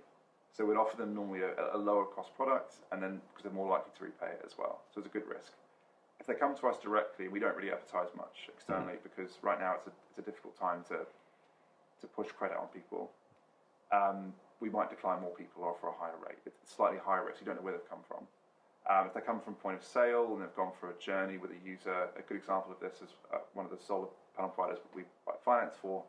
So 0.52 0.66
we'd 0.66 0.78
offer 0.78 0.98
them 0.98 1.14
normally 1.14 1.42
a, 1.42 1.76
a 1.76 1.78
lower 1.78 2.06
cost 2.06 2.36
product, 2.36 2.76
and 2.92 3.02
then 3.02 3.22
because 3.30 3.44
they're 3.44 3.52
more 3.52 3.70
likely 3.70 3.92
to 3.98 4.04
repay 4.04 4.32
it 4.32 4.42
as 4.46 4.58
well. 4.58 4.82
So 4.94 5.00
it's 5.00 5.08
a 5.08 5.12
good 5.12 5.28
risk. 5.28 5.52
If 6.20 6.28
they 6.28 6.34
come 6.34 6.56
to 6.56 6.68
us 6.68 6.78
directly, 6.82 7.28
we 7.28 7.40
don't 7.40 7.56
really 7.56 7.72
advertise 7.72 8.08
much 8.16 8.48
externally 8.48 8.96
because 9.04 9.38
right 9.42 9.60
now 9.60 9.76
it's 9.76 9.88
a, 9.88 9.92
it's 10.10 10.20
a 10.20 10.22
difficult 10.22 10.58
time 10.58 10.84
to 10.90 11.00
to 12.02 12.08
push 12.08 12.28
credit 12.32 12.58
on 12.58 12.68
people. 12.68 13.12
Um, 13.92 14.34
we 14.60 14.70
might 14.70 14.90
decline 14.90 15.22
more 15.22 15.32
people 15.32 15.64
or 15.64 15.72
offer 15.72 15.88
a 15.88 15.94
higher 15.94 16.18
rate. 16.26 16.40
It's 16.46 16.76
slightly 16.76 17.00
higher 17.04 17.26
risk. 17.26 17.40
You 17.42 17.46
don't 17.46 17.56
know 17.58 17.62
where 17.62 17.74
they've 17.74 17.90
come 17.90 18.04
from. 18.08 18.28
Um, 18.86 19.08
if 19.08 19.14
they 19.18 19.22
come 19.22 19.42
from 19.42 19.56
point 19.56 19.78
of 19.78 19.84
sale 19.84 20.30
and 20.34 20.42
they've 20.42 20.56
gone 20.56 20.72
for 20.80 20.92
a 20.94 20.98
journey 21.02 21.38
with 21.38 21.50
a 21.50 21.60
user, 21.66 22.14
a 22.14 22.22
good 22.22 22.38
example 22.38 22.70
of 22.72 22.80
this 22.80 23.02
is 23.02 23.10
uh, 23.34 23.42
one 23.58 23.66
of 23.66 23.72
the 23.74 23.82
solar 23.82 24.08
panel 24.38 24.52
providers 24.54 24.78
we 24.94 25.04
buy 25.26 25.34
finance 25.44 25.74
for. 25.82 26.04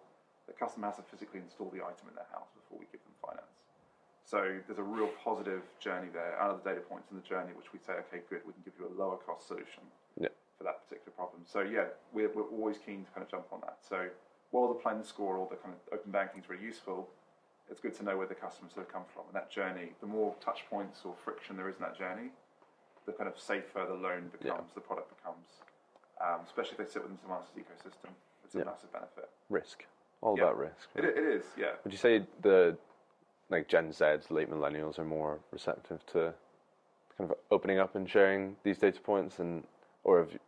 The 0.47 0.53
customer 0.53 0.89
has 0.93 0.97
to 1.01 1.03
physically 1.09 1.41
install 1.41 1.73
the 1.73 1.81
item 1.81 2.13
in 2.13 2.15
their 2.15 2.29
house 2.31 2.53
before 2.53 2.77
we 2.79 2.85
give 2.93 3.01
them 3.01 3.17
finance. 3.25 3.65
So 4.29 4.61
there's 4.69 4.79
a 4.79 4.85
real 4.85 5.09
positive 5.25 5.63
journey 5.81 6.09
there. 6.13 6.37
Out 6.37 6.51
of 6.53 6.61
the 6.63 6.69
data 6.69 6.83
points 6.85 7.09
in 7.11 7.17
the 7.17 7.25
journey, 7.25 7.57
which 7.57 7.73
we 7.73 7.79
say, 7.81 7.97
okay, 8.07 8.21
good, 8.29 8.45
we 8.45 8.53
can 8.53 8.61
give 8.63 8.75
you 8.79 8.93
a 8.93 8.93
lower 8.93 9.17
cost 9.17 9.49
solution 9.49 9.81
Yeah. 10.21 10.29
for 10.59 10.65
that 10.65 10.85
particular 10.85 11.17
problem. 11.17 11.49
So 11.49 11.61
yeah, 11.65 11.97
we're, 12.13 12.29
we're 12.29 12.51
always 12.53 12.77
keen 12.77 13.09
to 13.09 13.11
kind 13.17 13.25
of 13.25 13.31
jump 13.31 13.49
on 13.57 13.65
that. 13.65 13.79
So 13.81 14.05
while 14.53 14.69
the 14.69 14.77
Plend 14.77 15.07
score 15.07 15.37
or 15.41 15.49
the 15.49 15.57
kind 15.57 15.73
of 15.73 15.81
open 15.97 16.13
banking 16.13 16.41
is 16.41 16.47
very 16.47 16.61
useful, 16.61 17.09
it's 17.71 17.81
good 17.81 17.95
to 17.97 18.05
know 18.05 18.19
where 18.19 18.29
the 18.29 18.35
customers 18.37 18.73
have 18.77 18.93
come 18.93 19.09
from. 19.15 19.25
And 19.33 19.35
that 19.35 19.49
journey, 19.51 19.97
the 20.05 20.07
more 20.07 20.35
touch 20.45 20.69
points 20.69 21.01
or 21.09 21.15
friction 21.25 21.57
there 21.57 21.69
is 21.73 21.77
in 21.77 21.83
that 21.83 21.97
journey, 21.97 22.31
the 23.07 23.13
kind 23.13 23.29
of 23.29 23.39
safer 23.39 23.87
the 23.89 23.95
loan 23.95 24.31
becomes, 24.37 24.73
the 24.75 24.81
product 24.81 25.17
becomes. 25.17 25.63
Um, 26.21 26.41
especially 26.47 26.73
if 26.73 26.79
they 26.79 26.93
sit 26.93 27.03
within 27.03 27.19
someone 27.19 27.39
else's 27.39 27.55
ecosystem, 27.57 28.11
it's 28.45 28.55
a 28.55 28.59
Yeah. 28.59 28.65
massive 28.65 28.93
benefit. 28.93 29.29
Risk, 29.49 29.85
all 30.23 30.37
Yeah. 30.37 30.45
about 30.45 30.59
risk. 30.59 30.89
It, 30.95 31.05
it 31.05 31.19
is, 31.19 31.45
yeah. 31.57 31.77
Would 31.85 31.93
you 31.93 31.99
say 31.99 32.27
the 32.41 32.77
like 33.49 33.69
Gen 33.69 33.91
Zs, 33.93 34.31
late 34.31 34.51
millennials, 34.51 34.99
are 34.99 35.05
more 35.05 35.39
receptive 35.53 36.05
to 36.07 36.35
kind 37.17 37.31
of 37.31 37.37
opening 37.53 37.79
up 37.79 37.95
and 37.95 38.11
sharing 38.11 38.57
these 38.65 38.79
data 38.79 39.01
points, 39.01 39.39
and 39.39 39.65
or 40.03 40.19
have 40.19 40.33
you, 40.33 40.41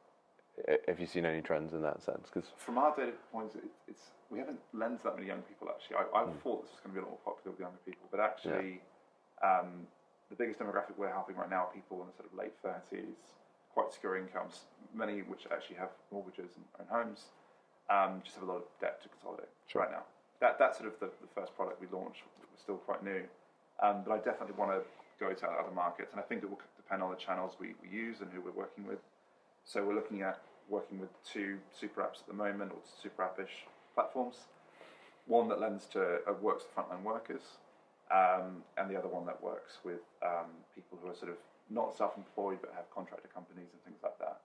have 0.88 0.98
you 0.98 1.06
seen 1.06 1.24
any 1.24 1.40
trends 1.40 1.74
in 1.74 1.82
that 1.82 2.02
sense? 2.02 2.28
Because 2.32 2.50
From 2.56 2.76
our 2.76 2.96
data 2.96 3.12
points, 3.30 3.54
it, 3.54 3.64
it's 3.86 4.10
we 4.30 4.38
haven't 4.40 4.58
lensed 4.72 5.04
that 5.04 5.14
many 5.14 5.28
young 5.28 5.42
people 5.42 5.68
actually. 5.68 5.96
I, 5.96 6.22
I 6.22 6.24
thought 6.42 6.62
this 6.62 6.72
was 6.72 6.80
going 6.82 6.94
to 6.94 6.94
be 6.94 6.98
a 6.98 7.02
lot 7.02 7.10
more 7.10 7.34
popular 7.34 7.52
with 7.52 7.60
younger 7.60 7.78
people, 7.86 8.08
but 8.10 8.20
actually, 8.20 8.80
um, 9.44 9.86
the 10.30 10.36
biggest 10.36 10.58
demographic 10.60 10.96
we're 10.96 11.10
helping 11.12 11.36
right 11.36 11.50
now 11.50 11.66
are 11.68 11.72
people 11.72 12.00
in 12.02 12.06
the 12.08 12.16
sort 12.16 12.30
of 12.30 12.36
late 12.36 12.52
thirties, 12.62 13.16
quite 13.72 13.92
secure 13.92 14.16
incomes, 14.16 14.60
many 14.94 15.20
which 15.20 15.46
actually 15.52 15.76
have 15.76 15.90
mortgages 16.12 16.50
and 16.56 16.64
own 16.80 16.86
homes, 16.88 17.20
um, 17.88 18.20
just 18.24 18.36
have 18.36 18.44
a 18.44 18.50
lot 18.50 18.58
of 18.58 18.64
debt 18.80 19.02
to 19.02 19.08
consolidate 19.08 19.48
Sure. 19.66 19.82
right 19.82 19.90
now. 19.90 20.04
That 20.40 20.58
that's 20.58 20.78
sort 20.78 20.92
of 20.92 21.00
the, 21.00 21.06
the 21.20 21.28
first 21.34 21.54
product 21.56 21.80
we 21.80 21.88
launched. 21.90 22.22
We're 22.38 22.60
still 22.60 22.76
quite 22.76 23.02
new, 23.02 23.22
um, 23.82 24.02
but 24.04 24.12
I 24.12 24.18
definitely 24.18 24.54
want 24.56 24.72
to 24.72 24.80
go 25.18 25.32
to 25.32 25.46
other 25.46 25.74
markets, 25.74 26.12
and 26.12 26.20
I 26.20 26.24
think 26.24 26.42
it 26.42 26.50
will 26.50 26.60
depend 26.76 27.02
on 27.02 27.10
the 27.10 27.16
channels 27.16 27.56
we, 27.58 27.74
we 27.82 27.88
use 27.88 28.20
and 28.20 28.30
who 28.32 28.40
we're 28.40 28.52
working 28.52 28.86
with. 28.86 28.98
So 29.64 29.84
we're 29.84 29.94
looking 29.94 30.22
at 30.22 30.38
working 30.68 31.00
with 31.00 31.10
two 31.24 31.58
super 31.72 32.02
apps 32.02 32.20
at 32.20 32.26
the 32.28 32.34
moment, 32.34 32.72
or 32.72 32.78
super 33.02 33.22
appish 33.22 33.66
platforms. 33.94 34.36
One 35.26 35.48
that 35.48 35.60
lends 35.60 35.86
to 35.86 36.20
uh, 36.28 36.32
works 36.40 36.64
for 36.64 36.82
frontline 36.82 37.02
workers, 37.02 37.42
um, 38.10 38.62
and 38.76 38.90
the 38.90 38.96
other 38.96 39.08
one 39.08 39.26
that 39.26 39.42
works 39.42 39.78
with 39.84 40.00
um, 40.24 40.46
people 40.74 40.98
who 41.02 41.10
are 41.10 41.14
sort 41.14 41.30
of 41.30 41.36
not 41.70 41.96
self-employed 41.96 42.58
but 42.60 42.72
have 42.74 42.88
contractor 42.94 43.28
companies 43.32 43.68
and 43.72 43.82
things 43.84 43.98
like 44.02 44.18
that. 44.18 44.40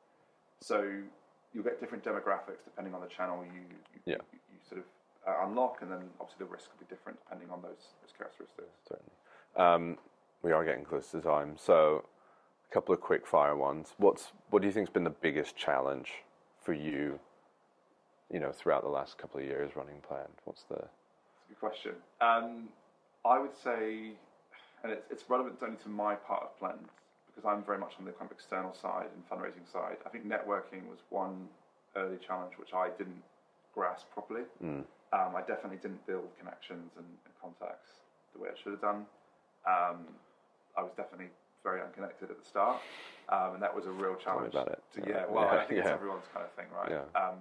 So 0.59 0.83
you'll 1.53 1.63
get 1.63 1.79
different 1.79 2.03
demographics 2.03 2.63
depending 2.65 2.93
on 2.93 3.01
the 3.01 3.07
channel 3.07 3.43
you 3.45 3.61
you, 3.61 3.99
Yeah. 4.05 4.15
you, 4.31 4.39
you 4.51 4.57
sort 4.67 4.79
of 4.79 4.85
uh, 5.27 5.45
unlock, 5.47 5.81
and 5.81 5.89
then 5.91 6.09
obviously 6.19 6.45
the 6.45 6.51
risk 6.51 6.69
will 6.71 6.79
be 6.85 6.89
different 6.93 7.17
depending 7.23 7.49
on 7.49 7.61
those 7.61 7.93
those 8.01 8.13
characteristics. 8.17 8.75
certainly, 8.87 9.13
um, 9.55 9.97
we 10.41 10.51
are 10.51 10.65
getting 10.65 10.83
close 10.83 11.09
to 11.11 11.21
time. 11.21 11.55
So, 11.57 12.03
a 12.69 12.73
couple 12.73 12.93
of 12.93 12.99
quick 12.99 13.25
fire 13.25 13.55
ones. 13.55 13.93
What's 13.97 14.33
what 14.49 14.61
do 14.61 14.67
you 14.67 14.73
think's 14.73 14.89
been 14.89 15.05
the 15.05 15.09
biggest 15.09 15.55
challenge 15.55 16.11
for 16.61 16.73
you? 16.73 17.19
You 18.29 18.39
know, 18.39 18.51
throughout 18.51 18.83
the 18.83 18.89
last 18.89 19.17
couple 19.17 19.39
of 19.39 19.45
years 19.45 19.75
running 19.75 20.01
Plend, 20.05 20.27
what's 20.43 20.63
the 20.63 20.75
That's 20.75 21.45
a 21.45 21.49
good 21.49 21.59
question. 21.59 21.91
Um, 22.19 22.69
I 23.25 23.39
would 23.39 23.55
say, 23.55 24.11
and 24.83 24.91
it's, 24.91 25.05
it's 25.09 25.23
relevant 25.29 25.59
only 25.63 25.77
to 25.77 25.89
my 25.89 26.15
part 26.15 26.43
of 26.43 26.57
Plend 26.59 26.89
because 27.27 27.47
I'm 27.47 27.63
very 27.63 27.77
much 27.77 27.93
on 27.97 28.05
the 28.05 28.11
kind 28.11 28.29
of 28.29 28.35
external 28.35 28.73
side 28.75 29.07
and 29.15 29.23
fundraising 29.27 29.65
side. 29.71 29.97
I 30.05 30.09
think 30.09 30.27
networking 30.27 30.85
was 30.89 30.99
one 31.09 31.47
early 31.95 32.17
challenge 32.17 32.53
which 32.57 32.73
I 32.73 32.89
didn't 32.97 33.23
grasp 33.73 34.11
properly. 34.13 34.43
Um, 35.13 35.35
I 35.35 35.41
definitely 35.41 35.77
didn't 35.77 36.05
build 36.05 36.29
connections 36.37 36.91
and, 36.97 37.05
and 37.05 37.33
contacts 37.41 37.89
the 38.35 38.41
way 38.41 38.49
I 38.49 38.57
should 38.61 38.73
have 38.73 38.81
done. 38.81 39.05
Um, 39.65 40.05
I 40.77 40.81
was 40.81 40.91
definitely 40.97 41.29
very 41.63 41.81
unconnected 41.81 42.29
at 42.29 42.37
the 42.37 42.45
start, 42.45 42.81
um, 43.29 43.53
and 43.53 43.63
that 43.63 43.73
was 43.73 43.85
a 43.85 43.91
real 43.91 44.15
challenge. 44.15 44.51
Tell 44.51 44.65
me 44.65 44.67
about 44.67 44.73
it. 44.73 44.83
To, 44.93 44.99
Yeah. 44.99 45.15
yeah, 45.15 45.25
well, 45.29 45.45
Yeah, 45.45 45.61
I 45.61 45.65
think 45.65 45.79
it's 45.79 45.89
everyone's 45.89 46.27
kind 46.33 46.45
of 46.45 46.51
thing, 46.53 46.65
right? 46.75 46.91
Yeah. 46.91 47.05
Um, 47.15 47.39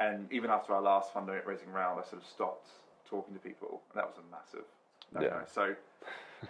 and 0.00 0.32
even 0.32 0.50
after 0.50 0.74
our 0.74 0.82
last 0.82 1.14
fundraising 1.14 1.72
round, 1.72 2.00
I 2.00 2.04
sort 2.08 2.20
of 2.22 2.26
stopped 2.26 2.68
talking 3.08 3.34
to 3.34 3.40
people, 3.40 3.82
and 3.92 4.00
that 4.00 4.06
was 4.06 4.16
a 4.18 4.26
massive 4.34 4.66
no 5.14 5.20
Yeah. 5.20 5.44
So 5.46 5.74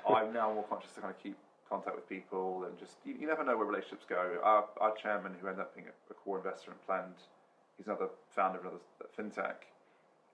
I'm 0.09 0.33
now 0.33 0.53
more 0.53 0.65
conscious 0.65 0.93
to 0.93 1.01
kind 1.01 1.15
of 1.15 1.23
keep 1.23 1.37
contact 1.69 1.97
with 1.97 2.09
people, 2.09 2.65
and 2.65 2.79
just 2.79 2.95
you, 3.05 3.15
you 3.21 3.27
never 3.27 3.45
know 3.45 3.57
where 3.57 3.67
relationships 3.67 4.07
go. 4.09 4.39
Our, 4.43 4.65
our 4.81 4.95
chairman, 4.97 5.35
who 5.41 5.49
ended 5.49 5.63
up 5.63 5.75
being 5.75 5.89
a, 5.89 6.13
a 6.13 6.15
core 6.15 6.39
investor 6.39 6.71
in 6.71 6.79
Plend, 6.87 7.15
he's 7.77 7.87
another 7.87 8.09
founder 8.35 8.59
of 8.59 8.65
another 8.65 8.83
fintech. 9.19 9.67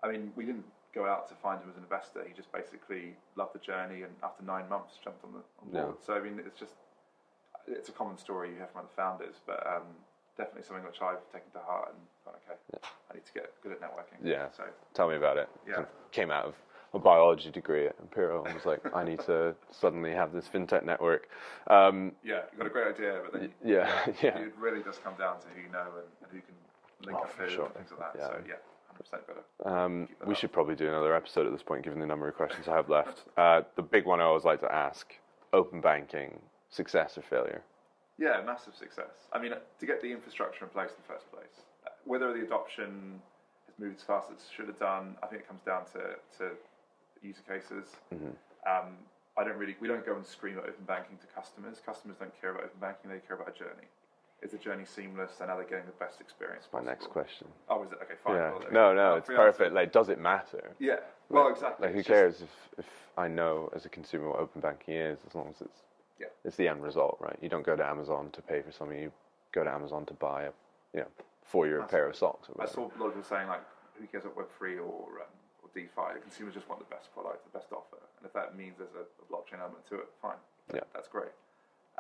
I 0.03 0.11
mean, 0.11 0.33
we 0.37 0.45
didn't 0.45 0.67
go 0.95 1.07
out 1.07 1.29
to 1.29 1.35
find 1.37 1.63
him 1.63 1.71
as 1.71 1.77
an 1.77 1.85
investor. 1.85 2.23
He 2.27 2.35
just 2.35 2.53
basically 2.53 3.15
loved 3.37 3.55
the 3.55 3.61
journey, 3.61 4.03
and 4.03 4.13
after 4.23 4.45
nine 4.45 4.69
months, 4.69 4.99
jumped 5.03 5.25
on 5.25 5.33
the 5.33 5.43
on 5.63 5.73
board. 5.73 5.97
Yeah. 5.99 6.07
So 6.07 6.15
I 6.15 6.21
mean, 6.21 6.41
it's 6.45 6.59
just 6.59 6.75
it's 7.67 7.89
a 7.89 7.93
common 7.93 8.19
story 8.19 8.51
you 8.51 8.57
hear 8.57 8.69
from 8.73 8.81
other 8.81 8.95
founders, 8.97 9.37
but 9.47 9.65
um, 9.67 9.89
definitely 10.37 10.63
something 10.65 10.85
which 10.85 11.01
I've 11.01 11.25
taken 11.33 11.51
to 11.53 11.61
heart 11.61 11.95
and 11.95 12.01
gone, 12.25 12.35
okay, 12.45 12.59
I 13.11 13.15
need 13.15 13.25
to 13.27 13.33
get 13.33 13.53
good 13.63 13.73
at 13.73 13.81
networking. 13.81 14.21
Yeah. 14.23 14.49
So 14.57 14.65
Tell 14.95 15.09
me 15.09 15.17
about 15.17 15.37
it. 15.37 15.49
Yeah. 15.67 15.75
Kind 15.75 15.87
of 15.87 16.11
Came 16.13 16.31
out 16.31 16.45
of 16.47 16.55
a 16.95 16.99
biology 16.99 17.51
degree 17.51 17.87
at 17.87 17.97
Imperial 18.01 18.45
and 18.45 18.55
was 18.55 18.67
like, 18.67 18.81
I 18.95 19.03
need 19.05 19.21
to 19.21 19.55
suddenly 19.71 20.13
have 20.13 20.33
this 20.33 20.47
fintech 20.47 20.85
network. 20.85 21.29
Um, 21.69 22.13
yeah, 22.23 22.41
you've 22.51 22.59
got 22.59 22.67
a 22.67 22.71
great 22.71 22.95
idea, 22.95 23.21
but 23.31 23.41
then 23.41 23.51
yeah, 23.65 23.91
yeah. 24.23 24.39
it 24.39 24.53
really 24.59 24.83
does 24.83 24.99
come 24.99 25.15
down 25.19 25.41
to 25.41 25.47
who 25.55 25.63
you 25.63 25.73
know 25.73 25.81
and, 25.97 26.09
and 26.23 26.31
who 26.33 26.41
can 26.41 26.55
link 27.07 27.19
Oh, 27.21 27.25
up 27.25 27.33
who 27.39 27.49
sure. 27.49 27.65
and 27.67 27.75
things 27.75 27.91
like 27.99 28.13
that. 28.13 28.19
Yeah. 28.21 28.27
So 28.29 28.35
yeah, 28.47 28.55
hundred 28.89 29.03
percent 29.05 29.23
better. 29.27 29.77
Um, 29.77 30.09
we 30.27 30.33
up. 30.35 30.39
should 30.39 30.53
probably 30.53 30.75
do 30.75 30.87
another 30.89 31.15
episode 31.15 31.47
at 31.47 31.53
this 31.53 31.63
point, 31.63 31.83
given 31.83 31.99
the 31.99 32.07
number 32.07 32.29
of 32.29 32.35
questions 32.35 32.69
I 32.69 32.77
have 32.77 32.89
left. 32.91 33.23
Uh, 33.37 33.63
the 33.77 33.83
big 33.83 34.05
one 34.05 34.21
I 34.21 34.25
always 34.25 34.45
like 34.45 34.61
to 34.61 34.73
ask: 34.73 35.13
open 35.55 35.81
banking, 35.81 36.39
success 36.69 37.17
or 37.17 37.23
failure? 37.23 37.63
Yeah, 38.19 38.43
massive 38.45 38.75
success. 38.75 39.27
I 39.33 39.41
mean, 39.41 39.53
to 39.81 39.87
get 39.87 40.03
the 40.03 40.13
infrastructure 40.13 40.65
in 40.65 40.71
place 40.71 40.91
in 40.91 40.97
the 41.07 41.13
first 41.15 41.33
place, 41.33 41.63
uh, 41.87 41.91
whether 42.05 42.33
the 42.35 42.43
adoption 42.45 43.19
has 43.67 43.79
moved 43.79 43.97
as 43.97 44.03
fast 44.05 44.29
as 44.31 44.37
it 44.37 44.45
should 44.55 44.67
have 44.69 44.79
done, 44.79 45.17
I 45.23 45.27
think 45.27 45.41
it 45.43 45.49
comes 45.49 45.63
down 45.63 45.87
to, 45.95 46.17
to 46.39 46.51
user 47.23 47.43
cases. 47.49 47.87
Um, 48.13 48.97
I 49.37 49.45
don't 49.45 49.57
really, 49.57 49.77
we 49.81 49.89
don't 49.89 50.05
go 50.05 50.15
and 50.17 50.27
scream 50.27 50.59
at 50.59 50.65
open 50.65 50.85
banking 50.87 51.17
to 51.19 51.27
customers. 51.35 51.81
Customers 51.85 52.17
don't 52.21 52.39
care 52.41 52.51
about 52.51 52.65
open 52.65 52.81
banking; 52.81 53.11
they 53.11 53.19
care 53.27 53.37
about 53.37 53.49
a 53.55 53.59
journey. 53.59 53.89
Is 54.43 54.51
the 54.51 54.59
journey 54.59 54.85
seamless, 54.85 55.33
and 55.41 55.51
are 55.51 55.63
they 55.63 55.69
getting 55.71 55.87
the 55.87 55.93
best 56.05 56.21
experience 56.21 56.67
My 56.73 56.83
next 56.83 57.09
question. 57.11 57.47
Oh, 57.69 57.85
is 57.85 57.93
it 57.93 57.99
okay? 58.03 58.15
Fine. 58.25 58.35
Yeah. 58.35 58.51
well, 58.51 58.63
No, 58.73 58.93
no, 58.93 59.15
it's 59.15 59.27
free 59.27 59.37
answer. 59.37 59.53
perfect. 59.53 59.73
Like, 59.75 59.93
does 59.93 60.09
it 60.09 60.19
matter? 60.21 60.73
Yeah. 60.81 60.97
Well, 61.29 61.45
Like- 61.45 61.53
exactly. 61.55 61.87
Like, 61.87 61.93
who 61.95 62.01
It's 62.01 62.09
just- 62.09 62.19
cares 62.21 62.43
if, 62.43 62.51
if 62.79 62.87
I 63.17 63.29
know 63.29 63.71
as 63.73 63.87
a 63.87 63.89
consumer 63.89 64.31
what 64.31 64.41
open 64.41 64.61
banking 64.61 64.95
is, 64.95 65.21
as 65.29 65.35
long 65.37 65.49
as 65.51 65.61
it's 65.63 65.83
Yeah. 66.19 66.27
it's 66.45 66.57
the 66.57 66.67
end 66.67 66.83
result, 66.83 67.19
right? 67.21 67.39
You 67.41 67.49
don't 67.49 67.63
go 67.63 67.77
to 67.77 67.85
Amazon 67.87 68.31
to 68.33 68.43
pay 68.43 68.63
for 68.63 68.73
something. 68.73 68.99
You 68.99 69.13
go 69.53 69.63
to 69.63 69.71
Amazon 69.71 70.05
to 70.07 70.15
buy 70.15 70.43
a 70.43 70.53
you 70.93 71.01
know 71.03 71.09
four 71.45 71.67
year 71.69 71.81
pair 71.85 72.07
of 72.09 72.17
socks. 72.17 72.49
Or 72.51 72.61
I 72.63 72.67
saw 72.67 72.81
a 72.81 72.99
lot 72.99 73.07
of 73.07 73.15
people 73.15 73.23
saying 73.23 73.47
like, 73.47 73.63
who 73.99 74.07
cares 74.09 74.25
about 74.25 74.37
Web 74.39 74.51
three 74.59 74.77
or 74.77 74.83
um, 74.83 74.89
or 75.13 75.21
DeFi? 75.75 76.15
The 76.15 76.21
consumers 76.21 76.55
just 76.55 76.69
want 76.69 76.81
the 76.81 76.91
best 76.93 77.13
product, 77.13 77.45
the 77.45 77.57
best 77.57 77.73
offer, 77.73 78.01
and 78.19 78.27
if 78.27 78.33
that 78.33 78.57
means 78.57 78.79
there's 78.79 78.95
a, 78.95 79.05
a 79.05 79.27
blockchain 79.29 79.61
element 79.61 79.87
to 79.89 79.97
it, 79.97 80.09
fine. 80.21 80.41
Yeah. 80.73 80.87
that's 80.95 81.09
great. 81.09 81.35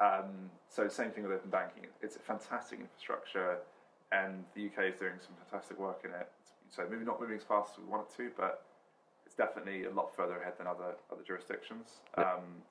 Um, 0.00 0.50
so 0.68 0.88
same 0.88 1.11
thing 1.11 1.24
with 1.24 1.32
open 1.32 1.50
banking. 1.50 1.87
It's 2.00 2.16
a 2.16 2.24
fantastic 2.24 2.80
infrastructure, 2.80 3.58
and 4.11 4.44
the 4.54 4.66
UK 4.66 4.94
is 4.94 4.96
doing 4.98 5.18
some 5.20 5.35
fantastic 5.44 5.78
work 5.78 6.02
in 6.04 6.11
it. 6.11 6.28
So 6.70 6.87
maybe 6.88 7.04
not 7.04 7.20
moving 7.20 7.37
as 7.37 7.44
fast 7.44 7.74
as 7.76 7.85
we 7.85 7.90
want 7.90 8.08
it 8.08 8.16
to, 8.16 8.30
but 8.37 8.64
it's 9.26 9.35
definitely 9.35 9.85
a 9.85 9.90
lot 9.90 10.14
further 10.16 10.40
ahead 10.40 10.54
than 10.56 10.66
other 10.66 10.96
other 11.11 11.22
jurisdictions. 11.26 12.00
Yeah. 12.16 12.32
Um, 12.32 12.64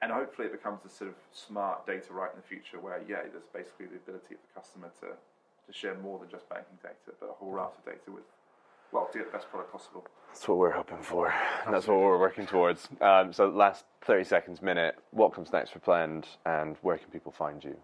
and 0.00 0.12
hopefully 0.12 0.46
it 0.46 0.52
becomes 0.52 0.84
a 0.86 0.88
sort 0.88 1.10
of 1.10 1.16
smart 1.32 1.86
data 1.86 2.12
right 2.12 2.30
in 2.30 2.38
the 2.38 2.46
future 2.46 2.78
where, 2.78 3.02
yeah, 3.08 3.26
there's 3.26 3.50
basically 3.50 3.86
the 3.86 3.98
ability 3.98 4.38
of 4.38 4.42
the 4.46 4.52
customer 4.54 4.90
to, 5.02 5.10
to 5.18 5.70
share 5.74 5.98
more 5.98 6.18
than 6.22 6.30
just 6.30 6.48
banking 6.48 6.78
data, 6.82 7.10
but 7.18 7.26
a 7.26 7.34
whole 7.34 7.50
raft 7.50 7.78
of 7.78 7.84
data 7.84 8.06
with, 8.14 8.22
well, 8.92 9.08
to 9.12 9.18
get 9.18 9.30
the 9.30 9.38
best 9.38 9.50
product 9.50 9.72
possible. 9.72 10.06
That's 10.28 10.46
what 10.46 10.58
we're 10.58 10.72
hoping 10.72 11.02
for. 11.02 11.32
And 11.64 11.74
that's 11.74 11.86
what 11.86 11.98
we're 11.98 12.18
working 12.18 12.46
towards. 12.46 12.88
Um, 13.00 13.32
so, 13.32 13.48
last 13.48 13.84
30 14.02 14.24
seconds, 14.24 14.62
minute, 14.62 14.96
what 15.10 15.32
comes 15.34 15.52
next 15.52 15.70
for 15.70 15.78
Plend 15.78 16.26
and 16.46 16.76
where 16.82 16.98
can 16.98 17.10
people 17.10 17.32
find 17.32 17.62
you? 17.62 17.76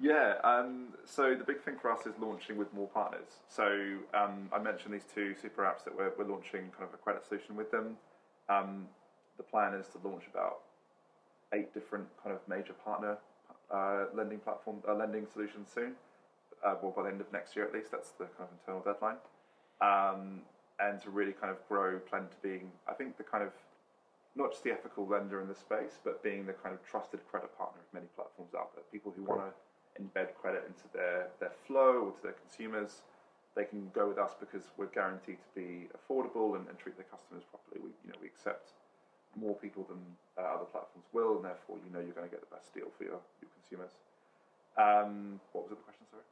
Yeah, 0.00 0.34
um, 0.42 0.88
so 1.04 1.34
the 1.36 1.44
big 1.44 1.62
thing 1.62 1.76
for 1.80 1.90
us 1.90 2.04
is 2.06 2.14
launching 2.20 2.56
with 2.56 2.72
more 2.74 2.88
partners. 2.88 3.40
So 3.48 3.64
um, 4.12 4.50
I 4.52 4.58
mentioned 4.58 4.92
these 4.92 5.06
two 5.14 5.34
super 5.40 5.62
apps 5.62 5.84
that 5.84 5.96
we're, 5.96 6.10
we're 6.18 6.26
launching 6.30 6.62
kind 6.76 6.82
of 6.82 6.94
a 6.94 6.96
credit 6.96 7.24
solution 7.26 7.54
with 7.54 7.70
them. 7.70 7.96
Um, 8.48 8.88
the 9.36 9.44
plan 9.44 9.72
is 9.74 9.86
to 9.88 9.98
launch 10.06 10.24
about 10.32 10.58
eight 11.52 11.72
different 11.72 12.06
kind 12.22 12.34
of 12.34 12.40
major 12.48 12.72
partner 12.72 13.18
uh, 13.70 14.06
lending 14.14 14.38
platform 14.38 14.78
uh, 14.88 14.94
lending 14.94 15.26
solutions 15.32 15.68
soon. 15.72 15.92
Uh, 16.64 16.74
well, 16.82 16.92
by 16.92 17.02
the 17.02 17.08
end 17.08 17.20
of 17.20 17.32
next 17.32 17.54
year 17.56 17.64
at 17.64 17.72
least, 17.72 17.90
that's 17.90 18.10
the 18.10 18.24
kind 18.36 18.48
of 18.48 18.58
internal 18.60 18.82
deadline. 18.82 19.16
Um, 19.80 20.42
and 20.80 21.00
to 21.02 21.10
really 21.10 21.32
kind 21.32 21.50
of 21.50 21.58
grow 21.68 21.98
Plend 21.98 22.30
to 22.30 22.36
being, 22.42 22.70
I 22.88 22.94
think, 22.94 23.16
the 23.16 23.22
kind 23.22 23.44
of 23.44 23.52
not 24.34 24.50
just 24.50 24.64
the 24.64 24.72
ethical 24.72 25.06
lender 25.06 25.40
in 25.40 25.46
the 25.46 25.54
space, 25.54 25.98
but 26.02 26.22
being 26.22 26.46
the 26.46 26.52
kind 26.52 26.74
of 26.74 26.82
trusted 26.82 27.20
credit 27.30 27.56
partner 27.56 27.80
of 27.80 27.94
many 27.94 28.06
platforms 28.16 28.54
out 28.54 28.74
there. 28.74 28.82
People 28.90 29.14
who 29.14 29.22
want 29.22 29.40
to 29.40 29.52
embed 30.02 30.34
credit 30.34 30.66
into 30.66 30.82
their, 30.92 31.28
their 31.38 31.54
flow 31.66 32.10
or 32.10 32.12
to 32.12 32.22
their 32.22 32.34
consumers, 32.42 33.02
they 33.54 33.64
can 33.64 33.90
go 33.94 34.08
with 34.08 34.18
us 34.18 34.34
because 34.38 34.66
we're 34.76 34.90
guaranteed 34.90 35.38
to 35.38 35.50
be 35.54 35.86
affordable 35.94 36.58
and, 36.58 36.66
and 36.66 36.78
treat 36.78 36.96
their 36.98 37.06
customers 37.06 37.44
properly. 37.46 37.78
We, 37.78 37.90
you 38.02 38.10
know, 38.10 38.18
we 38.20 38.26
accept 38.26 38.74
more 39.36 39.54
people 39.54 39.86
than 39.86 40.02
uh, 40.38 40.58
other 40.58 40.66
platforms 40.66 41.06
will, 41.12 41.36
and 41.36 41.44
therefore 41.44 41.78
you 41.82 41.90
know 41.94 42.02
you're 42.02 42.14
going 42.14 42.26
to 42.26 42.34
get 42.34 42.42
the 42.42 42.54
best 42.54 42.74
deal 42.74 42.90
for 42.98 43.04
your, 43.04 43.22
your 43.42 43.50
consumers. 43.54 43.94
Um, 44.74 45.38
what 45.54 45.70
was 45.70 45.70
the 45.70 45.82
question? 45.82 46.06
Sorry. 46.10 46.26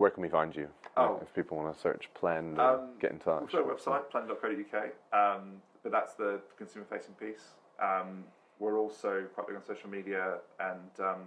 Where 0.00 0.10
can 0.10 0.22
we 0.22 0.30
find 0.30 0.56
you? 0.56 0.66
Oh. 0.96 1.18
If 1.20 1.34
people 1.34 1.58
want 1.58 1.74
to 1.74 1.78
search 1.78 2.08
Plend 2.14 2.58
or 2.58 2.78
Um, 2.78 2.88
get 2.98 3.12
in 3.12 3.18
touch. 3.18 3.42
We've 3.42 3.50
got 3.52 3.60
a 3.70 3.74
website, 3.74 4.08
plend.co.uk, 4.08 4.84
um, 5.12 5.60
but 5.82 5.92
that's 5.92 6.14
the 6.14 6.40
consumer 6.56 6.86
facing 6.88 7.12
piece. 7.16 7.50
Um, 7.78 8.24
we're 8.58 8.78
also 8.78 9.26
quite 9.34 9.46
big 9.46 9.56
on 9.56 9.62
social 9.62 9.90
media, 9.90 10.38
and 10.58 10.90
um, 11.00 11.24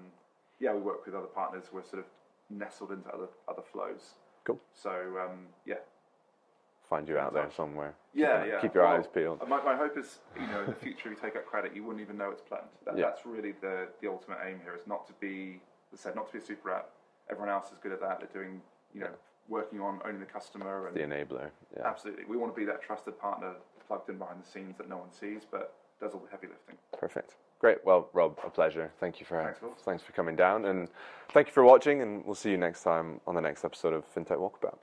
yeah, 0.57 0.73
we 0.73 0.81
work 0.81 1.05
with 1.05 1.13
other 1.13 1.27
partners. 1.27 1.65
We're 1.71 1.83
sort 1.83 1.99
of 1.99 2.05
nestled 2.49 2.89
into 2.91 3.09
other 3.13 3.27
other 3.47 3.61
flows. 3.61 4.15
Cool. 4.43 4.59
So 4.73 4.89
um, 5.23 5.49
yeah, 5.67 5.75
Find 6.89 7.07
you 7.07 7.19
out 7.19 7.33
there 7.35 7.51
somewhere. 7.55 7.93
yeah, 8.15 8.41
Keep- 8.43 8.51
yeah. 8.53 8.59
Keep 8.61 8.73
your 8.73 8.83
Well, 8.85 8.93
eyes 8.97 9.05
peeled. 9.07 9.47
My, 9.47 9.61
my 9.63 9.75
hope 9.75 9.97
is, 9.99 10.19
you 10.35 10.47
know, 10.47 10.61
in 10.61 10.65
the 10.71 10.75
future, 10.75 11.09
you 11.11 11.15
take 11.15 11.35
out 11.35 11.45
credit, 11.45 11.75
you 11.75 11.83
wouldn't 11.83 12.01
even 12.01 12.17
know 12.17 12.31
it's 12.31 12.41
Plend. 12.41 12.65
That, 12.85 12.97
Yeah. 12.97 13.05
That's 13.05 13.23
really 13.23 13.51
the 13.61 13.89
the 14.01 14.07
ultimate 14.07 14.39
aim 14.43 14.59
here. 14.63 14.73
Is 14.75 14.87
not 14.87 15.05
to 15.05 15.13
be, 15.19 15.61
as 15.93 15.99
I 15.99 16.03
said, 16.05 16.15
not 16.15 16.25
to 16.27 16.33
be 16.33 16.39
a 16.39 16.41
super 16.41 16.71
app. 16.71 16.89
Everyone 17.29 17.49
else 17.49 17.71
is 17.71 17.77
good 17.81 17.91
at 17.91 18.01
that. 18.01 18.19
They're 18.19 18.43
doing, 18.43 18.61
you 18.93 19.01
know, 19.01 19.11
working 19.49 19.79
on 19.79 19.99
owning 20.05 20.19
the 20.19 20.25
customer 20.25 20.87
and 20.87 20.95
The 20.95 21.01
enabler. 21.01 21.49
Yeah. 21.75 21.85
Absolutely. 21.85 22.25
We 22.25 22.37
want 22.37 22.53
to 22.53 22.59
be 22.59 22.65
that 22.65 22.81
trusted 22.81 23.19
partner 23.19 23.53
plugged 23.87 24.09
in 24.09 24.17
behind 24.17 24.41
the 24.43 24.49
scenes 24.49 24.77
that 24.77 24.89
no 24.89 24.97
one 24.97 25.11
sees, 25.11 25.41
but 25.49 25.73
does 25.99 26.13
all 26.13 26.19
the 26.19 26.31
heavy 26.31 26.47
lifting. 26.47 26.75
Perfect. 26.97 27.35
Great. 27.59 27.77
Well, 27.85 28.09
Rob, 28.13 28.37
a 28.45 28.49
pleasure. 28.49 28.91
Thank 28.99 29.19
you 29.19 29.25
for 29.25 29.41
Thanks, 29.41 29.83
thanks 29.83 30.03
for 30.03 30.11
coming 30.11 30.35
down, 30.35 30.65
and 30.65 30.89
thank 31.29 31.47
you 31.47 31.53
for 31.53 31.63
watching. 31.63 32.01
And 32.01 32.25
we'll 32.25 32.35
see 32.35 32.51
you 32.51 32.57
next 32.57 32.83
time 32.83 33.21
on 33.25 33.35
the 33.35 33.41
next 33.41 33.63
episode 33.63 33.93
of 33.93 34.03
FinTech 34.13 34.37
Walkabout. 34.37 34.77